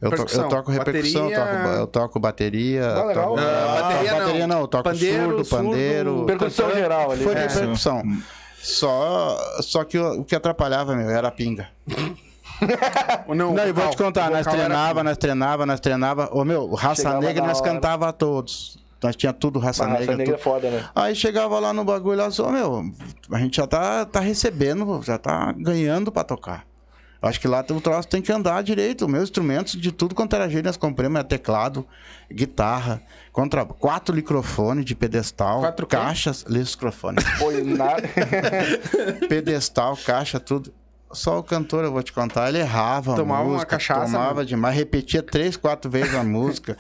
[0.02, 0.44] Eu, to- Percussão.
[0.44, 2.86] eu toco repercussão, eu Bateria- toco, eu toco bateria.
[2.90, 3.24] Ah, legal.
[3.36, 4.20] toco- Ah, bateria não.
[4.20, 6.26] bateria não, eu toco Pandeiro, surdo, surdo, pandeiro.
[6.26, 7.24] Percussão geral ali.
[7.24, 7.48] Foi É.
[7.48, 8.02] de percussão.
[8.70, 11.68] Só, só que o, o que atrapalhava, meu, era a pinga.
[13.28, 16.30] Não, Não, eu vou te contar, nós treinava, nós treinava, nós treinava.
[16.34, 17.72] Ô, meu, raça Chegava negra nós hora.
[17.72, 18.78] cantava a todos.
[19.02, 20.18] Nós tinha tudo raça A raça negra.
[20.18, 20.44] negra é tudo.
[20.44, 20.86] foda, né?
[20.94, 22.84] Aí chegava lá no bagulho lá, só, meu,
[23.32, 26.66] a gente já tá, tá recebendo, já tá ganhando pra tocar.
[27.22, 29.08] Acho que lá o troço tem que andar direito.
[29.08, 31.86] Meus instrumentos de tudo quanto era jeito, nós compramos é teclado,
[32.32, 33.02] guitarra,
[33.34, 38.08] contra quatro microfones de pedestal, Quatro caixas, microfone, Foi nada.
[39.28, 40.74] pedestal, caixa, tudo.
[41.12, 44.36] Só o cantor, eu vou te contar, ele errava Tomava a uma música, cachaça, tomava
[44.36, 44.46] mano.
[44.46, 46.78] demais, repetia três, quatro vezes a música.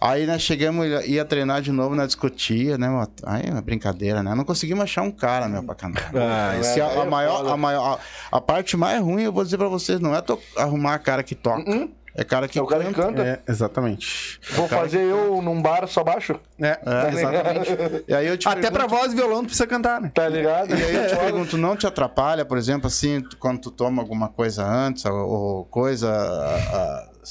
[0.00, 2.88] Aí nós chegamos, ia- ia treinar de novo, nós discutia, né?
[2.88, 3.08] mano?
[3.24, 4.34] Aí é uma brincadeira, né?
[4.34, 6.10] Não conseguimos achar um cara, meu, pra cantar.
[6.14, 8.00] Ah, é a, é maior, a maior,
[8.32, 11.22] a, a parte mais ruim, eu vou dizer pra vocês, não é to- arrumar cara
[11.22, 11.68] que toca.
[11.70, 11.90] Uhum.
[12.16, 13.22] É cara que É o cara que canta.
[13.22, 13.22] canta.
[13.22, 14.40] É, exatamente.
[14.54, 16.40] Vou fazer eu num bar só baixo?
[16.60, 18.04] É, É, exatamente.
[18.08, 20.10] E aí eu te Até pra voz e violão tu precisa cantar, né?
[20.12, 20.74] Tá ligado?
[20.76, 24.28] E aí eu te pergunto, não te atrapalha, por exemplo, assim, quando tu toma alguma
[24.28, 26.08] coisa antes, ou, ou coisa.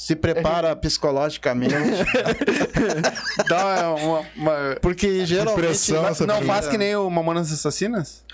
[0.00, 1.74] Se prepara psicologicamente.
[3.48, 4.20] Dá uma.
[4.36, 5.56] uma- Porque geralmente.
[5.66, 6.44] pressão Não primeira.
[6.46, 8.24] faz que nem o Mamonas Assassinas?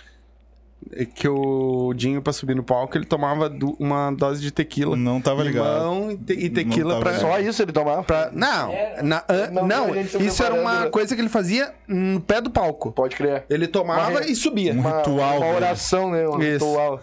[0.93, 3.51] É Que o Dinho, pra subir no palco, ele tomava
[3.81, 4.95] uma dose de tequila.
[4.97, 5.79] Não tava ligado.
[5.81, 7.13] Limão e, te- e tequila Não pra.
[7.13, 7.29] ligado.
[7.29, 8.05] Só isso ele tomava?
[8.05, 12.41] pra- Não, na- ah, Não, não, isso era uma coisa que ele fazia no pé
[12.41, 12.93] do palco.
[12.93, 13.45] Pode crer.
[13.51, 14.73] Ele tomava Uma e subia.
[14.73, 15.57] Um Uma, ritual, uma velho.
[15.57, 16.29] oração, né?
[16.29, 16.65] Um Isso.
[16.65, 17.01] ritual.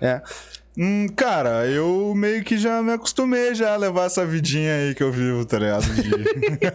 [0.00, 0.20] É.
[0.78, 5.02] Hum, cara, eu meio que já me acostumei já a levar essa vidinha aí que
[5.02, 5.84] eu vivo, tá ligado?
[5.84, 6.10] De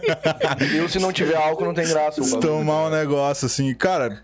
[0.76, 2.20] Eu, se não tiver álcool, não tem graça.
[2.40, 3.72] tomar um negócio assim.
[3.74, 4.20] Cara,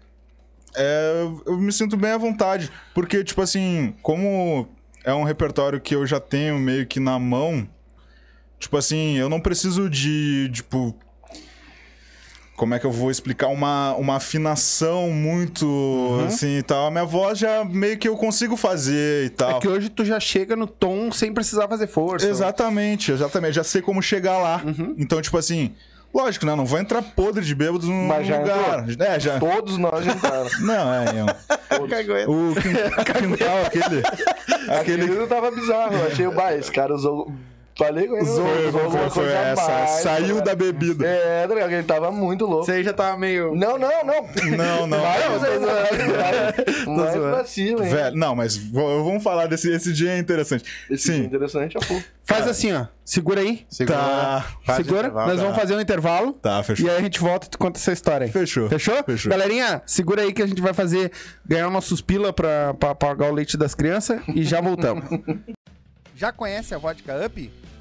[0.75, 2.73] é, eu me sinto bem à vontade.
[2.93, 4.69] Porque, tipo assim, como
[5.05, 7.69] é um repertório que eu já tenho meio que na mão,
[8.59, 10.95] tipo assim, eu não preciso de, tipo.
[12.59, 13.47] Como é que eu vou explicar?
[13.47, 16.89] Uma, uma afinação muito assim e tal.
[16.89, 19.59] A minha voz já meio que eu consigo fazer e tal.
[19.59, 22.29] É que hoje tu já chega no tom sem precisar fazer força.
[22.29, 23.55] Exatamente, exatamente.
[23.55, 24.61] Já sei como chegar lá.
[24.99, 25.73] Então, tipo assim,
[26.13, 26.57] lógico, né?
[26.57, 28.85] Não vou entrar podre de bêbado num Mas já lugar.
[28.99, 29.39] É, já.
[29.39, 30.51] Todos nós entraram.
[30.59, 31.79] Não, é, eu.
[32.29, 34.03] O quin- quintal, aquele.
[34.69, 35.15] Aquele Aquele.
[35.15, 35.95] não tava bizarro.
[35.95, 37.33] Eu achei o bah, esse cara usou.
[37.79, 38.27] Falei com ele.
[39.11, 39.71] Foi, essa.
[39.71, 40.43] mais, Saiu né?
[40.43, 41.07] da bebida.
[41.07, 41.71] É, tá ligado?
[41.71, 42.65] Ele tava muito louco.
[42.65, 43.55] Você aí já tava meio.
[43.55, 44.29] Não, não, não.
[44.57, 44.99] Não, não.
[44.99, 45.25] Mais,
[46.87, 46.97] não.
[46.97, 47.93] mais, pra cima, hein?
[47.93, 50.65] Velho, não, mas vamos falar desse esse dia é interessante.
[50.91, 51.23] Esse Sim.
[51.23, 52.01] é interessante, é pô.
[52.25, 52.87] Faz assim, ó.
[53.05, 53.65] Segura aí.
[53.71, 53.97] Segura.
[53.97, 54.47] Tá.
[54.65, 55.11] faz Segura.
[55.11, 56.33] Nós vamos fazer um intervalo.
[56.33, 56.87] Tá, fechou.
[56.87, 58.31] E aí a gente volta e tu conta essa história aí.
[58.33, 58.69] Fechou.
[58.69, 59.03] Fechou?
[59.05, 59.31] Fechou.
[59.31, 61.13] Galerinha, segura aí que a gente vai fazer,
[61.47, 65.05] ganhar nossos pila pra, pra pagar o leite das crianças e já voltamos.
[66.15, 67.68] já conhece a Vodka Up?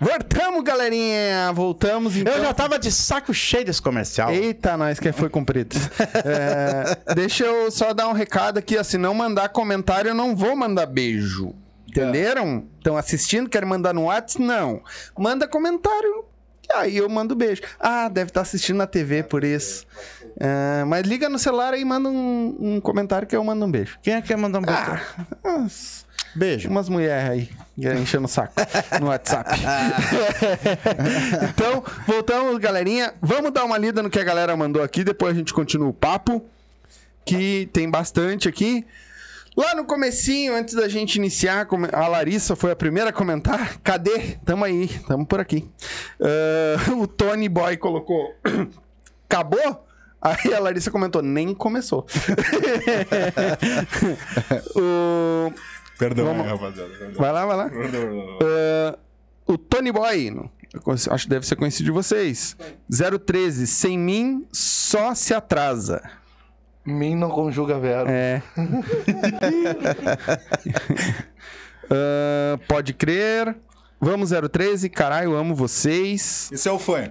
[0.00, 1.52] Voltamos, galerinha!
[1.52, 2.32] Voltamos, então.
[2.32, 4.30] Eu já tava de saco cheio desse comercial.
[4.32, 5.76] Eita, nós que foi cumprido.
[6.24, 8.82] É, deixa eu só dar um recado aqui, ó.
[8.82, 11.54] Se não mandar comentário, eu não vou mandar beijo.
[11.86, 12.66] Entenderam?
[12.78, 14.42] Estão assistindo, querem mandar no WhatsApp?
[14.42, 14.82] Não.
[15.18, 16.24] Manda comentário.
[16.74, 17.62] Aí eu mando beijo.
[17.78, 19.86] Ah, deve estar assistindo na TV por isso.
[20.38, 23.70] É, mas liga no celular aí e manda um, um comentário que eu mando um
[23.70, 23.98] beijo.
[24.02, 24.80] Quem é que quer mandar um beijo?
[25.44, 25.66] Ah,
[26.34, 26.68] Beijo.
[26.68, 27.50] umas mulheres aí
[27.98, 28.52] enchendo o saco
[29.00, 29.50] no WhatsApp.
[31.50, 33.14] então, voltamos, galerinha.
[33.20, 35.94] Vamos dar uma lida no que a galera mandou aqui, depois a gente continua o
[35.94, 36.44] papo,
[37.24, 38.84] que tem bastante aqui.
[39.56, 43.78] Lá no comecinho, antes da gente iniciar, a Larissa foi a primeira a comentar.
[43.82, 44.36] Cadê?
[44.44, 45.68] Tamo aí, tamo por aqui.
[46.20, 48.34] Ah, o Tony Boy colocou...
[49.28, 49.86] Acabou?
[50.22, 52.04] Aí a Larissa comentou, nem começou.
[54.76, 55.52] o...
[56.00, 56.90] Perdão, Vamos- aí, rapaziada.
[56.90, 57.20] Perdão.
[57.20, 57.70] Vai lá, vai lá.
[58.42, 58.98] Ah,
[59.46, 60.34] o Tony Boy,
[61.10, 62.56] acho que deve ser conhecido de vocês.
[63.26, 66.02] 013, sem mim só se atrasa.
[66.86, 68.10] Mim não conjuga verbo.
[68.10, 68.42] É.
[71.92, 73.56] Ah, pode crer.
[74.00, 76.48] Vamos 013, caralho, amo vocês.
[76.52, 77.10] Esse é o fã.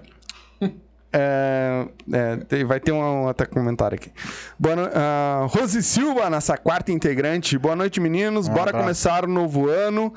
[1.12, 4.12] É, é, tem- vai ter um, outro comentário aqui.
[4.60, 4.90] Boa no...
[4.94, 7.58] ah, Rose Silva, nossa quarta integrante.
[7.58, 8.48] Boa noite, meninos.
[8.48, 8.80] Bora abraço.
[8.84, 10.14] começar o novo ano.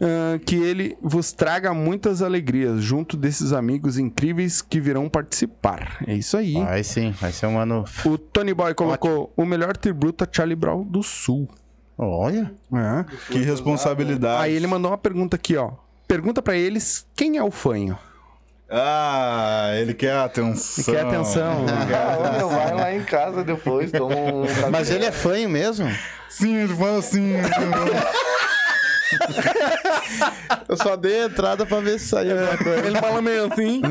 [0.00, 5.98] ah, que ele vos traga muitas alegrias junto desses amigos incríveis que virão participar.
[6.06, 6.54] É isso aí.
[6.54, 7.84] Vai sim, vai ser um ano.
[8.04, 11.48] O Tony Boy colocou o melhor tributo a Charlie Brown do Sul.
[11.96, 12.52] Olha.
[12.74, 13.04] É.
[13.32, 14.42] Que responsabilidade.
[14.42, 15.70] Aí ele mandou uma pergunta aqui, ó.
[16.08, 17.96] Pergunta pra eles quem é o fanho.
[18.74, 20.94] Ah, ele quer atenção.
[20.94, 21.66] Quer atenção.
[22.24, 24.44] Ah, meu, vai lá em casa depois, toma um.
[24.72, 25.90] Mas ele é fanho mesmo?
[26.28, 27.34] Sim, ele fala assim.
[30.68, 32.86] Eu só dei a entrada pra ver se saía alguma coisa.
[32.86, 33.82] Ele fala meio assim.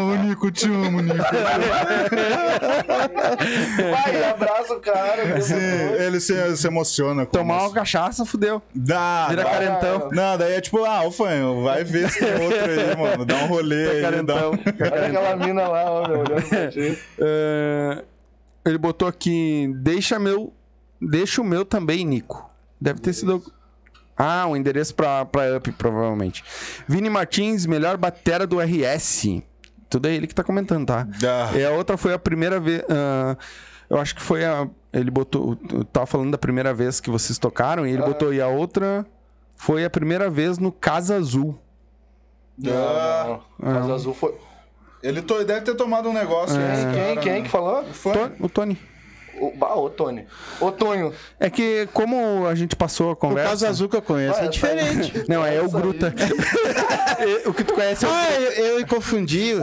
[0.00, 1.18] Ô, Nico, te amo, Nico.
[3.90, 5.40] Vai, abraça o cara.
[5.40, 5.54] Sim,
[5.98, 7.26] ele se, se emociona.
[7.26, 7.74] com Tomar uma isso.
[7.74, 8.62] cachaça, fudeu.
[8.74, 9.50] Dá, Vira dá.
[9.50, 10.08] carentão.
[10.12, 13.24] Não, daí é tipo, ah, o fanho, vai ver se tem outro aí, mano.
[13.24, 14.02] Dá um rolê aí.
[14.02, 14.10] Dá...
[14.10, 14.50] Carentão.
[14.92, 16.98] Olha aquela mina lá, ó, meu, olhando pra ti.
[17.18, 18.02] É,
[18.64, 20.52] ele botou aqui, deixa meu,
[21.00, 22.48] deixa o meu também, Nico.
[22.80, 23.42] Deve ter sido
[24.24, 26.44] ah, o endereço pra, pra Up, provavelmente.
[26.86, 29.42] Vini Martins, melhor batera do RS.
[29.90, 31.06] Tudo é ele que tá comentando, tá?
[31.20, 31.50] Dá.
[31.54, 32.82] E a outra foi a primeira vez.
[32.88, 33.36] ah,
[33.90, 34.68] eu acho que foi a.
[34.92, 35.58] Ele botou.
[35.72, 38.32] eu Tava falando da primeira vez que vocês tocaram, e ele botou.
[38.32, 39.04] E a outra
[39.56, 41.58] foi a primeira vez no Casa Azul.
[42.56, 42.70] Dá.
[42.70, 43.80] Não, não.
[43.80, 44.34] Casa Azul foi.
[45.02, 46.56] Ele to- deve ter tomado um negócio.
[46.60, 46.74] É.
[46.94, 47.40] Quem, cara, quem né?
[47.42, 47.82] que falou?
[47.84, 48.78] To- O Tony.
[49.42, 50.24] O, ô, Tony.
[50.60, 51.12] Ô, Tonho.
[51.40, 53.50] É que, como a gente passou a O conversa.
[53.50, 55.24] caso azul que eu conheço Olha, é diferente.
[55.28, 55.68] Não, é o.
[55.68, 56.14] Gruta.
[57.46, 59.54] o que tu conhece é o Ah, eu, eu confundi.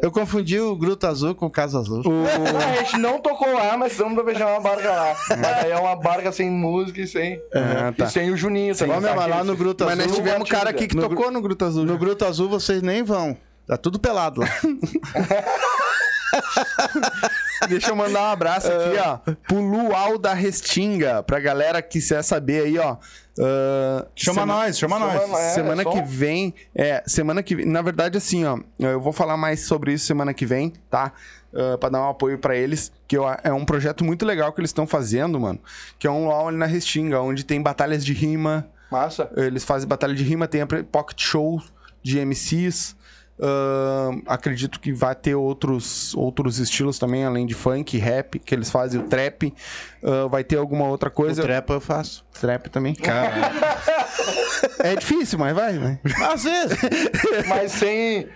[0.00, 2.02] Eu confundi o Gruta Azul com o Casa Azul.
[2.06, 5.16] Ah, a gente não tocou lá, mas estamos pra fechar uma barca lá.
[5.30, 7.42] Mas aí é uma barca sem música e sem.
[7.54, 8.06] Ah, tá.
[8.06, 10.08] E sem o Juninho meu, mas lá no Gruta Mas Azul.
[10.08, 11.84] nós tivemos um cara aqui que No tocou no Gruta Azul.
[11.84, 13.36] No Gruta Azul vocês nem vão.
[13.66, 14.48] Tá tudo pelado lá.
[17.68, 19.18] Deixa eu mandar um abraço aqui, ó.
[19.46, 21.22] Pro Luau da Restinga.
[21.22, 22.96] Pra galera que quiser saber aí, ó.
[23.40, 25.28] Ah, Chama sema- nós, chama Chama nós.
[25.30, 25.40] nós.
[25.40, 26.54] É, semana é só- que vem.
[26.74, 27.64] É, semana que.
[27.64, 28.58] Na verdade, assim, ó.
[28.78, 31.12] Eu vou falar mais sobre isso semana que vem, tá?
[31.54, 32.92] Ah, pra dar um apoio pra eles.
[33.08, 35.58] Que eu- é um projeto muito legal que eles estão fazendo, mano.
[35.98, 38.66] Que é um Luau ali na Restinga, onde tem batalhas de rima.
[38.90, 39.30] Massa.
[39.36, 41.60] Eles fazem batalha de rima, tem a pocket show
[42.02, 42.94] de MCs.
[43.40, 48.70] Ahn, acredito que vai ter outros, outros estilos também, além de funk, rap, que eles
[48.70, 49.52] fazem o trap.
[50.02, 51.42] Ah, vai ter alguma outra O coisa.
[51.42, 52.24] trepa eu faço.
[52.40, 52.94] Trap também.
[54.78, 55.98] É difícil, mas vai, né?
[56.32, 56.78] Às vezes.
[57.46, 58.28] Mas sem.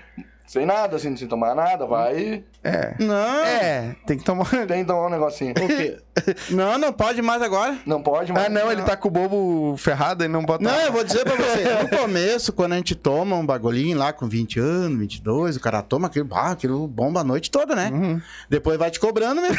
[0.46, 2.44] Sem nada, assim, sem tomar nada, vai.
[2.62, 2.94] É.
[2.98, 3.44] Não.
[3.44, 4.48] É, tem que tomar.
[4.66, 5.52] Tem que tomar um negocinho.
[5.52, 5.98] O quê?
[6.50, 7.78] Não, não pode mais agora.
[7.86, 8.46] Não pode, mas.
[8.46, 10.64] Ah, não, ele tá com o bobo ferrado e não bota.
[10.64, 11.62] Não, eu vou dizer pra você.
[11.80, 15.80] No começo, quando a gente toma um bagulhinho lá com 20 anos, 22, o cara
[15.80, 17.90] toma aquilo, ah, aquilo bomba a noite toda, né?
[17.92, 18.20] Uhum.
[18.50, 19.58] Depois vai te cobrando mesmo.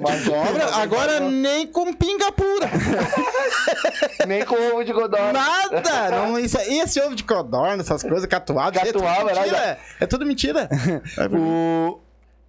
[0.00, 2.70] Mas Cobra, agora nem com pinga pura.
[4.26, 5.32] Nem com ovo de godó.
[5.32, 6.10] Nada!
[6.10, 9.34] Não, isso, esse ovo de codorna, essas coisas, catuado, isso é tudo né?
[9.34, 9.78] mentira.
[9.98, 10.68] É tudo mentira.
[11.32, 11.95] O.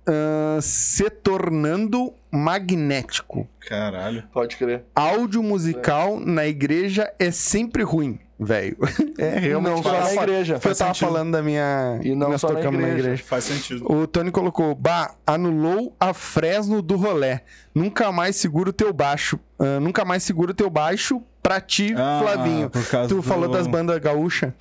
[0.08, 3.48] ah, se tornando magnético.
[3.68, 4.24] caralho.
[4.34, 4.84] Pode crer.
[4.96, 8.78] Áudio musical na igreja é sempre ruim, velho.
[9.20, 9.78] É realmente.
[9.78, 10.54] Não só na igreja.
[10.56, 11.08] Eu Faz tava sentido.
[11.10, 12.00] falando da minha.
[12.04, 13.24] E não só na tocamos igreja.
[13.24, 13.92] Faz sentido.
[13.92, 17.42] O Tony colocou, bah, anulou a Fresno do rolé.
[17.74, 19.40] Nunca mais segura o teu baixo.
[19.58, 22.70] ah, nunca mais segura o teu baixo pra ti, Ah, Flavinho.
[22.70, 24.52] por causa Tu do- falou das bandas gaúchas.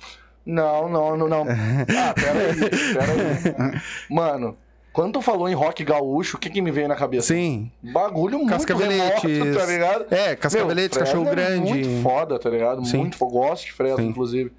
[0.43, 1.45] Não, não, não, não.
[1.45, 3.81] Ah, peraí, peraí.
[4.09, 4.57] Mano,
[4.97, 7.27] quando tu falou em rock gaúcho, o que que me veio na cabeça?
[7.27, 7.71] Sim.
[7.83, 9.27] Bagulho muito Cascavelete.
[9.27, 10.05] remoto, tá ligado?
[10.09, 11.69] É, Cascavelete, Cachorro é Grande.
[11.71, 12.83] Muito foda, tá ligado?
[12.83, 12.97] Sim.
[12.97, 13.31] Muito foda.
[13.31, 14.51] Gosto de Fresno, inclusive.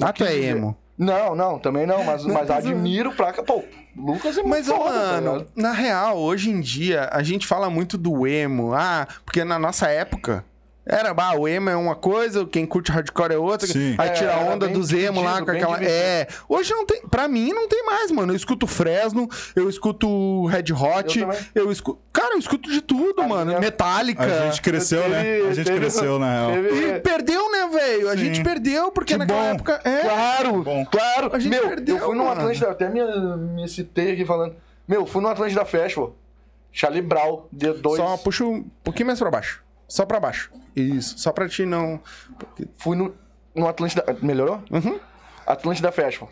[0.00, 0.76] Ah, tu é emo.
[0.96, 3.42] Não, não, também não, mas, mas admiro pra cá.
[3.42, 3.64] Pô,
[3.96, 5.48] Lucas é muito Mas, foda, tá mano, ligado?
[5.56, 8.72] na real, hoje em dia, a gente fala muito do emo.
[8.74, 10.44] Ah, porque na nossa época.
[10.84, 13.68] Era, bah, o emo é uma coisa, quem curte hardcore é outra.
[13.68, 13.94] Sim.
[13.96, 15.74] Aí É, tira a era onda dos emo lá com aquela.
[15.78, 15.92] dividido.
[15.96, 16.26] É.
[16.48, 17.02] Hoje não tem.
[17.08, 18.32] Pra mim não tem mais, mano.
[18.32, 22.00] Eu escuto Fresno, eu escuto Red Hot, Eu eu, escuto.
[22.12, 23.46] Cara, eu escuto de tudo, A mano.
[23.46, 24.24] minha- Metallica.
[24.24, 25.22] A gente cresceu, né?
[25.22, 26.52] Teve- A gente teve- cresceu, na real.
[26.52, 28.08] teve- E perdeu, né, velho?
[28.10, 29.46] A gente perdeu, porque Que naquela bom.
[29.54, 29.80] época.
[29.84, 30.00] É.
[30.00, 30.84] Claro, Bom.
[30.84, 31.30] claro.
[31.32, 32.28] A gente Meu, perdeu, eu fui no.
[32.28, 33.00] Atlântida, até me,
[33.54, 34.56] me citei aqui falando.
[34.88, 36.16] Meu, fui no Atlântida Festival.
[36.72, 37.96] Charlie Brown, D2.
[37.96, 39.62] Só puxa um pouquinho mais pra baixo.
[39.88, 40.50] Só pra baixo.
[40.74, 41.18] Isso.
[41.18, 42.00] Só pra ti não.
[42.76, 43.14] Fui no,
[43.54, 44.04] no Atlântida.
[44.22, 44.62] Melhorou?
[44.70, 44.98] Uhum.
[45.46, 46.30] Atlântida Festival.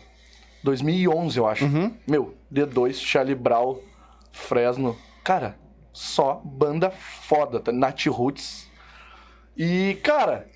[0.63, 1.65] 2011, eu acho.
[1.65, 1.93] Uhum.
[2.07, 3.77] Meu, D2, Charlie Brown,
[4.31, 4.97] Fresno.
[5.23, 5.57] Cara,
[5.91, 7.71] só banda foda, tá?
[7.71, 8.69] Nat Roots.
[9.57, 10.47] E, cara,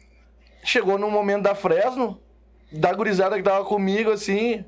[0.63, 2.19] chegou no momento da Fresno,
[2.71, 4.63] da gurizada que tava comigo, assim.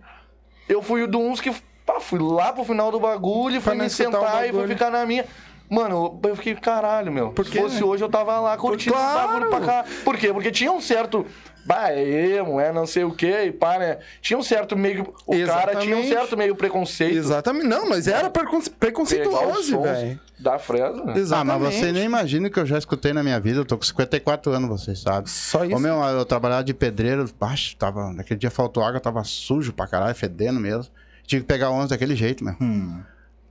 [0.67, 1.53] Eu fui de uns que.
[1.85, 5.05] Pá, fui lá pro final do bagulho, Pra fui me sentar e fui ficar na
[5.05, 5.25] minha.
[5.69, 7.31] Mano, eu fiquei, caralho, meu.
[7.31, 9.27] Por Se fosse hoje, eu tava lá curtindo esse Claro.
[9.27, 9.85] bagulho pra cá.
[10.05, 10.31] Por quê?
[10.31, 11.25] Porque tinha um certo.
[11.65, 13.97] Bah, é emo, é não sei o quê, e pá, né?
[14.21, 15.13] Tinha um certo meio.
[15.25, 16.07] O cara tinha um Exatamente.
[16.07, 17.17] certo meio preconceito.
[17.17, 17.65] Exatamente.
[17.67, 20.17] Não, mas era preconce- preconceituoso, sons velho.
[20.39, 21.03] Da Fresno.
[21.07, 21.13] né?
[21.15, 21.63] Ah, Exatamente.
[21.65, 23.59] mas você nem imagina o que eu já escutei na minha vida.
[23.59, 25.25] Eu tô com 54 anos, vocês sabem.
[25.27, 25.75] Só isso.
[25.75, 29.87] Ô, meu, eu trabalhava de pedreiro, baixo, tava, naquele dia faltou água, tava sujo pra
[29.87, 30.89] caralho, fedendo mesmo.
[31.25, 32.55] Tive que pegar o ônibus daquele jeito, meu.
[32.61, 33.01] Hum.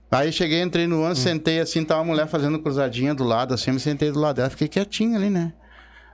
[0.09, 1.03] Aí cheguei, entrei no Hum.
[1.03, 4.19] ônibus, sentei assim, tava uma mulher fazendo cruzadinha do lado, assim, eu me sentei do
[4.19, 5.51] lado dela, fiquei quietinho ali, né?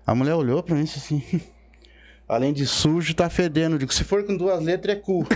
[0.05, 1.41] A mulher olhou pra mim e disse assim.
[2.27, 3.75] Além de sujo, tá fedendo.
[3.75, 5.27] Eu Digo, se for com duas letras, é cu.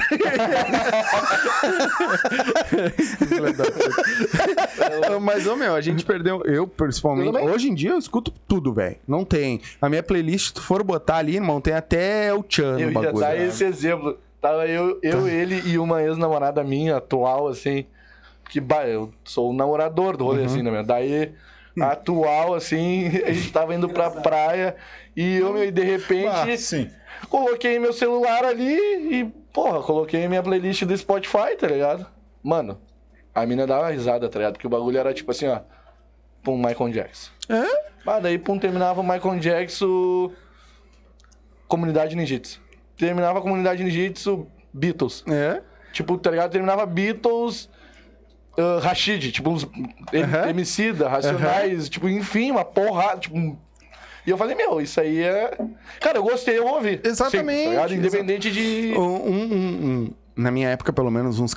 [5.22, 6.42] Mas, ô meu, a gente perdeu.
[6.46, 7.36] Eu, principalmente.
[7.36, 7.46] Eu.
[7.46, 8.98] Hoje em dia eu escuto tudo, velho.
[9.08, 9.62] Não tem.
[9.82, 12.88] A minha playlist, se tu for botar ali, irmão, tem até o Chan Eu no
[12.88, 13.20] ia bagulho.
[13.20, 13.46] dar né?
[13.46, 14.18] esse exemplo.
[14.42, 17.86] Tava eu, eu ele e uma ex-namorada minha, atual, assim.
[18.50, 20.32] Que, bah, eu sou o namorador do Uhum.
[20.32, 20.84] rolê, assim, né?
[20.84, 21.34] Daí,
[21.80, 24.76] atual, assim, a gente tava indo pra praia
[25.16, 26.90] e eu, meu, e de repente, Ah, sim.
[27.30, 28.74] coloquei meu celular ali
[29.20, 32.06] e, porra, coloquei minha playlist do Spotify, tá ligado?
[32.42, 32.80] Mano,
[33.36, 34.54] a mina dava risada, tá ligado?
[34.54, 35.60] Porque o bagulho era tipo assim, ó.
[36.42, 37.32] Pum, Michael Jackson.
[37.50, 37.88] É?
[38.06, 40.32] Ah, daí, pum, terminava o Michael Jackson.
[41.68, 42.62] Comunidade Ninjitsu.
[42.98, 45.24] Terminava a comunidade Ninjitsu, Beatles.
[45.28, 45.62] É?
[45.92, 46.52] Tipo, tá ligado?
[46.52, 47.70] Terminava Beatles.
[48.58, 50.50] Uh, Rashid, tipo, uns M- Aham.
[50.50, 53.38] Emicida, Racionais, tipo, enfim, uma porrada, tipo...
[54.26, 55.56] E eu falei, meu, isso aí é...
[56.02, 57.00] Cara, eu gostei, eu vou ouvir.
[57.04, 57.94] Exatamente, Sempre, tá?
[57.96, 58.94] Independente de...
[58.98, 61.56] Um, um- um- na minha época, pelo menos, uns,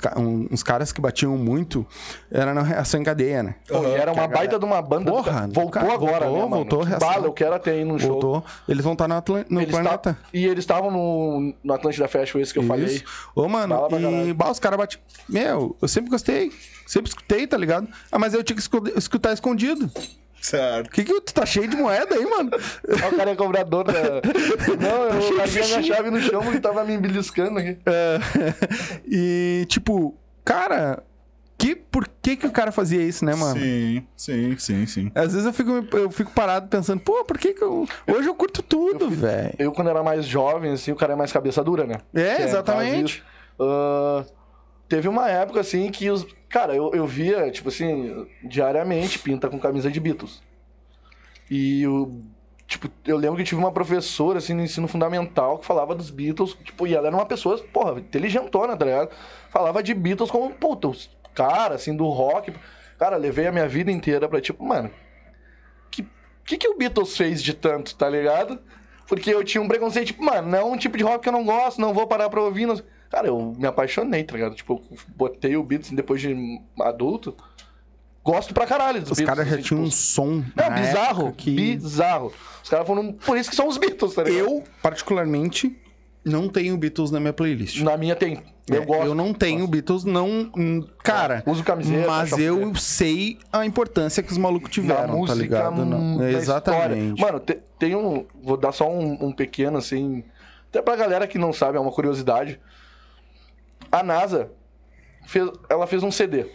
[0.49, 1.85] uns caras que batiam muito
[2.31, 3.55] era na reação em cadeia, né?
[3.67, 5.11] Pô, e era uma baita de uma banda.
[5.11, 6.49] Porra, voltou cara, agora, voltou, né, mano?
[6.55, 7.07] voltou, reação.
[7.09, 8.09] Bala, eu quero até ir num show.
[8.13, 8.43] Voltou.
[8.67, 9.97] Eles vão estar no, Atlan- no Eles planeta.
[10.13, 12.85] tá- E eles estavam no, no Atlântida Festival, esse que eu falei.
[12.95, 13.03] Isso.
[13.35, 15.01] Ô, mano, Bala e bah, os caras batiam.
[15.29, 16.51] Meu, eu sempre gostei.
[16.87, 17.87] Sempre escutei, tá ligado?
[18.11, 18.63] Ah, mas eu tinha que
[18.97, 19.89] escutar escondido.
[20.41, 20.89] Certo.
[20.89, 22.49] Que que tu tá cheio de moeda aí, mano?
[23.03, 23.93] Ó, o cara é cobrador da...
[24.81, 27.77] Não, eu de larguei a minha chave no chão porque tava me beliscando aqui.
[27.85, 28.19] É,
[29.07, 31.03] e, tipo, cara,
[31.57, 33.59] que, por que que o cara fazia isso, né, mano?
[33.59, 35.11] Sim, sim, sim, sim.
[35.13, 37.87] Às vezes eu fico, eu fico parado pensando, pô, por que que eu...
[38.07, 39.53] Hoje eu curto tudo, velho.
[39.59, 41.97] Eu, quando era mais jovem, assim, o cara é mais cabeça dura, né?
[42.15, 43.17] É, Que exatamente.
[43.17, 43.23] disso.
[43.59, 44.25] Ah,
[44.89, 46.25] teve uma época, assim, que os...
[46.51, 50.41] Cara, eu, eu via, tipo assim, diariamente, pinta com camisa de Beatles.
[51.49, 52.21] E o...
[52.67, 56.53] Tipo, eu lembro que tive uma professora, assim, no ensino fundamental, que falava dos Beatles,
[56.63, 59.09] tipo, e ela era uma pessoa, porra, inteligentona, tá ligado?
[59.49, 62.53] Falava de Beatles como, puta, os cara, assim, do rock.
[62.97, 64.89] Cara, levei a minha vida inteira pra, tipo, mano,
[65.89, 66.05] que
[66.45, 68.59] que, que o Beatles fez de tanto, tá ligado?
[69.07, 71.33] Porque eu tinha um preconceito, tipo, mano, não é um tipo de rock que eu
[71.33, 72.65] não gosto, não vou parar pra ouvir.
[72.65, 72.81] Não...
[73.11, 74.55] Cara, eu me apaixonei, tá ligado?
[74.55, 77.35] Tipo, eu botei o Beatles depois de adulto.
[78.23, 79.35] Gosto pra caralho dos Os Beatles.
[79.35, 81.51] caras já assim, tinham um tipo, som Não, na bizarro, que...
[81.55, 82.31] bizarro.
[82.63, 83.11] Os caras foram.
[83.13, 84.39] Por isso que são os Beatles, tá ligado?
[84.47, 85.75] Eu, particularmente,
[86.23, 87.81] não tenho Beatles na minha playlist.
[87.81, 88.41] Na minha tem.
[88.69, 89.05] Eu É, gosto.
[89.07, 90.51] eu não tenho Beatles, não.
[90.55, 91.43] hum, Cara.
[91.47, 95.83] Uso camiseta, Mas eu sei a importância que os malucos na tiveram, música, tá ligado?
[95.83, 96.23] Não.
[96.29, 97.15] Exatamente.
[97.15, 97.15] história.
[97.33, 98.25] Mano, te- tem um.
[98.43, 100.23] Vou dar só um, um pequeno, assim.
[100.69, 102.59] Até pra galera que não sabe, é uma curiosidade.
[103.91, 104.51] A NASA
[105.25, 106.45] fez, ela fez um CD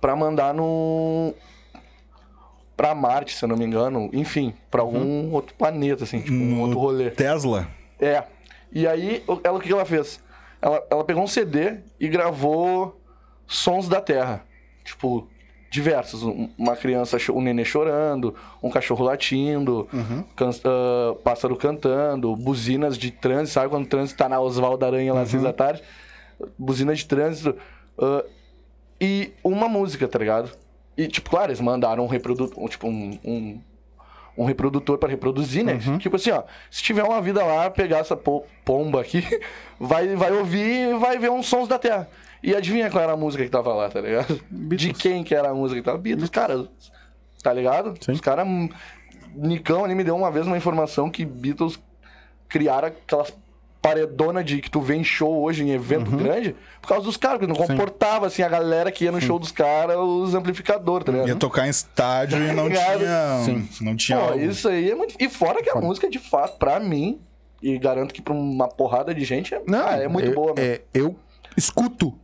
[0.00, 1.34] pra mandar no.
[2.76, 4.08] pra Marte, se eu não me engano.
[4.12, 7.10] Enfim, pra algum outro planeta, assim, tipo, um No outro rolê.
[7.10, 7.68] Tesla.
[7.98, 8.24] É.
[8.72, 10.22] E aí, o- ela, o que ela fez?
[10.62, 12.98] Ela, ela pegou um CD e gravou
[13.46, 14.44] sons da Terra.
[14.84, 15.28] Tipo,
[15.70, 16.22] diversos.
[16.22, 19.86] Um- Uma criança, um nenê chorando, um cachorro latindo,
[20.36, 23.54] can- ah, pássaro cantando, buzinas de trânsito.
[23.54, 25.82] Sabe quando o trânsito tá na Oswaldo Aranha lá às seis da tarde?
[26.58, 27.56] Buzinas de trânsito.
[27.98, 28.24] ah,
[29.00, 30.50] e uma música, tá ligado?
[30.96, 33.60] E, tipo, claro, eles mandaram um reprodutor, tipo, um, um,
[34.36, 35.78] um reprodutor pra reproduzir, né?
[35.98, 39.22] Tipo assim, ó, se tiver uma vida lá, pegar essa po- pomba aqui,
[39.80, 42.08] vai, vai ouvir e vai ver uns sons da Terra.
[42.42, 44.38] E adivinha qual era a música que tava lá, tá ligado?
[44.50, 45.98] De quem que era a música que tava?
[45.98, 46.68] Beatles, cara,
[47.42, 47.94] tá ligado?
[48.04, 48.12] Sim.
[48.12, 48.46] Os caras...
[49.34, 51.78] Nicão ali me deu uma vez uma informação que Beatles
[52.48, 53.32] criaram aquelas
[53.80, 57.38] paredona de que tu vê em show hoje, em evento grande, por causa dos caras,
[57.38, 61.12] porque não comportava assim a galera que ia no show dos caras, os amplificadores, tá
[61.12, 61.28] ligado?
[61.28, 63.64] Ia tocar em estádio e não tinha.
[63.80, 64.18] Não tinha.
[64.18, 64.40] Pô, algo.
[64.44, 65.14] isso aí é muito.
[65.18, 67.20] E fora que a música, de fato, pra mim,
[67.62, 70.48] e garanto que pra uma porrada de gente, é, Não, ah, é muito eu, boa,
[70.54, 70.60] mano.
[70.60, 71.16] é, eu
[71.56, 72.14] escuto.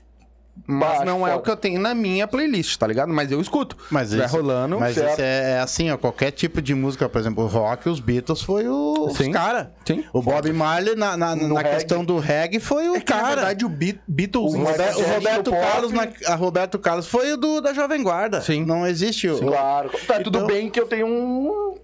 [0.69, 3.13] Mas não é o que eu tenho na minha playlist, tá ligado?
[3.13, 3.77] Mas eu escuto.
[3.91, 4.81] Mas Vai isso, rolando.
[4.81, 5.13] Mas certo.
[5.13, 5.97] isso é, é assim, ó.
[5.97, 9.31] Qualquer tipo de música, por exemplo, o rock, os Beatles foi o, os Sim.
[9.31, 9.73] cara.
[9.85, 10.05] Sim.
[10.13, 13.35] O Bob Marley, na, na, na questão do reggae, foi o É que, na cara.
[13.37, 14.55] verdade, o Beat- Beatles...
[14.55, 15.51] o, Roberto, Roberto.
[15.53, 18.41] Carlos, na, a Roberto Carlos foi o do, da Jovem Guarda.
[18.41, 18.65] Sim.
[18.65, 19.39] Não existe o.
[19.39, 19.91] Claro.
[20.07, 21.77] Tá, tudo Então- bem que eu tenho um.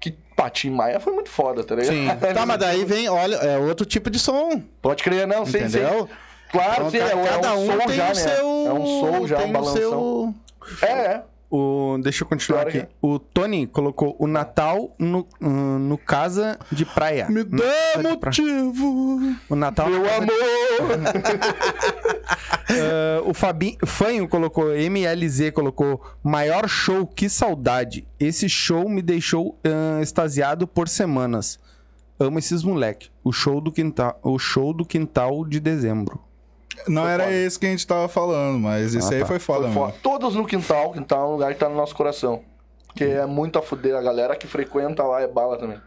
[0.00, 1.92] Que pá, Tim Maia foi muito foda, tá ligado?
[1.92, 2.06] Sim.
[2.34, 4.62] Tá, mas daí vem, olha, é outro tipo de som.
[4.80, 6.06] Pode crer, não, sim, Entendeu?
[6.08, 6.14] sim.
[6.50, 8.14] Claro, Então, sim, é, ca- é cada um um soul tem já, o né?
[8.14, 8.46] seu.
[8.66, 10.34] É um soul já, tem um o balanção.
[10.80, 10.88] seu.
[10.88, 11.22] É, é.
[11.50, 12.80] O, deixa eu continuar Pior aqui.
[12.86, 17.26] que- O Tony colocou o Natal no, no casa de praia.
[17.30, 18.18] Me dá de praia.
[18.26, 19.34] motivo.
[19.48, 19.88] O Natal.
[19.88, 20.28] Meu amor!
[22.68, 28.06] Ah, o Fabinho, Fanho colocou, MLZ colocou, maior show, que saudade.
[28.20, 31.58] Esse show me deixou ah, extasiado por semanas.
[32.20, 33.08] Amo esses moleque.
[33.24, 36.20] O show do quintal, o show do quintal de dezembro.
[36.86, 37.34] Não Foi era foda.
[37.36, 39.26] esse que a gente tava falando, mas esse Ah, aí tá.
[39.26, 39.80] foi foda, Foi mano.
[39.92, 39.94] foda.
[40.02, 42.42] Todos no quintal, quintal é um lugar que tá no nosso coração.
[42.86, 45.78] Porque é muito a fuder, a galera que frequenta lá é bala também.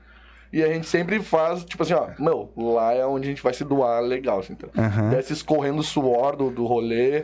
[0.54, 3.54] E a gente sempre faz, tipo assim, ó, meu, lá é onde a gente vai
[3.54, 4.70] se doar legal, assim, então.
[4.78, 5.10] Aham.
[5.10, 7.24] Desce escorrendo o suor do, do rolê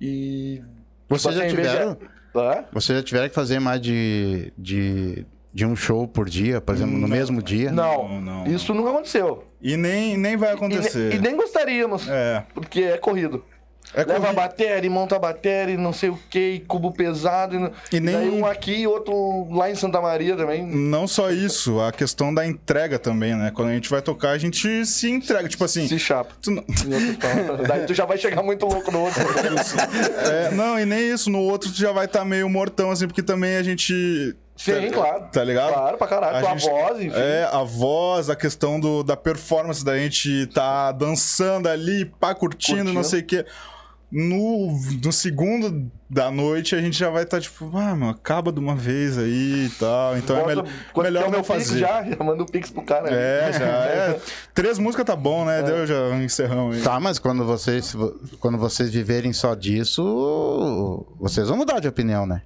[0.00, 0.62] e.
[1.08, 1.96] Vocês tipo já assim, tiveram?
[2.36, 2.64] Hã?
[2.72, 6.96] Vocês já tiveram que fazer mais de, de, de um show por dia, por exemplo,
[6.96, 7.72] no mesmo dia?
[7.72, 9.44] Não, Não, não, isso nunca aconteceu.
[9.62, 11.14] E nem, nem vai E, acontecer.
[11.14, 12.42] e nem gostaríamos, É.
[12.54, 13.44] porque é corrido.
[13.92, 17.56] É Leva a corri- bateria, monta a bateria, e não sei o que, cubo pesado.
[17.56, 20.64] E, E e nem- daí um aqui e outro lá em Santa Maria também.
[20.64, 23.50] Não só isso, a questão da entrega também, né?
[23.52, 25.48] Quando a gente vai tocar, a gente se entrega.
[25.48, 25.88] Tipo assim.
[25.88, 26.34] Se chapa.
[26.40, 26.64] tu não-.
[27.66, 29.20] Daí tu já vai chegar muito louco no outro.
[30.30, 31.28] É, não, e nem isso.
[31.28, 34.36] No outro tu já vai estar meio mortão, assim, porque também a gente.
[34.60, 35.24] Sim, tá, claro.
[35.32, 35.72] Tá ligado?
[35.72, 36.36] Claro, pra caralho.
[36.36, 37.16] A Tua gente- voz, enfim.
[37.16, 42.76] É, a voz, a questão do, da performance da gente tá dançando ali, pá, curtindo,
[42.78, 42.92] Curtindo.
[42.92, 43.46] não sei o quê.
[44.12, 48.58] No, no segundo da noite a gente já vai estar tipo, ah, meu, acaba de
[48.58, 50.18] uma vez aí e tal.
[50.18, 51.78] Então é melhor, quando melhor não fazer.
[51.78, 53.08] Já, já manda o Pix pro cara.
[53.08, 54.20] É, já é.
[54.52, 55.62] Três músicas tá bom, né?
[55.62, 56.82] Deu já um encerrão aí.
[56.82, 57.94] Tá, mas quando vocês,
[58.40, 62.42] quando vocês viverem só disso, vocês vão mudar de opinião, né?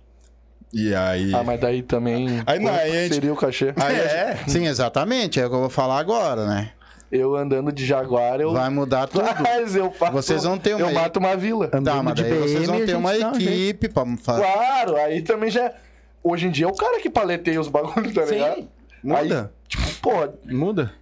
[0.74, 1.32] E aí.
[1.34, 2.42] Ah, mas daí também.
[2.44, 3.72] Aí não, aí gente- seria o cachê?
[3.76, 5.38] aí É, sim, exatamente.
[5.38, 6.70] É o que eu vou falar agora, né?
[7.12, 8.52] Eu andando de Jaguar, eu.
[8.52, 9.24] Vai mudar tudo.
[9.40, 10.12] Mas eu faço.
[10.12, 11.68] Vocês vão ter uma Eu mato uma vila.
[11.68, 13.38] Tá, Andando mas de daí vocês vão BM, ter uma um jeito.
[13.40, 14.42] equipe pra fazer.
[14.42, 15.72] Claro, aí também já.
[16.24, 18.68] Hoje em dia é o cara que paleteia os bagulhos, tá ligado?
[19.02, 19.52] Muda.
[19.68, 20.10] Tipo, pô,
[20.46, 20.92] Muda.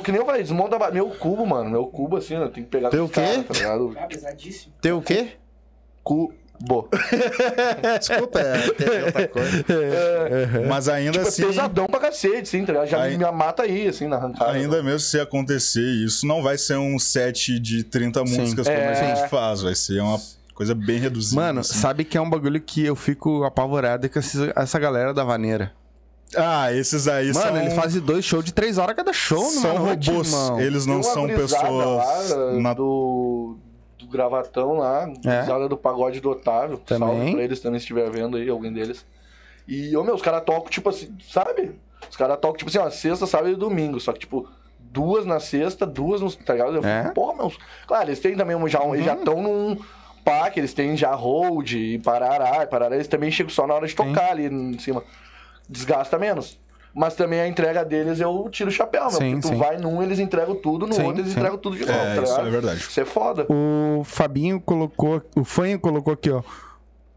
[0.00, 1.68] que nem eu falei, desmonta meu cubo, mano.
[1.68, 3.42] Meu cubo, assim, eu tenho que pegar Teu com os caras, quê?
[3.42, 3.96] tá ligado?
[3.98, 4.06] Ah,
[4.98, 5.32] o quê?
[6.58, 6.88] Cubo.
[7.98, 9.64] Desculpa, é, teve outra coisa.
[10.68, 11.42] Mas ainda Tipo, assim.
[11.42, 12.84] é pesadão pra cacete, sim, tá?
[12.86, 14.52] Já Aí- me mata aí, assim, na arrancada.
[14.52, 18.40] Ainda mesmo se acontecer isso, não vai ser um set de 30 Sim.
[18.40, 19.16] músicas como a É.
[19.16, 19.62] gente faz.
[19.62, 20.20] Vai ser uma
[20.54, 21.40] coisa bem reduzida.
[21.40, 21.74] Mano, assim.
[21.74, 25.72] sabe que é um bagulho que eu fico apavorado com essa, essa galera da vaneira.
[26.36, 27.56] Ah, esses aí Mano, são.
[27.58, 30.32] eles fazem dois shows de três horas cada show, são numa noite, robôs.
[30.58, 32.30] Eles não Tem são pessoas.
[32.30, 33.56] Lá, na- do,
[34.04, 35.06] do Gravatão lá, É.
[35.06, 36.78] gurizada do pagode do Otávio.
[36.78, 37.08] Também.
[37.08, 39.04] Salve pra eles também se estiver vendo aí, alguém deles.
[39.66, 41.72] E, ô meu, os caras tocam, tipo assim, sabe?
[42.10, 43.98] Os caras tocam, tipo assim, ó, sexta, sábado e domingo.
[43.98, 44.48] Só que, tipo,
[44.78, 46.30] duas na sexta, duas no.
[46.30, 46.76] Tá ligado?
[46.76, 47.02] Eu É.
[47.04, 47.52] fico, porra, meu.
[47.86, 48.68] Claro, eles têm também um.
[48.68, 49.78] Já, eles já estão num.
[50.24, 53.74] Pá, que eles têm já hold e parará, e parará, eles também chegam só na
[53.74, 55.02] hora de tocar ali em cima.
[55.68, 56.58] Desgasta menos.
[56.94, 59.10] Mas também a entrega deles eu tiro o chapéu, meu.
[59.12, 59.56] Sim, porque tu sim.
[59.56, 61.38] vai num, eles entregam tudo, no Sim, outro eles sim.
[61.38, 62.80] entregam tudo de novo, É, tá isso é verdade.
[62.80, 63.46] Isso é foda.
[63.50, 66.42] O Fabinho colocou, o Fanho colocou aqui, ó.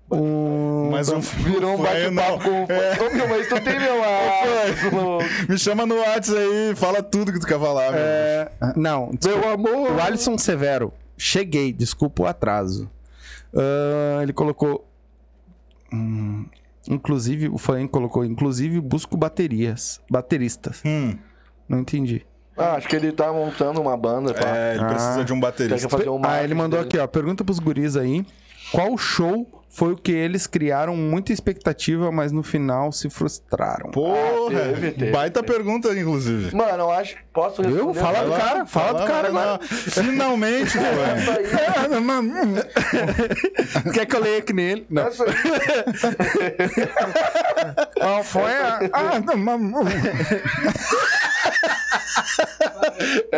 [0.09, 0.89] O...
[0.89, 2.97] Mas um Virou um bate-papo com o É.
[3.01, 5.49] Ô, meu, mas tu tem meu WhatsApp.
[5.49, 8.01] Me chama no WhatsApp aí, fala tudo que tu quer falar, meu.
[8.01, 9.91] É, não, Meu amor.
[9.91, 12.89] O Alisson Severo, cheguei, desculpa o atraso.
[13.53, 14.87] Ah, ele colocou.
[15.93, 16.45] hum,
[16.89, 20.01] inclusive, o Fã colocou, inclusive busco baterias.
[20.09, 20.81] Bateristas.
[20.85, 21.17] Hum,
[21.67, 22.25] Não entendi.
[22.57, 24.47] Ah, acho que ele tá montando uma banda, pá.
[24.47, 24.87] é, ele Ah.
[24.87, 26.11] precisa de um baterista.
[26.11, 26.87] um ah, ele mandou dele.
[26.89, 27.05] aqui, ó.
[27.05, 28.25] Pergunta pros guris aí.
[28.71, 33.91] Qual show foi o que eles criaram muita expectativa, mas no final se frustraram?
[33.91, 35.53] Porra, Ah, teve, teve, baita teve.
[35.53, 36.55] pergunta, inclusive.
[36.55, 37.15] Mano, eu acho.
[37.33, 37.83] Posso responder?
[37.83, 37.93] Viu?
[37.93, 39.51] Fala do cara, fala do vai cara lá, agora.
[39.51, 39.59] lá.
[39.67, 41.45] Finalmente, aí,
[43.93, 44.85] Quer que eu leia que nele?
[44.89, 45.07] Não.
[45.07, 45.31] essa aí.
[47.99, 48.79] Qual foi a.
[48.93, 49.83] Ah, não, não.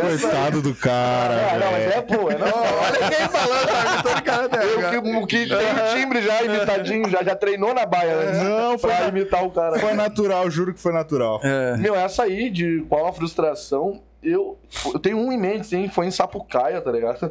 [0.01, 1.57] Coitado do cara.
[1.59, 2.47] Não, mas é, pô, é não.
[2.47, 7.09] Olha quem falando, tá todo cara Eu que, o que tem o timbre já imitadinho,
[7.09, 8.41] já, já treinou na baia antes.
[8.41, 9.79] Não, foi pra na- imitar o cara.
[9.79, 11.39] Foi natural, juro que foi natural.
[11.43, 11.77] É.
[11.77, 14.57] Meu, essa aí de qual a frustração, eu,
[14.93, 17.29] eu tenho um em mente, sim, foi em Sapucaia, tá ligado?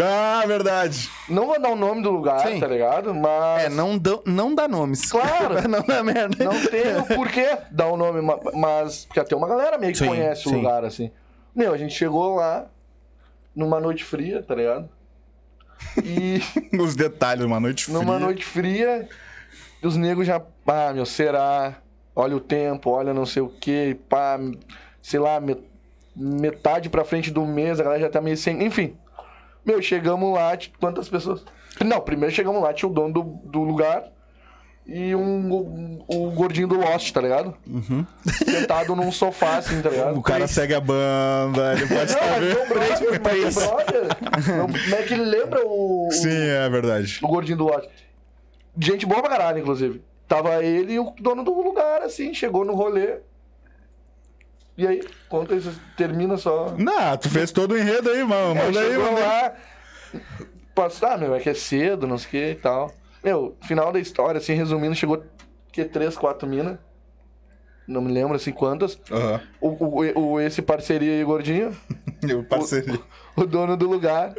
[0.00, 1.08] Ah, verdade.
[1.28, 2.60] Não vou dar o nome do lugar, Sim.
[2.60, 3.14] tá ligado?
[3.14, 3.64] Mas.
[3.64, 5.10] É, não, dão- não dá nomes.
[5.10, 5.54] Claro.
[5.68, 6.44] não dá merda.
[6.44, 9.06] Não tem o porquê dar o nome, ma- mas.
[9.06, 10.56] Porque até uma galera meio que Sim, conhece o sim.
[10.56, 11.10] lugar, assim.
[11.54, 12.66] Meu, a gente chegou lá
[13.56, 14.88] numa noite fria, tá ligado?
[16.04, 16.40] E
[16.78, 17.98] Os detalhes, uma noite fria.
[17.98, 19.08] numa noite fria,
[19.82, 20.40] os negros já.
[20.66, 21.76] Ah, meu, será?
[22.14, 24.38] Olha o tempo, olha não sei o que, pá,
[25.00, 25.56] sei lá, me-
[26.14, 28.62] metade pra frente do mês, a galera já tá meio sem.
[28.64, 28.96] Enfim.
[29.68, 31.44] Meu, chegamos lá, quantas pessoas?
[31.84, 34.02] Não, primeiro chegamos lá, tinha o dono do, do lugar
[34.86, 37.54] e um, um- o gordinho do Lost, tá ligado?
[38.46, 40.16] Sentado num sofá, assim, tá ligado?
[40.18, 42.54] O cara segue a banda, ele pode Não, vendo.
[42.56, 43.20] meu brother, meu
[43.52, 44.56] brother.
[44.56, 47.18] Não, Como é que ele lembra o, o- Sim, é verdade.
[47.22, 47.86] o gordinho do Lost?
[48.80, 50.00] Gente boa pra caralho, inclusive.
[50.26, 53.16] Tava ele e o dono do lugar, assim, chegou no rolê.
[54.78, 56.72] E aí, conta isso, termina só.
[56.78, 58.58] Não, tu fez todo o enredo aí, mano.
[58.58, 59.54] É, Manda aí, manda lá,
[60.74, 62.94] passou, ah, meu, é que é cedo, não sei o que e tal.
[63.24, 65.24] Meu, final da história, assim, resumindo, chegou
[65.72, 66.78] que três, quatro minas.
[67.88, 69.00] Não me lembro, assim, quantas.
[69.10, 69.40] Aham.
[69.60, 71.76] O, o, o- esse parceria aí, gordinho,
[72.22, 73.00] Eu parceria.
[73.36, 74.32] o dono do lugar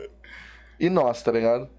[0.80, 1.70] e nós, tá ligado?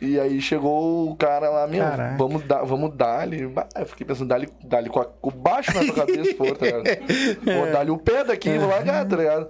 [0.00, 2.16] E aí chegou o cara lá, meu, Caraca.
[2.16, 3.42] vamos dar, vamos dar ali.
[3.76, 6.66] Eu fiquei pensando, dá-lhe dá com, a- com o baixo na tua cabeça, for, tá
[6.66, 6.84] ligado?
[7.44, 9.48] Vou dar-lhe o pé daqui e vou largar, tá ligado?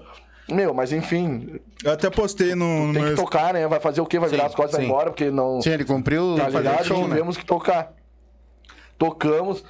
[0.51, 3.17] Meu, mas enfim, Eu até postei no, no tem que meu.
[3.17, 3.67] tocar, né?
[3.69, 4.19] Vai fazer o quê?
[4.19, 4.91] Vai virar Sim, as costas e vai sim.
[4.91, 5.61] embora, porque não.
[5.61, 6.65] Sim, ele cumpriu Tá ligado?
[6.65, 7.05] né?
[7.09, 7.93] Tivemos que tocar.
[8.97, 9.63] Tocamos.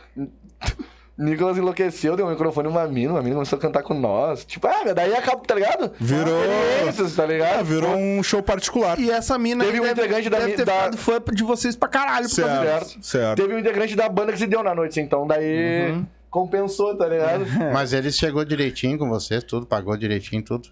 [1.18, 4.44] Nicolas enlouqueceu, deu o microfone uma mina, uma mina começou a cantar com nós.
[4.44, 5.92] Tipo, ah, daí acabou, tá ligado?
[5.98, 7.58] Virou- Experiências, tá ligado?
[7.58, 8.98] Ah, virou um show particular.
[9.00, 11.42] E essa mina Teve aí um deve, integrante da deve ter da- ficado fã de
[11.42, 12.28] vocês pra caralho.
[12.28, 13.04] Por causa Certo, certo.
[13.06, 13.36] certo.
[13.42, 16.06] Teve um integrante da banda que se deu na noite, então daí Uhum.
[16.30, 17.44] compensou, tá ligado?
[17.74, 20.68] Mas ele chegou direitinho com vocês, tudo, pagou direitinho, tudo.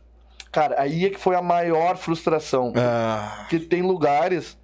[0.53, 2.73] Cara, aí é que foi a maior frustração.
[2.77, 4.57] Ah, Porque tem lugares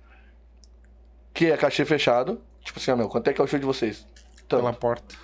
[1.34, 2.40] que é cachê fechado.
[2.64, 4.06] Tipo assim, ó, meu, quanto é que é o show de vocês?
[4.48, 4.60] Tanto.
[4.60, 5.14] Pela porta.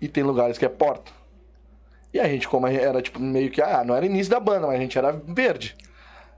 [0.00, 1.10] E tem lugares que é porta.
[2.12, 4.76] E a gente, como era, tipo, meio que, ah, não era início da banda, mas
[4.76, 5.76] a gente era verde.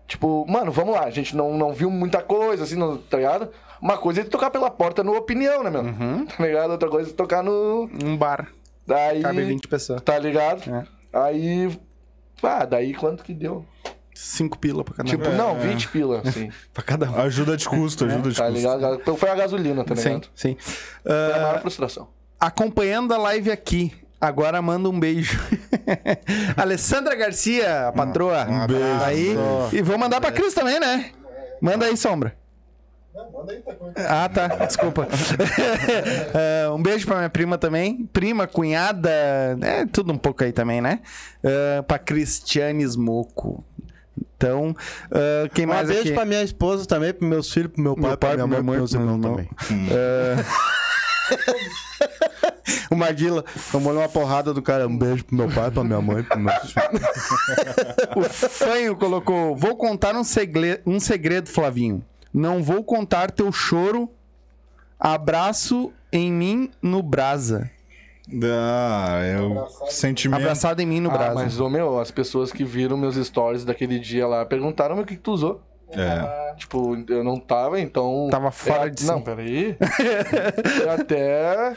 [0.06, 3.50] Tipo, mano, vamos lá, a gente não, não viu muita coisa, assim, não, tá ligado?
[3.80, 5.82] Uma coisa é tocar pela porta no opinião, né, meu?
[6.26, 6.70] Tá ligado?
[6.70, 7.90] Outra coisa é tocar no.
[8.02, 8.48] Um bar.
[8.86, 9.20] Daí.
[9.20, 10.00] Cabe 20 pessoas.
[10.00, 10.62] Tá ligado?
[10.72, 10.84] É.
[11.12, 11.78] Aí.
[12.42, 13.66] Ah, daí quanto que deu?
[14.14, 15.36] Cinco pila pra cada Tipo, um.
[15.36, 16.50] não, 20 pila, assim.
[16.72, 17.16] Pra cada um.
[17.20, 18.56] ajuda de custo, ajuda de tá custo.
[18.58, 18.94] ligado?
[18.94, 20.28] Então foi a gasolina, tá Sim, ligado?
[20.34, 20.56] sim.
[20.58, 22.08] Foi a Ah, maior frustração.
[22.40, 23.92] Acompanhando a live aqui.
[24.20, 25.38] Agora manda um beijo.
[26.56, 28.44] Alessandra Garcia, a patroa.
[28.48, 29.04] Um beijo.
[29.04, 29.36] Aí.
[29.72, 31.10] E vou mandar pra Cris também, né?
[31.60, 32.34] Manda aí, Sombra.
[34.08, 34.46] Ah, tá.
[34.66, 35.06] Desculpa.
[36.34, 38.06] Ah, um beijo pra minha prima também.
[38.12, 39.10] Prima, cunhada.
[39.62, 41.00] É tudo um pouco aí também, né?
[41.44, 43.64] Ah, pra Cristiane Smoco.
[44.36, 44.74] Então,
[45.10, 46.12] ah, quem Um mais beijo aqui?
[46.12, 48.62] pra minha esposa também, pro meus filhos, pro meu pai, Meu pra pai, minha pra
[48.62, 50.44] mãe, minha pro mãe, meus pro meu irmãos também.
[52.90, 53.44] O Maguila.
[53.70, 54.86] Tomou uma porrada do cara.
[54.88, 56.74] Um beijo pro meu pai, pra minha mãe, pro filhos.
[58.16, 62.04] O Fanho colocou: Vou contar um, segle- um segredo, Flavinho.
[62.32, 64.10] Não vou contar teu choro.
[64.98, 67.70] Abraço em mim no brasa.
[68.42, 69.66] Ah, eu.
[69.88, 70.40] Sentimento.
[70.40, 71.34] Abraçado em mim no Ah, brasa.
[71.34, 75.14] mas, ô, meu, as pessoas que viram meus stories daquele dia lá perguntaram o que,
[75.14, 75.60] que tu usou.
[75.90, 76.54] É.
[76.56, 78.26] Tipo, eu não tava, então.
[78.30, 79.24] Tava fora Eu- de Não, si.
[79.24, 79.76] peraí.
[80.82, 81.76] Eu até.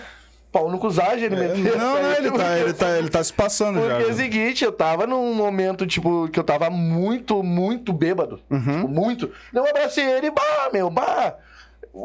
[0.51, 1.77] Pau no cuzagem ele meteu.
[1.77, 3.97] Não, não, ele tá, ele tá, ele tá se passando já.
[3.97, 8.39] Porque é o seguinte, eu tava num momento, tipo, que eu tava muito, muito bêbado.
[8.49, 8.59] Uhum.
[8.59, 9.31] Tipo, muito.
[9.53, 11.35] Eu abracei ele, bah, meu, bah.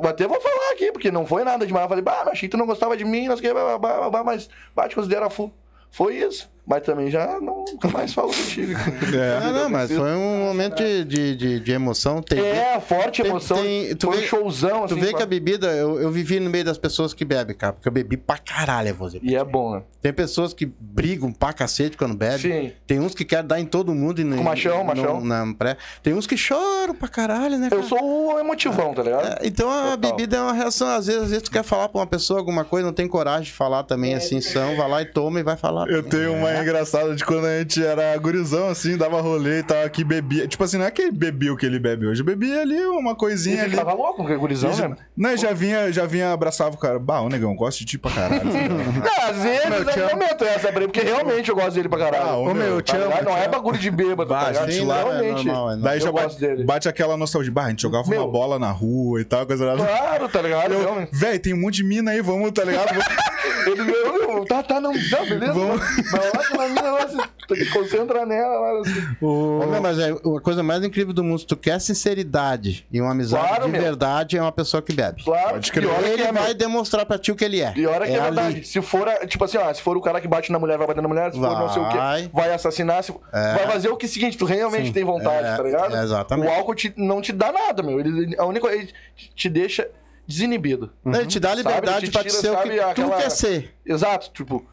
[0.05, 1.85] Até vou falar aqui, porque não foi nada demais.
[1.85, 3.79] Eu falei, bah, achei que tu não gostava de mim, não sei o que, bah,
[3.79, 5.53] bah, bah, bah, mas bate considera full.
[5.91, 6.53] Foi isso.
[6.67, 8.73] Mas também já não, nunca mais falo contigo.
[9.15, 9.41] É.
[9.41, 12.23] Não, não, mas foi um momento de, de, de, de emoção.
[12.23, 13.59] Tem, É, forte tem- emoção.
[13.59, 15.01] tem- tu foi um vê- showzão, Tu assim.
[15.05, 17.87] vê que a bebida, eu, eu vivi no meio das pessoas que bebem, cara, porque
[17.87, 19.21] eu bebi pra caralho, você.
[19.23, 19.83] E é bom, né?
[20.01, 22.39] Tem pessoas que brigam pra cacete quando bebem.
[22.39, 22.73] Sim.
[22.87, 25.21] Tem uns que querem dar em todo mundo e Com machão, não- machão.
[25.25, 25.77] na pré.
[26.03, 27.67] Tem uns que choram pra caralho, né?
[27.67, 27.83] Eu cara?
[27.83, 29.27] sou o emotivão, tá ligado?
[29.27, 29.97] É, Então a Total.
[29.99, 30.89] bebida é uma reação.
[30.89, 33.45] Às vezes, às vezes tu quer falar pra uma pessoa alguma coisa, não tem coragem
[33.45, 35.89] de falar também assim, são, vai lá e toma e vai falar.
[35.91, 36.63] Eu tenho uma É.
[36.63, 40.47] engraçada de quando a gente era gurizão, assim, dava rolê e tal, que bebia.
[40.49, 43.15] Tipo assim, não é que ele bebia o que ele bebe hoje, bebia ali uma
[43.15, 43.77] coisinha ele ali.
[43.77, 44.97] tava louco com o gurizão, já- né?
[45.17, 46.99] Não, e já vinha, já vinha, abraçava o cara.
[46.99, 48.43] Bah, ô negão, gosto de ti pra caralho.
[48.45, 52.25] Não, às vezes Meu, eu meto essa ele, porque realmente eu gosto dele pra caralho.
[52.25, 53.15] Ah, ô, Ô, meu, eu te Tá amo.
[53.25, 54.71] não é bagulho de bêbado, Bah, tá ligado?
[54.71, 55.47] gente, lá é realmente.
[55.47, 55.77] normal, é normal.
[55.79, 56.65] Daí Eu já gosto bate, dele.
[56.65, 57.53] bate aquela nostalgia.
[57.53, 58.23] Bah, a gente jogava Meu.
[58.23, 59.85] uma bola na rua e tal, coisa nada.
[59.85, 60.73] Claro, tá ligado?
[60.75, 61.09] Eu.
[61.13, 62.89] Véi, tem um monte de mina aí, vamos, tá ligado?
[63.67, 65.53] Ele meu, meu, tá, tá, não, não, beleza?
[65.53, 65.81] Vamos.
[66.11, 68.81] Vai na mina lá, te concentra nela lá.
[68.81, 69.17] Assim.
[69.21, 73.01] Ô, meu, mas é a coisa mais incrível do mundo, se tu quer sinceridade e
[73.01, 73.81] uma amizade Claro, de meu.
[73.81, 75.23] verdade, é uma pessoa que bebe.
[75.25, 75.89] Claro, Pode crer.
[75.89, 76.55] pior é que Ele é, vai meu.
[76.55, 77.71] demonstrar pra ti o que ele é.
[77.73, 78.23] Pior é que é, ali.
[78.35, 78.65] verdade.
[78.67, 80.87] Se for, a- tipo assim, ó, se for o cara que bate na mulher, vai
[80.87, 82.23] bater na mulher, se for não sei o Vai.
[82.25, 83.55] quê, vai assassinar, se- É.
[83.55, 84.93] vai fazer o que seguinte, tu realmente Sim.
[84.93, 85.97] tem vontade, É, tá ligado?
[85.97, 86.49] é, exatamente.
[86.49, 88.01] O álcool te- não te dá nada, meu.
[88.01, 88.89] Ele, a única ele
[89.35, 89.89] te deixa
[90.27, 90.91] desinibido.
[91.05, 92.81] Ele te dá a liberdade Sabe, ele te pra te tira, ser o que sabe,
[92.81, 93.75] aquela- tu quer ser.
[93.85, 94.65] Exato, tipo,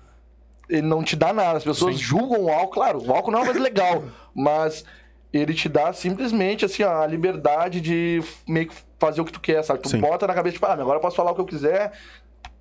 [0.72, 1.57] ele não te dá nada.
[1.57, 4.03] As pessoas julgam o álcool, claro, o álcool não é uma coisa legal,
[4.34, 4.85] mas
[5.34, 9.64] ele te dá simplesmente assim, a liberdade de meio que fazer o que tu quer,
[9.64, 9.81] sabe?
[9.81, 9.99] Tu Sim.
[9.99, 11.91] bota na cabeça, tipo, ah, agora eu posso falar o que eu quiser.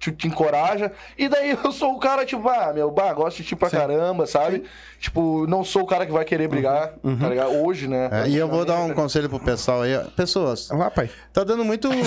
[0.01, 3.45] Te, te encoraja, e daí eu sou o cara, tipo, ah, meu, bah, gosto de
[3.45, 4.65] ti pra caramba, sabe?
[4.99, 7.51] Tipo, não sou o cara que vai querer brigar, tá ligado?
[7.63, 8.09] Hoje, né?
[8.11, 9.95] É, e eu vou dar um conselho pro pessoal aí.
[9.95, 10.05] ó.
[10.17, 11.11] Pessoas, lá, pai.
[11.35, 11.89] tá dando muito.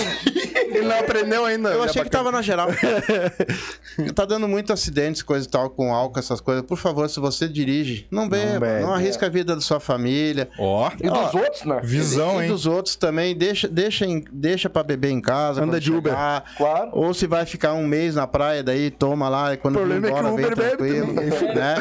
[0.74, 1.68] Ele não aprendeu ainda.
[1.70, 2.68] Eu achei que tava na geral.
[4.14, 6.64] tá dando muito acidentes, coisa e tal, com álcool, essas coisas.
[6.64, 8.52] Por favor, se você dirige, não beba.
[8.80, 10.48] Não, bebe, arrisca a vida da sua família.
[10.58, 11.80] Ó, E dos outros, né?
[11.82, 12.50] visão, e hein?
[12.50, 13.36] dos outros também.
[13.36, 15.62] Deixa, deixa, deixa pra beber em casa.
[15.62, 16.12] Anda de Uber.
[16.12, 16.44] chegar.
[16.56, 16.90] Claro.
[16.92, 20.00] Ou se vai ficar um mês na praia, daí toma lá e quando O problema
[20.00, 21.14] vir é que embora, o vem Uber bebe tranquilo.
[21.14, 21.54] também.
[21.54, 21.74] né?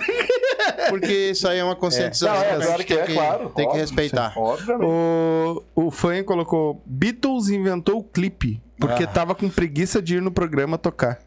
[0.90, 2.36] Porque isso aí é uma conscientização.
[2.36, 4.34] Não, é, que a gente claro que é, tem claro, Tem que respeitar.
[4.38, 10.32] O, o Fanho colocou: Beatles inventou o clipe porque tava com preguiça de ir no
[10.32, 11.20] programa tocar.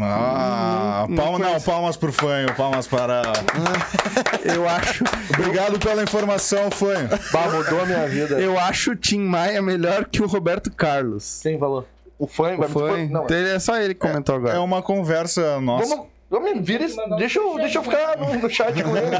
[0.00, 3.22] Ah, Não- não palma, não, palmas pro fanho, palmas para.
[4.44, 5.04] Eu acho,
[5.38, 7.08] Obrigado pela informação, fanho.
[7.30, 8.40] Bah, mudou a minha vida.
[8.40, 11.40] eu acho o Tim Maia melhor que o Roberto Carlos.
[11.42, 11.86] Quem falou?
[12.18, 13.10] O fã O vai me Fanho.
[13.10, 14.56] Não, Ele- É só ele que comentou agora.
[14.56, 15.88] É uma conversa nossa.
[15.88, 19.06] Vamos, vamos vira esse, deixa, eu, deixa eu ficar no, no chat com ele.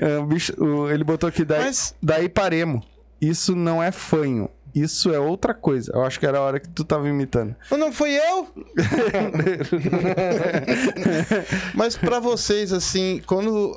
[0.00, 0.14] É.
[0.14, 2.84] É, o bicho, o- ele botou aqui, daí, Mas- daí paremos.
[3.20, 4.48] Isso não é fanho.
[4.74, 5.90] Isso é outra coisa.
[5.94, 7.56] Eu acho que era a hora que tu tava imitando.
[7.72, 8.46] Não fui eu?
[11.74, 13.76] Mas pra vocês, assim, quando.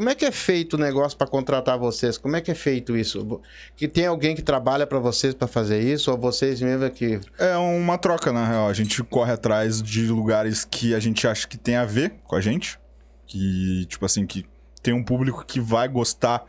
[0.00, 2.16] Como é que é feito o negócio pra contratar vocês?
[2.16, 3.38] Como é que é feito isso?
[3.76, 6.10] Que tem alguém que trabalha pra vocês pra fazer isso?
[6.10, 7.20] Ou vocês mesmo é que.
[7.38, 8.66] É uma troca, na real.
[8.66, 12.34] A gente corre atrás de lugares que a gente acha que tem a ver com
[12.34, 12.80] a gente.
[13.26, 14.46] Que, tipo assim, que
[14.82, 16.46] tem um público que vai gostar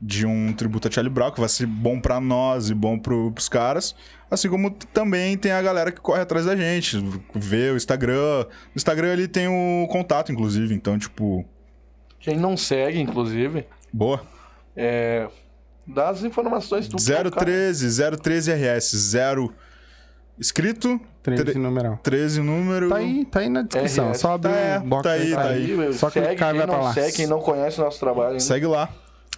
[0.00, 3.32] de um tributo a Charlie Brown, que vai ser bom pra nós e bom pro,
[3.32, 3.96] pros caras.
[4.30, 6.98] Assim como também tem a galera que corre atrás da gente,
[7.34, 8.44] vê o Instagram.
[8.44, 10.72] No Instagram ele tem o contato, inclusive.
[10.72, 11.44] Então, tipo,
[12.18, 14.20] Quem não segue, inclusive, boa.
[14.76, 15.28] é,
[15.86, 16.88] dá as informações.
[16.88, 17.88] Tu 013,
[18.20, 19.52] 013 RS, 0
[20.38, 21.98] escrito, 13 Tre- numeral.
[22.02, 22.88] 13 número.
[22.88, 24.10] Tá aí, tá aí na descrição.
[24.10, 24.20] RS.
[24.20, 25.80] Só abrir Tá, é, o box tá aí, tá aí.
[25.80, 26.92] Aí, Só segue, clicar e quem vai pra não lá.
[26.94, 28.40] segue, quem não conhece o nosso trabalho ainda.
[28.40, 28.88] Segue lá.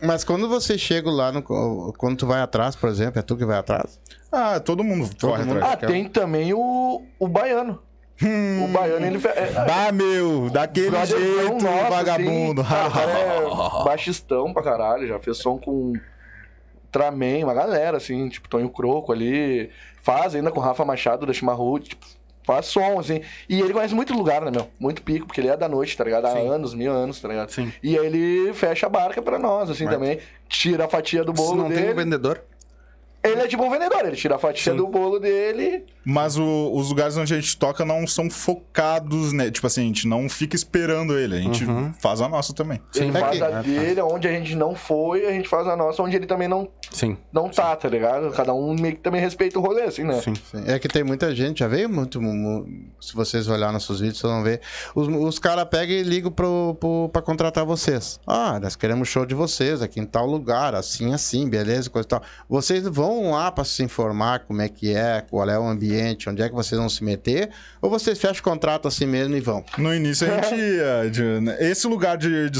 [0.00, 3.44] Mas quando você chega lá, no, quando tu vai atrás, por exemplo, é tu que
[3.44, 4.00] vai atrás?
[4.30, 5.56] Ah, todo mundo corre mundo.
[5.58, 5.72] atrás.
[5.82, 7.80] Ah, tem também o, o baiano.
[8.22, 8.64] Hum.
[8.64, 9.18] O baiano, ele...
[9.18, 12.60] fe- É, Bah, meu, daquele brotherzão jeito, nosso, vagabundo.
[12.62, 13.40] Assim, cara, é
[13.84, 15.92] baixistão pra caralho, já fez som com
[16.90, 19.70] Traman, uma galera, assim, tipo, Tonho Croco ali,
[20.02, 22.06] faz ainda com Rafa Machado da Chimarrude, tipo,
[22.42, 23.20] faz som, assim.
[23.48, 24.68] E ele conhece muito lugar, né, meu?
[24.80, 26.24] Muito pico, porque ele é da noite, tá ligado?
[26.26, 27.50] Há anos, mil anos, tá ligado?
[27.50, 27.70] Sim.
[27.82, 30.18] E aí ele fecha a barca pra nós, assim, também.
[30.48, 31.92] Tira a fatia do Se bolo não tem dele.
[31.92, 32.42] um vendedor.
[33.22, 34.78] Ele é tipo um vendedor, ele tira a fatia Sim.
[34.78, 35.84] do bolo dele.
[36.04, 39.50] Mas o- os lugares onde a gente toca não são focados, né?
[39.50, 41.36] Tipo assim, a gente não fica esperando ele.
[41.36, 41.92] A gente Uhum.
[42.00, 42.80] faz a nossa também.
[42.94, 45.76] Ele É faz que- a dele, onde a gente não foi, a gente faz a
[45.76, 47.16] nossa, onde ele também não, Sim.
[47.32, 48.30] não tá, tá ligado?
[48.32, 50.20] Cada um meio que também respeita o rolê, assim, né?
[50.22, 50.34] Sim.
[50.34, 50.64] Sim.
[50.66, 52.20] É que tem muita gente, já veio muito.
[52.22, 52.66] mu-
[53.00, 54.60] Se vocês olharem nossos vídeos, vocês vão ver.
[54.94, 58.18] Os, os caras pegam e ligam pro, pro, pra contratar vocês.
[58.26, 62.08] Ah, nós queremos show de vocês aqui em tal lugar, assim, assim, beleza, coisa e
[62.08, 62.22] tal.
[62.48, 66.28] Vocês vão vão lá pra se informar como é que é, qual é o ambiente,
[66.28, 67.50] onde é que vocês vão se meter?
[67.80, 69.64] Ou vocês fecham o contrato assim mesmo e vão?
[69.76, 71.10] No início a gente ia.
[71.10, 72.58] de- né, esse lugar de, de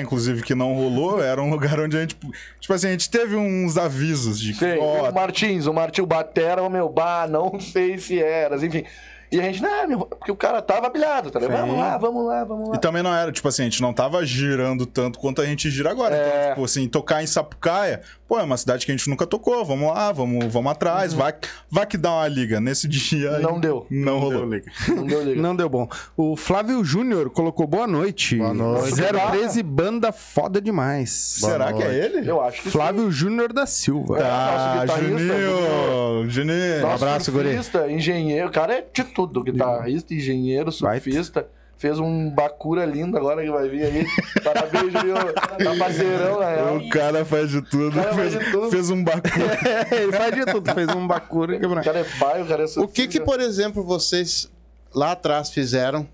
[0.00, 2.16] inclusive, que não rolou, era um lugar onde a gente.
[2.60, 4.58] Tipo assim, a gente teve uns avisos de que.
[4.72, 8.62] Sim, ó, o Martins, o Martins, o Batera, o meu, bah, não sei se eras,
[8.62, 8.84] enfim.
[9.30, 11.60] E a gente, não, meu, porque o cara tava bilhado, tá ligado?
[11.60, 12.76] Vamos lá, vamos lá, vamos lá.
[12.76, 15.70] E também não era, tipo assim, a gente não tava girando tanto quanto a gente
[15.70, 16.14] gira agora.
[16.14, 16.28] É.
[16.42, 18.02] Então, tipo assim, tocar em Sapucaia,
[18.32, 19.62] pô, é uma cidade que a gente nunca tocou.
[19.62, 21.34] Vamos lá, vamos, vamos atrás, vai,
[21.70, 22.62] vai que dá uma liga.
[22.62, 23.36] Nesse dia.
[23.36, 23.50] aí, Uhum.
[23.52, 23.86] Não deu.
[23.90, 24.46] Não rolou.
[24.88, 25.42] Não deu liga.
[25.42, 25.86] Não deu bom.
[26.16, 28.36] O Flávio Júnior colocou boa noite.
[28.36, 28.94] Boa noite.
[28.94, 31.10] 013 banda foda demais.
[31.10, 32.16] Será que é noite.
[32.16, 32.30] ele?
[32.30, 34.16] Eu acho que Flávio Júnior da Silva.
[34.16, 36.30] Tá, nosso guitarrista, Juninho!
[36.30, 36.80] Juninho!
[36.80, 37.60] Nosso abraço, guri.
[37.90, 41.46] engenheiro, o cara é de tudo, guitarrista, engenheiro, surfista.
[41.82, 44.06] Fez um Bakura lindo agora que vai vir aí.
[44.44, 45.16] Parabéns, Juninho.
[45.34, 46.76] Tá parceirão, real.
[46.76, 47.96] O cara faz de tudo.
[47.96, 48.70] cara faz fez, de tudo.
[48.70, 49.58] fez um bacana.
[49.90, 51.56] Ele faz de tudo, fez um bacura.
[51.56, 52.66] O cara é pai, o cara é.
[52.78, 54.48] O que que, por exemplo, vocês
[54.94, 56.06] lá atrás fizeram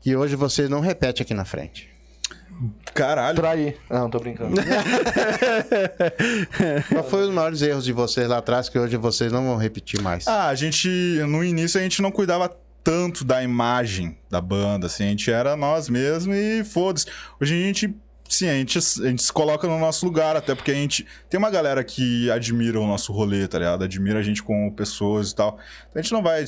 [0.00, 1.90] que hoje vocês não repetem aqui na frente?
[2.94, 3.34] Caralho.
[3.34, 3.76] Trair.
[3.90, 4.54] Não, tô brincando.
[6.88, 10.00] Qual foi os maiores erros de vocês lá atrás que hoje vocês não vão repetir
[10.00, 10.28] mais?
[10.28, 10.88] Ah, a gente.
[11.26, 12.48] No início a gente não cuidava
[12.84, 15.04] tanto da imagem da banda, assim.
[15.04, 17.06] A gente era nós mesmos e foda-se.
[17.40, 17.94] Hoje a gente.
[18.28, 21.06] Sim, a gente, a gente se coloca no nosso lugar, até porque a gente.
[21.30, 23.84] Tem uma galera que admira o nosso rolê, tá ligado?
[23.84, 25.58] Admira a gente como pessoas e tal.
[25.88, 26.44] Então a gente não vai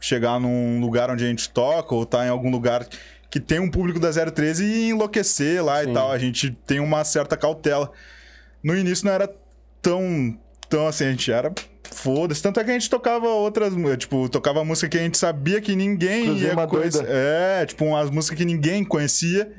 [0.00, 2.86] chegar num lugar onde a gente toca ou tá em algum lugar
[3.28, 6.10] que tem um público da 013 e enlouquecer lá e tal.
[6.10, 7.90] A gente tem uma certa cautela.
[8.62, 9.32] No início não era
[9.82, 10.38] tão.
[10.68, 11.52] tão assim, a gente era.
[11.92, 12.42] Foda-se.
[12.42, 13.72] Tanto é que a gente tocava outras.
[13.98, 17.04] Tipo, tocava música que a gente sabia que ninguém Inclusive ia conhecer.
[17.08, 19.52] É, tipo, umas músicas que ninguém conhecia.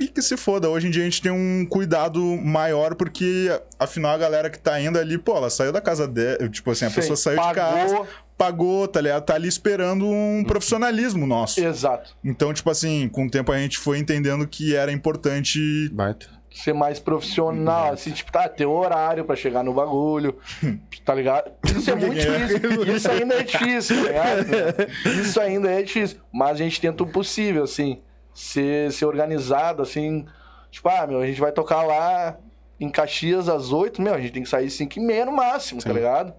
[0.00, 0.68] E que se foda.
[0.68, 3.48] Hoje em dia a gente tem um cuidado maior, porque
[3.78, 6.48] afinal a galera que tá indo ali, pô, ela saiu da casa dela.
[6.48, 8.06] Tipo assim, a Sim, pessoa saiu de casa, pagou.
[8.36, 9.22] pagou, tá ligado?
[9.24, 10.38] Tá ali esperando Uhum.
[10.40, 11.60] um profissionalismo nosso.
[11.62, 12.16] Exato.
[12.24, 15.88] Então, tipo assim, com o tempo a gente foi entendendo que era importante.
[15.92, 16.26] Baita.
[16.54, 20.38] Ser mais profissional, assim, tipo, tá, ter horário pra chegar no bagulho,
[21.04, 21.50] tá ligado?
[21.76, 22.94] Isso é muito difícil.
[22.96, 25.20] Isso ainda é difícil, tá ligado?
[25.20, 26.18] Isso ainda é difícil.
[26.30, 28.00] Mas a gente tenta o possível, assim,
[28.34, 30.26] ser, ser organizado, assim.
[30.70, 32.36] Tipo, ah, meu, a gente vai tocar lá
[32.78, 35.80] em Caxias às 8, meu, a gente tem que sair 5 e meia no máximo,
[35.80, 36.34] tá ligado?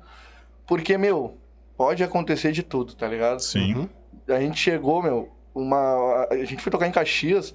[0.68, 1.38] Porque, meu,
[1.78, 3.40] pode acontecer de tudo, tá ligado?
[3.40, 3.90] Sim.
[4.28, 6.28] a gente chegou, meu, uma.
[6.30, 7.54] A gente foi tocar em Caxias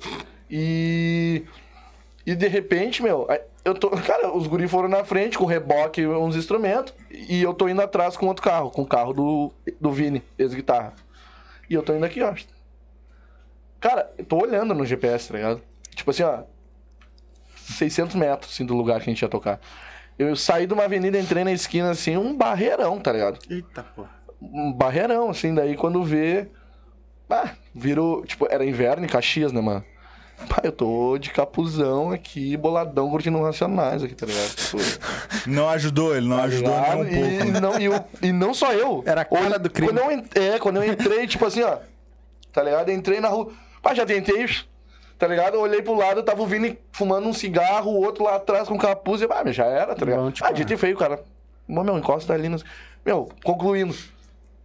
[0.51, 1.45] e.
[2.29, 3.27] E de repente, meu,
[3.65, 3.89] eu tô.
[4.05, 6.93] Cara, os guris foram na frente com reboque e uns instrumentos.
[7.11, 9.51] E eu tô indo atrás com outro carro, com o carro do,
[9.81, 10.93] do Vini, ex-guitarra.
[11.71, 12.35] E eu tô indo aqui, ó.
[13.81, 15.63] Cara, eu tô olhando no GPS, tá ligado?
[15.95, 16.43] Tipo assim, ó.
[17.55, 19.59] 600 metros, assim, do lugar que a gente ia tocar.
[20.19, 23.39] Eu saí de uma avenida, entrei na esquina, assim, um barreirão, tá ligado?
[23.49, 24.11] Eita, porra.
[24.39, 26.47] um barreirão, assim, daí quando vê.
[27.31, 28.27] Ah, virou.
[28.27, 29.83] Tipo, era inverno em Caxias, né, mano?
[30.49, 34.49] Pá, eu tô de capuzão aqui, boladão, curtindo Racionais aqui, tá ligado?
[34.55, 34.79] Tipo,
[35.51, 37.01] Não ajudou, ele não tá ajudou nem ligado?
[37.01, 37.27] um pouco.
[37.49, 37.61] E, né?
[37.61, 39.03] não, e, o- e não só eu.
[39.05, 39.93] Era a cara do crime.
[39.93, 41.79] Quando eu, é, quando eu entrei, tipo assim, ó.
[42.53, 42.91] Tá ligado?
[42.91, 43.53] Entrei na rua.
[43.83, 44.47] Pá, já tentei.
[45.19, 45.55] Tá ligado?
[45.55, 48.79] Eu olhei pro lado, tava o Vini fumando um cigarro, o outro lá atrás com
[48.79, 49.21] capuz.
[49.21, 50.21] E, ah, já era, tá ligado?
[50.23, 51.21] Bom, tipo, ah, dito e feio, cara.
[51.67, 52.49] Mô, Meu, encosta ali.
[52.49, 52.65] Nos...
[53.05, 53.95] Meu, concluindo.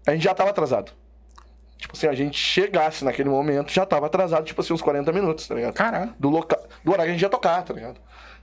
[0.05, 0.91] A gente já tava atrasado.
[1.77, 5.47] Tipo assim, a gente chegasse naquele momento, já tava atrasado, tipo assim, uns 40 minutos,
[5.47, 5.73] tá ligado?
[5.73, 6.13] Caralho.
[6.17, 7.99] do local, do horário que a gente ia tocar, tá ligado?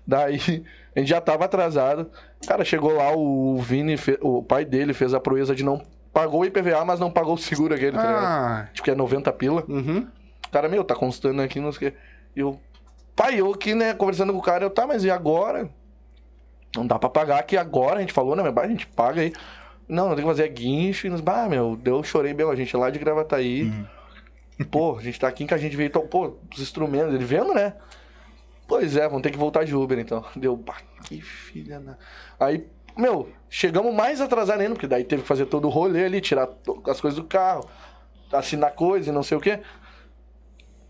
[0.06, 0.36] Daí
[0.94, 2.10] a gente já tava atrasado.
[2.46, 5.80] Cara, chegou lá o Vini, fe- o pai dele fez a proeza de não
[6.12, 8.24] pagou o IPVA, mas não pagou o seguro aquele, tá ligado?
[8.24, 8.68] Ah.
[8.74, 9.64] Tipo que é 90 pila.
[9.68, 10.06] Uhum.
[10.46, 11.98] O cara, meu, tá constando aqui, não sei o quê.
[12.36, 12.60] E eu,
[13.14, 15.70] pai, eu aqui, né, conversando com o cara, eu, tá, mas e agora?
[16.76, 19.32] Não dá pra pagar aqui agora, a gente falou, né, mas a gente paga aí.
[19.90, 21.06] Não, não tem que fazer guincho.
[21.06, 23.70] E nos, bah, meu, eu chorei, meu, a gente é lá de Gravataí.
[24.70, 27.54] Pô, a gente tá aqui que a gente veio, to- pô, os instrumentos, ele vendo,
[27.54, 27.74] né?
[28.68, 30.24] Pois é, vamos ter que voltar de Uber, então.
[30.36, 31.96] Deu, bah, que filha da...
[32.38, 36.20] Aí, meu, chegamos mais atrasados ainda, porque daí teve que fazer todo o rolê ali,
[36.20, 36.48] tirar
[36.86, 37.68] as coisas do carro,
[38.32, 39.60] assinar coisa e não sei o quê.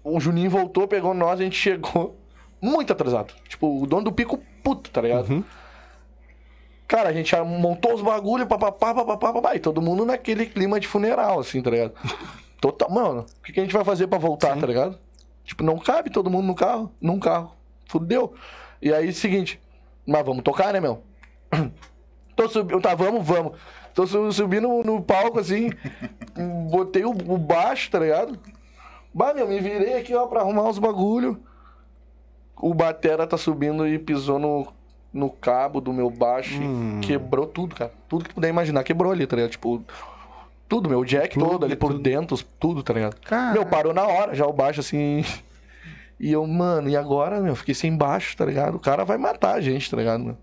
[0.02, 2.18] O Juninho voltou, pegou nós, a gente chegou
[2.60, 3.32] muito atrasado.
[3.48, 5.44] Tipo, o dono do pico puto, tá ligado?
[6.91, 10.89] Cara, a gente montou os bagulho, papapá, papapá, papapá, e todo mundo naquele clima de
[10.89, 11.93] funeral, assim, tá ligado?
[12.61, 14.99] Total, mano, o que, que a gente vai fazer pra voltar, tá ligado?
[15.45, 17.53] Tipo, não cabe todo mundo no carro, num carro.
[17.87, 18.35] Fudeu.
[18.83, 19.61] E aí, seguinte,
[20.05, 21.05] mas vamos tocar, né, meu?
[22.35, 23.53] Tô subindo, tá, vamos, vamos.
[23.95, 25.71] Tô su- subindo no palco, assim,
[26.73, 28.37] botei o, o baixo, tá ligado?
[29.15, 31.41] Bah, meu, me virei aqui, ó, pra arrumar os bagulho.
[32.57, 34.67] O Batera tá subindo e pisou no,
[35.12, 37.93] no cabo do meu baixo e quebrou tudo, cara.
[38.09, 39.51] Tudo que tu puder imaginar quebrou ali, tá ligado?
[39.53, 39.82] Tipo,
[40.69, 42.03] tudo, meu jack Tudo, todo ali por tudo.
[42.03, 43.16] dentro, tudo, tá ligado?
[43.23, 43.53] Cara.
[43.53, 45.24] Meu, parou na hora já o baixo assim.
[46.23, 47.57] E eu, mano, e agora, meu?
[47.57, 48.74] Fiquei sem baixo, tá ligado?
[48.74, 50.23] O cara vai matar a gente, tá ligado?
[50.23, 50.37] Meu?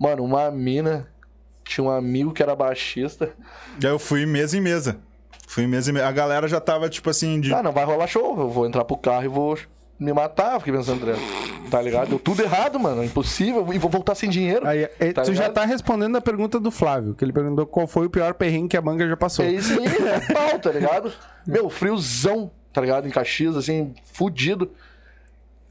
[0.00, 1.06] Mano, uma mina.
[1.64, 3.28] Tinha um amigo que era baixista.
[3.78, 4.98] Daí eu fui mesa em mesa.
[5.46, 6.08] Fui mesa em mesa.
[6.08, 7.52] A galera já tava, tipo assim, de.
[7.52, 8.40] Ah, não vai rolar show.
[8.40, 9.58] Eu vou entrar pro carro e vou
[10.02, 10.58] me matar.
[10.58, 11.70] Fiquei pensando, tá ligado?
[11.70, 12.08] tá ligado?
[12.10, 13.02] Deu tudo errado, mano.
[13.02, 13.72] Impossível.
[13.72, 14.66] E vou voltar sem dinheiro.
[14.66, 15.54] Aí, é, Tá tu já ligado?
[15.54, 18.76] tá respondendo a pergunta do Flávio, que ele perguntou qual foi o pior perrengue que
[18.76, 19.44] a manga já passou.
[19.44, 21.12] É isso aí, é pau, tá ligado?
[21.46, 23.06] Meu, friozão, tá ligado?
[23.08, 24.70] Em Caxias, assim, fudido.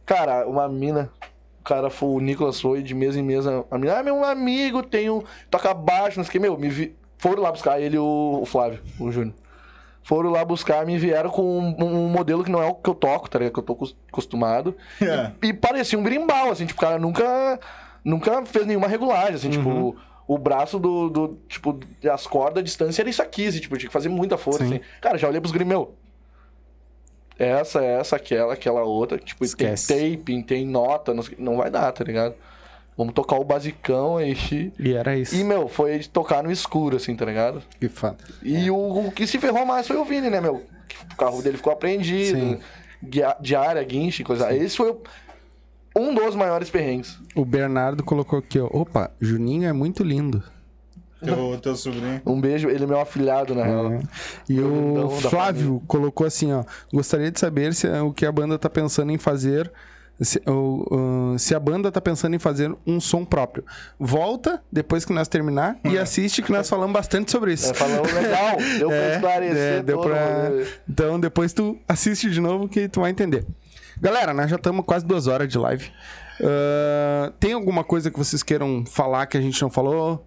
[0.05, 1.09] Cara, uma mina.
[1.59, 3.63] O cara foi o Nicolas foi de mesa em mesa.
[3.69, 5.21] A mina, ah, meu amigo, tem um.
[5.49, 6.39] Toca baixo, não sei o que.
[6.39, 6.95] Meu, me vi...
[7.19, 9.35] foram lá buscar ele e o, o Flávio, o Júnior.
[10.03, 12.95] Foram lá buscar, me vieram com um, um modelo que não é o que eu
[12.95, 13.53] toco, tá ligado?
[13.53, 14.75] Que eu tô cos- acostumado.
[15.01, 15.31] É.
[15.43, 17.59] E, e parecia um brimbal, assim, tipo, o cara nunca,
[18.03, 19.95] nunca fez nenhuma regulagem, assim, tipo,
[20.27, 21.79] o braço do, do, tipo,
[22.11, 24.65] as cordas, a distância era isso aqui, assim, tipo, eu tinha que fazer muita força,
[24.65, 24.75] Sim.
[24.75, 24.81] assim.
[24.99, 25.93] Cara, já olhei pros gringos, meu,
[27.37, 29.87] essa, essa, aquela, aquela outra, tipo, Esquece.
[29.87, 32.35] tem taping, tem nota, não, não vai dar, tá ligado?
[33.01, 34.71] Vamos tocar o basicão aí.
[34.79, 35.35] E era isso.
[35.35, 37.63] E, meu, foi tocar no escuro, assim, tá ligado?
[37.79, 38.17] Que foda.
[38.43, 40.63] E o, o que se ferrou mais foi o Vini, né, meu?
[41.11, 42.59] O carro dele ficou apreendido, Sim.
[43.03, 44.53] guia- diária, guinche, coisa.
[44.55, 45.01] Esse foi o-
[45.97, 47.17] um dos maiores perrengues.
[47.35, 48.67] O Bernardo colocou aqui, ó.
[48.71, 50.43] Opa, Juninho é muito lindo.
[51.23, 52.21] Teu, teu sobrinho.
[52.25, 53.99] Um beijo, ele é meu afilhado, na real.
[54.49, 56.63] E Meu o Flávio colocou assim, ó.
[56.93, 59.71] Gostaria de saber se o que a banda tá pensando em fazer.
[60.21, 63.63] Se, o- o- se a banda tá pensando em fazer um som próprio.
[63.99, 67.71] Volta depois que nós terminar e assiste que nós falamos bastante sobre isso.
[67.71, 70.51] É, falando legal, deu pra É, esclarecer é, deu todo pra-.
[70.87, 73.45] Então depois tu assiste de novo que tu vai entender.
[73.99, 75.91] Galera, nós já estamos quase duas horas de live.
[76.43, 80.25] Ah, tem alguma coisa que vocês queiram falar que a gente não falou?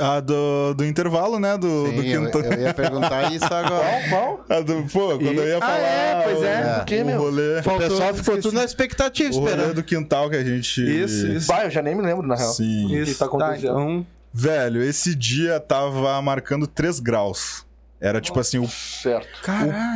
[0.00, 1.56] A do, do intervalo, né?
[1.56, 2.40] Do, do Sim, eu, quintal.
[2.42, 4.08] eu ia perguntar isso agora.
[4.10, 4.44] Qual?
[4.48, 5.78] A do, pô, quando eu ia Ah, falar.
[5.78, 6.78] é, pois é.
[6.80, 7.58] O, quê, o rolê.
[7.60, 9.74] O pessoal ficou tudo na expectativa O rolê esperando.
[9.74, 10.80] do quintal que a gente.
[11.02, 11.46] Isso, isso.
[11.48, 12.52] Bah, eu já nem me lembro, na real.
[12.52, 12.88] Sim.
[13.04, 13.58] que tá acontecendo?
[13.58, 17.64] então, Velho, esse dia tava marcando 3 graus.
[17.98, 19.26] Era tipo assim, o, Certo.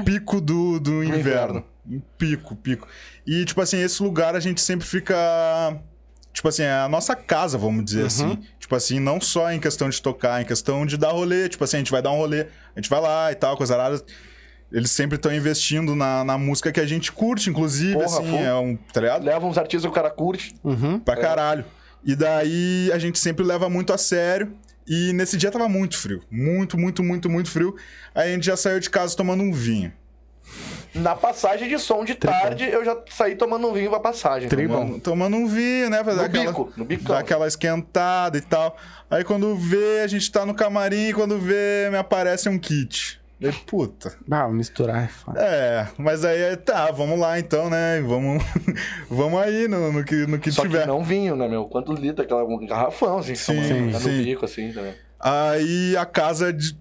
[0.01, 1.19] o pico do, do inverno.
[1.19, 1.65] inverno.
[1.87, 2.89] Um pico, pico.
[3.27, 5.15] E, tipo assim, esse lugar a gente sempre fica.
[6.33, 8.39] Tipo assim, é a nossa casa, vamos dizer assim.
[8.71, 11.49] Tipo assim, não só em questão de tocar, em questão de dar rolê.
[11.49, 13.77] Tipo assim, a gente vai dar um rolê, a gente vai lá e tal, coisa
[13.77, 14.01] rara.
[14.71, 18.55] Eles sempre estão investindo na, na música que a gente curte, inclusive, Porra, assim, é
[18.55, 18.77] um.
[18.77, 19.25] Tá ligado?
[19.25, 20.55] Leva uns artistas que o cara curte.
[20.63, 21.01] uhum.
[21.01, 21.65] Pra caralho.
[22.05, 24.57] E daí a gente sempre leva muito a sério.
[24.87, 26.23] E nesse dia tava muito frio.
[26.31, 27.75] Muito, muito, muito, muito frio.
[28.15, 29.93] Aí a gente já saiu de casa tomando um vinho.
[30.95, 34.49] Na passagem de som de tarde, eu já saí tomando um vinho pra passagem.
[34.49, 36.03] Tomando, tomando um vinho, né?
[36.03, 37.15] Pra No aquela, bico, no bicão.
[37.15, 38.77] dar aquela esquentada e tal.
[39.11, 41.13] Aí quando vê, a gente tá no camarim.
[41.13, 43.21] Quando vê, me aparece um kit.
[43.41, 44.15] E, puta.
[44.31, 45.41] Ah, misturar é foda.
[45.41, 48.01] É, mas aí tá, vamos lá então, né?
[48.07, 48.43] Vamos,
[49.09, 50.83] vamos aí no, no que, no que Só tiver.
[50.83, 51.65] que não vinho, né, meu?
[51.67, 52.25] Quantos litros?
[52.27, 54.23] Aquela um garrafão, assim, Sim, tomando, tá no sim.
[54.25, 54.97] bico, assim, tá ligado?
[55.19, 56.77] Aí a casa de-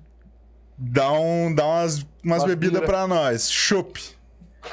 [0.79, 3.51] dá, um, dá umas, umas bebidas pra nós.
[3.51, 3.99] Chopp.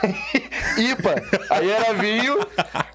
[0.78, 1.23] IPA.
[1.51, 2.39] Aí era vinho,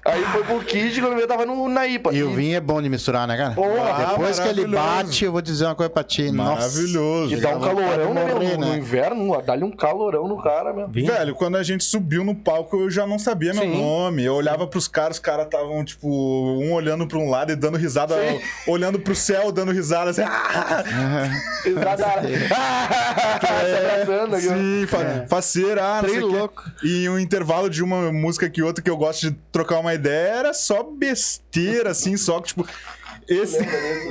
[0.04, 2.12] aí foi pro kit quando eu tava no, na IPA.
[2.12, 3.54] E o vinho é bom de misturar, né, cara?
[3.54, 6.30] Porra, Depois que ele bate, eu vou dizer uma coisa pra ti.
[6.30, 6.52] Nossa.
[6.60, 7.34] Maravilhoso.
[7.34, 8.34] E dá um calorão, né, meu?
[8.36, 8.66] morrer, No, né?
[8.72, 10.88] no inverno, dá-lhe um calorão no cara, meu.
[10.88, 13.80] Velho, quando a gente subiu no palco, eu já não sabia meu Sim.
[13.80, 14.24] nome.
[14.24, 17.76] Eu olhava pros caras, os caras estavam, tipo, um olhando pra um lado e dando
[17.78, 18.40] risada, Sim.
[18.66, 20.22] olhando pro céu, dando risada, assim.
[20.22, 20.82] "Ah!"
[21.64, 22.22] Risada.
[24.02, 24.36] Abraçando.
[24.40, 26.36] Sim, fa faceira, ah, não Trem sei o quê.
[26.36, 26.64] louco.
[26.82, 30.34] E um intervalo de uma música que outra que eu gosto de trocar uma ideia
[30.34, 32.66] era só besteira, assim, só que, tipo.
[33.28, 33.58] Esse,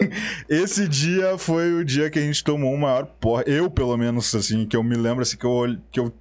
[0.48, 3.44] esse dia foi o dia que a gente tomou o maior porra.
[3.46, 6.14] Eu, pelo menos, assim, que eu me lembro, assim, que eu, que eu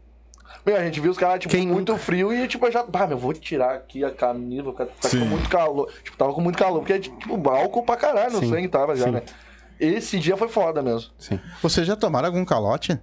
[0.66, 2.84] Meu, a gente viu os caras, tipo, Quem muito frio e, tipo, eu já.
[2.92, 5.92] Ah, meu, vou tirar aqui a camisa, vou ficar tá com muito calor.
[6.02, 9.04] Tipo, tava com muito calor, porque, tipo, álcool pra caralho no Sim, sangue tava já,
[9.04, 9.12] sim.
[9.12, 9.22] né?
[9.78, 11.10] Esse dia foi foda mesmo.
[11.18, 11.40] Sim.
[11.62, 13.00] Vocês já tomaram algum calote?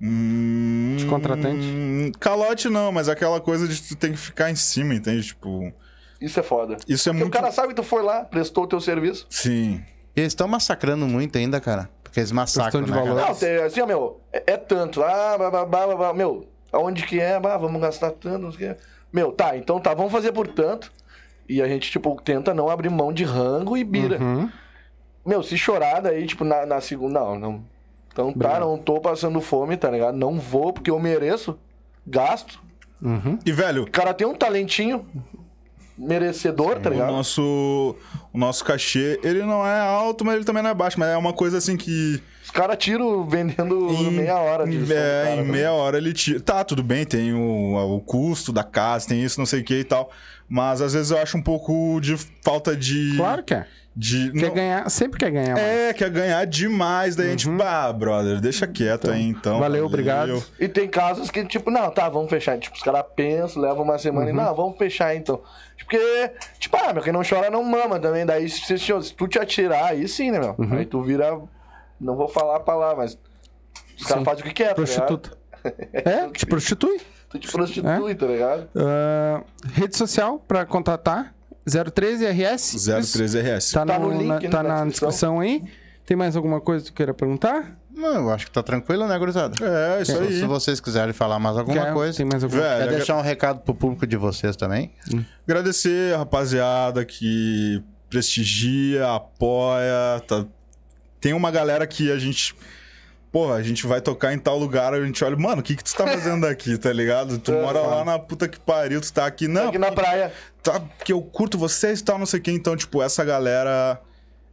[0.00, 2.12] Hum, De contratante?
[2.20, 5.26] Calote não, mas aquela coisa de tu tem que ficar em cima, entende?
[5.28, 5.72] Tipo,
[6.20, 6.76] Isso é foda.
[6.86, 7.34] isso é Porque muito.
[7.34, 9.26] o cara sabe que tu foi lá, prestou o teu serviço.
[9.30, 9.82] Sim.
[10.14, 11.88] Eles estão massacrando muito ainda, cara.
[12.02, 13.28] Porque eles massacram, Questão de né, valor.
[13.28, 15.02] Não, tem, assim, ó, meu, é, é tanto.
[15.02, 17.36] Ah, blá, blá, blá, blá, meu, aonde que é?
[17.36, 18.80] Ah, vamos gastar tanto, não sei o quê.
[19.12, 20.92] Meu, tá, então tá, vamos fazer por tanto.
[21.48, 24.18] E a gente, tipo, tenta não abrir mão de rango e bira.
[24.18, 24.50] Uhum.
[25.24, 27.20] Meu, se chorar daí, tipo, na, na segunda.
[27.20, 27.64] Não, não.
[28.16, 30.16] Então tá, não tô passando fome, tá ligado?
[30.16, 31.58] Não vou porque eu mereço.
[32.06, 32.58] Gasto.
[33.02, 33.38] Uhum.
[33.44, 35.04] E, velho, O cara tem um talentinho.
[35.98, 37.12] merecedor, tá O ligado?
[37.12, 37.94] nosso,
[38.32, 40.98] o nosso cachê, ele não é alto, mas ele também não é baixo.
[40.98, 42.22] Mas é uma coisa assim que.
[42.46, 45.52] Os caras tiram vendendo Em meia hora do é, cara, em né?
[45.52, 46.38] meia hora ele tira.
[46.38, 49.80] Tá, tudo bem, tem o, o custo da casa, tem isso, não sei o que
[49.80, 50.10] e tal.
[50.48, 53.14] Mas às vezes eu acho um pouco de falta de.
[53.16, 53.66] Claro que é.
[53.98, 55.54] De, Quer não- ganhar, sempre quer ganhar.
[55.54, 55.66] mais.
[55.66, 57.16] É, quer ganhar demais.
[57.16, 59.58] Daí a gente, bah, brother, deixa quieto aí então.
[59.58, 60.44] valeu, obrigado.
[60.60, 62.56] E tem casos que, tipo, não, tá, vamos fechar.
[62.58, 64.36] Tipo, os caras pensam, levam uma semana e, Uhum.
[64.44, 65.40] não, vamos fechar então.
[65.78, 68.24] Porque, tipo, ah, meu, quem não chora não mama também.
[68.26, 70.54] Daí, se, se, se tu te atirar, aí sim, né, meu?
[70.58, 70.74] Uhum.
[70.76, 71.40] Aí tu vira.
[72.00, 73.18] Não vou falar a palavra, mas.
[73.98, 74.74] Os caras fazem o que quer, tá?
[74.74, 75.30] Prostituta.
[75.92, 77.00] É, te prostitui.
[77.30, 78.68] Tu te prostitui, tá ligado?
[78.76, 79.42] Ah,
[79.72, 81.34] rede social pra contatar.
[81.66, 82.76] 013RS.
[82.76, 83.72] 013RS.
[83.72, 85.64] Tá, Tá no, no link, na, tá na na descrição aí.
[86.04, 87.76] Tem mais alguma coisa que tu queira perguntar?
[87.92, 89.54] Não, eu acho que tá tranquilo, né, gurizada?
[89.64, 90.38] É, isso aí.
[90.38, 92.16] Se vocês quiserem falar mais alguma Quer- coisa.
[92.16, 94.92] Tem mais alguma Velho, Quer deixar um recado pro público de vocês também?
[95.48, 100.20] agradecer a rapaziada que prestigia, apoia.
[100.28, 100.44] Tá...
[101.26, 102.54] Tem uma galera que a gente.
[103.32, 105.82] Porra, a gente vai tocar em tal lugar, a gente olha, mano, o que que
[105.82, 107.36] tu tá fazendo aqui, tá ligado?
[107.40, 108.04] Tu É, mora lá mano.
[108.12, 109.48] na puta que pariu, tu tá aqui.
[109.48, 110.32] Não, Aqui na praia.
[110.62, 112.52] tá, porque eu curto vocês e tal, não sei o que.
[112.52, 114.00] Então, tipo, essa galera,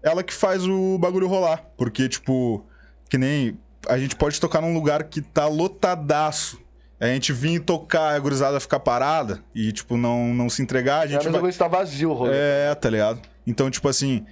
[0.01, 1.63] ela que faz o bagulho rolar.
[1.77, 2.65] Porque, tipo,
[3.07, 3.55] que nem
[3.87, 6.59] a gente pode tocar num lugar que tá lotadaço.
[6.99, 11.05] A gente vir tocar, a gurizada ficar parada e, tipo, não, não se entregar, a
[11.05, 11.39] É gente vai...
[11.39, 12.31] coisa que tá vazio rolê.
[12.33, 13.21] É, tá ligado?
[13.45, 14.25] Então, tipo assim,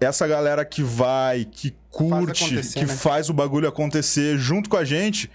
[0.00, 2.94] essa galera que vai, que curte, acontecer, que né?
[2.94, 5.30] faz o bagulho acontecer junto com a gente,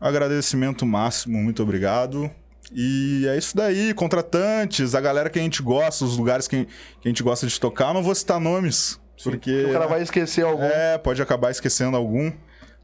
[0.00, 2.30] agradecimento máximo, muito obrigado.
[2.72, 6.68] E é isso daí, contratantes, a galera que a gente gosta, os lugares que,
[7.04, 10.62] a gente gosta de tocar, não vou citar nomes, porque O cara vai esquecer algum.
[10.62, 12.30] é, pode acabar esquecendo algum,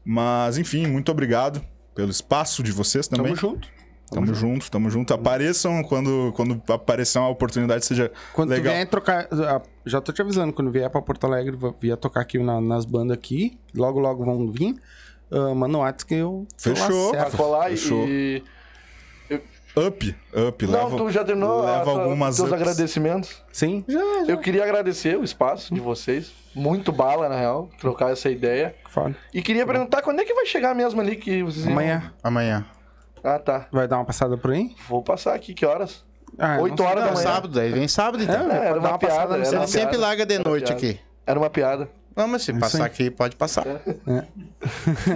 [0.03, 1.63] mas enfim, muito obrigado
[1.95, 3.33] pelo espaço de vocês também.
[3.33, 3.76] Tamo junto.
[4.09, 5.13] Tamo junto, tamo junto.
[5.13, 8.73] Apareçam quando, quando aparecer uma oportunidade, seja Quando legal.
[8.73, 9.27] tu vier trocar.
[9.31, 12.61] ah, Já tô te avisando, quando vier pra Porto Alegre, vou- vier tocar aqui na-
[12.61, 13.57] nas bandas aqui.
[13.75, 14.75] Logo, logo vão vir.
[15.29, 16.47] Uh, mano, Whats que eu.
[16.57, 17.11] Fechou.
[17.11, 18.05] Pra colar Fechou.
[18.07, 18.41] e.
[19.75, 20.15] Up,
[20.47, 22.59] up, Não, leva, tu já terminou a leva tua- algumas teus ups.
[22.61, 23.43] agradecimentos?
[23.51, 23.85] Sim.
[24.27, 26.31] Eu queria agradecer o espaço de vocês.
[26.55, 28.73] Muito bala, na real, trocar essa ideia.
[28.89, 29.15] Foda.
[29.31, 32.65] E queria perguntar quando é que vai chegar mesmo ali que vocês iam- Amanhã Amanhã.
[33.23, 33.67] Ah, tá.
[33.71, 34.75] vai dar uma passada por aí?
[34.87, 36.05] Vou passar aqui, que horas?
[36.37, 36.85] Ah, Oito não sei.
[36.85, 37.27] horas da Não, manhã.
[37.33, 38.51] sábado, daí vem sábado então.
[38.51, 39.27] É, É, era uma uma piada.
[39.37, 40.05] no Era Ele uma sempre piada.
[40.05, 40.99] larga de noite aqui.
[41.25, 41.89] Era uma piada.
[42.15, 42.83] Não, mas se passar aí.
[42.85, 43.65] aqui, pode passar.
[44.05, 44.23] Não,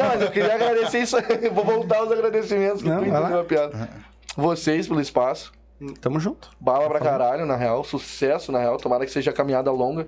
[0.07, 1.49] mas eu queria agradecer isso aí.
[1.49, 3.19] Vou voltar os agradecimentos que Não, tu vai lá.
[3.21, 3.89] entendeu a piada.
[4.35, 5.51] Vocês pelo espaço.
[5.99, 6.49] Tamo junto.
[6.59, 7.83] Bala pra caralho, na real.
[7.83, 8.77] Sucesso, na real.
[8.77, 10.07] Tomara que seja caminhada longa.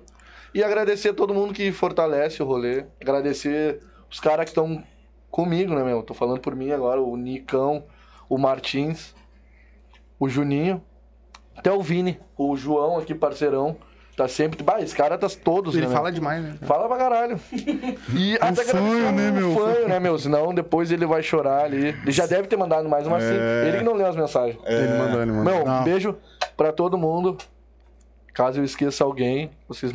[0.53, 2.85] E agradecer a todo mundo que fortalece o rolê.
[3.01, 3.79] Agradecer
[4.09, 4.83] os caras que estão
[5.33, 6.03] comigo, né, meu?
[6.03, 7.01] Tô falando por mim agora.
[7.01, 7.83] O Nicão,
[8.29, 9.15] o Martins,
[10.19, 10.81] o Juninho.
[11.55, 13.75] Até o Vini, o João aqui, parceirão.
[14.15, 14.61] Tá sempre.
[14.63, 16.13] Bah, esse cara tá todos, Ele né, fala meu?
[16.13, 16.55] demais, né?
[16.61, 17.39] Fala pra caralho.
[18.15, 19.55] E até agradecer fanho, né, o meu?
[19.55, 20.19] fanho, né, meu?
[20.19, 21.87] Senão depois ele vai chorar ali.
[21.89, 23.17] Ele já deve ter mandado mais uma.
[23.19, 23.67] É.
[23.67, 24.57] Ele que não leu as mensagens.
[24.65, 25.53] Ele mandou, ele mandou.
[25.53, 25.83] Meu, Não.
[25.83, 26.15] beijo
[26.55, 27.37] pra todo mundo.
[28.35, 29.91] Caso eu esqueça alguém, vocês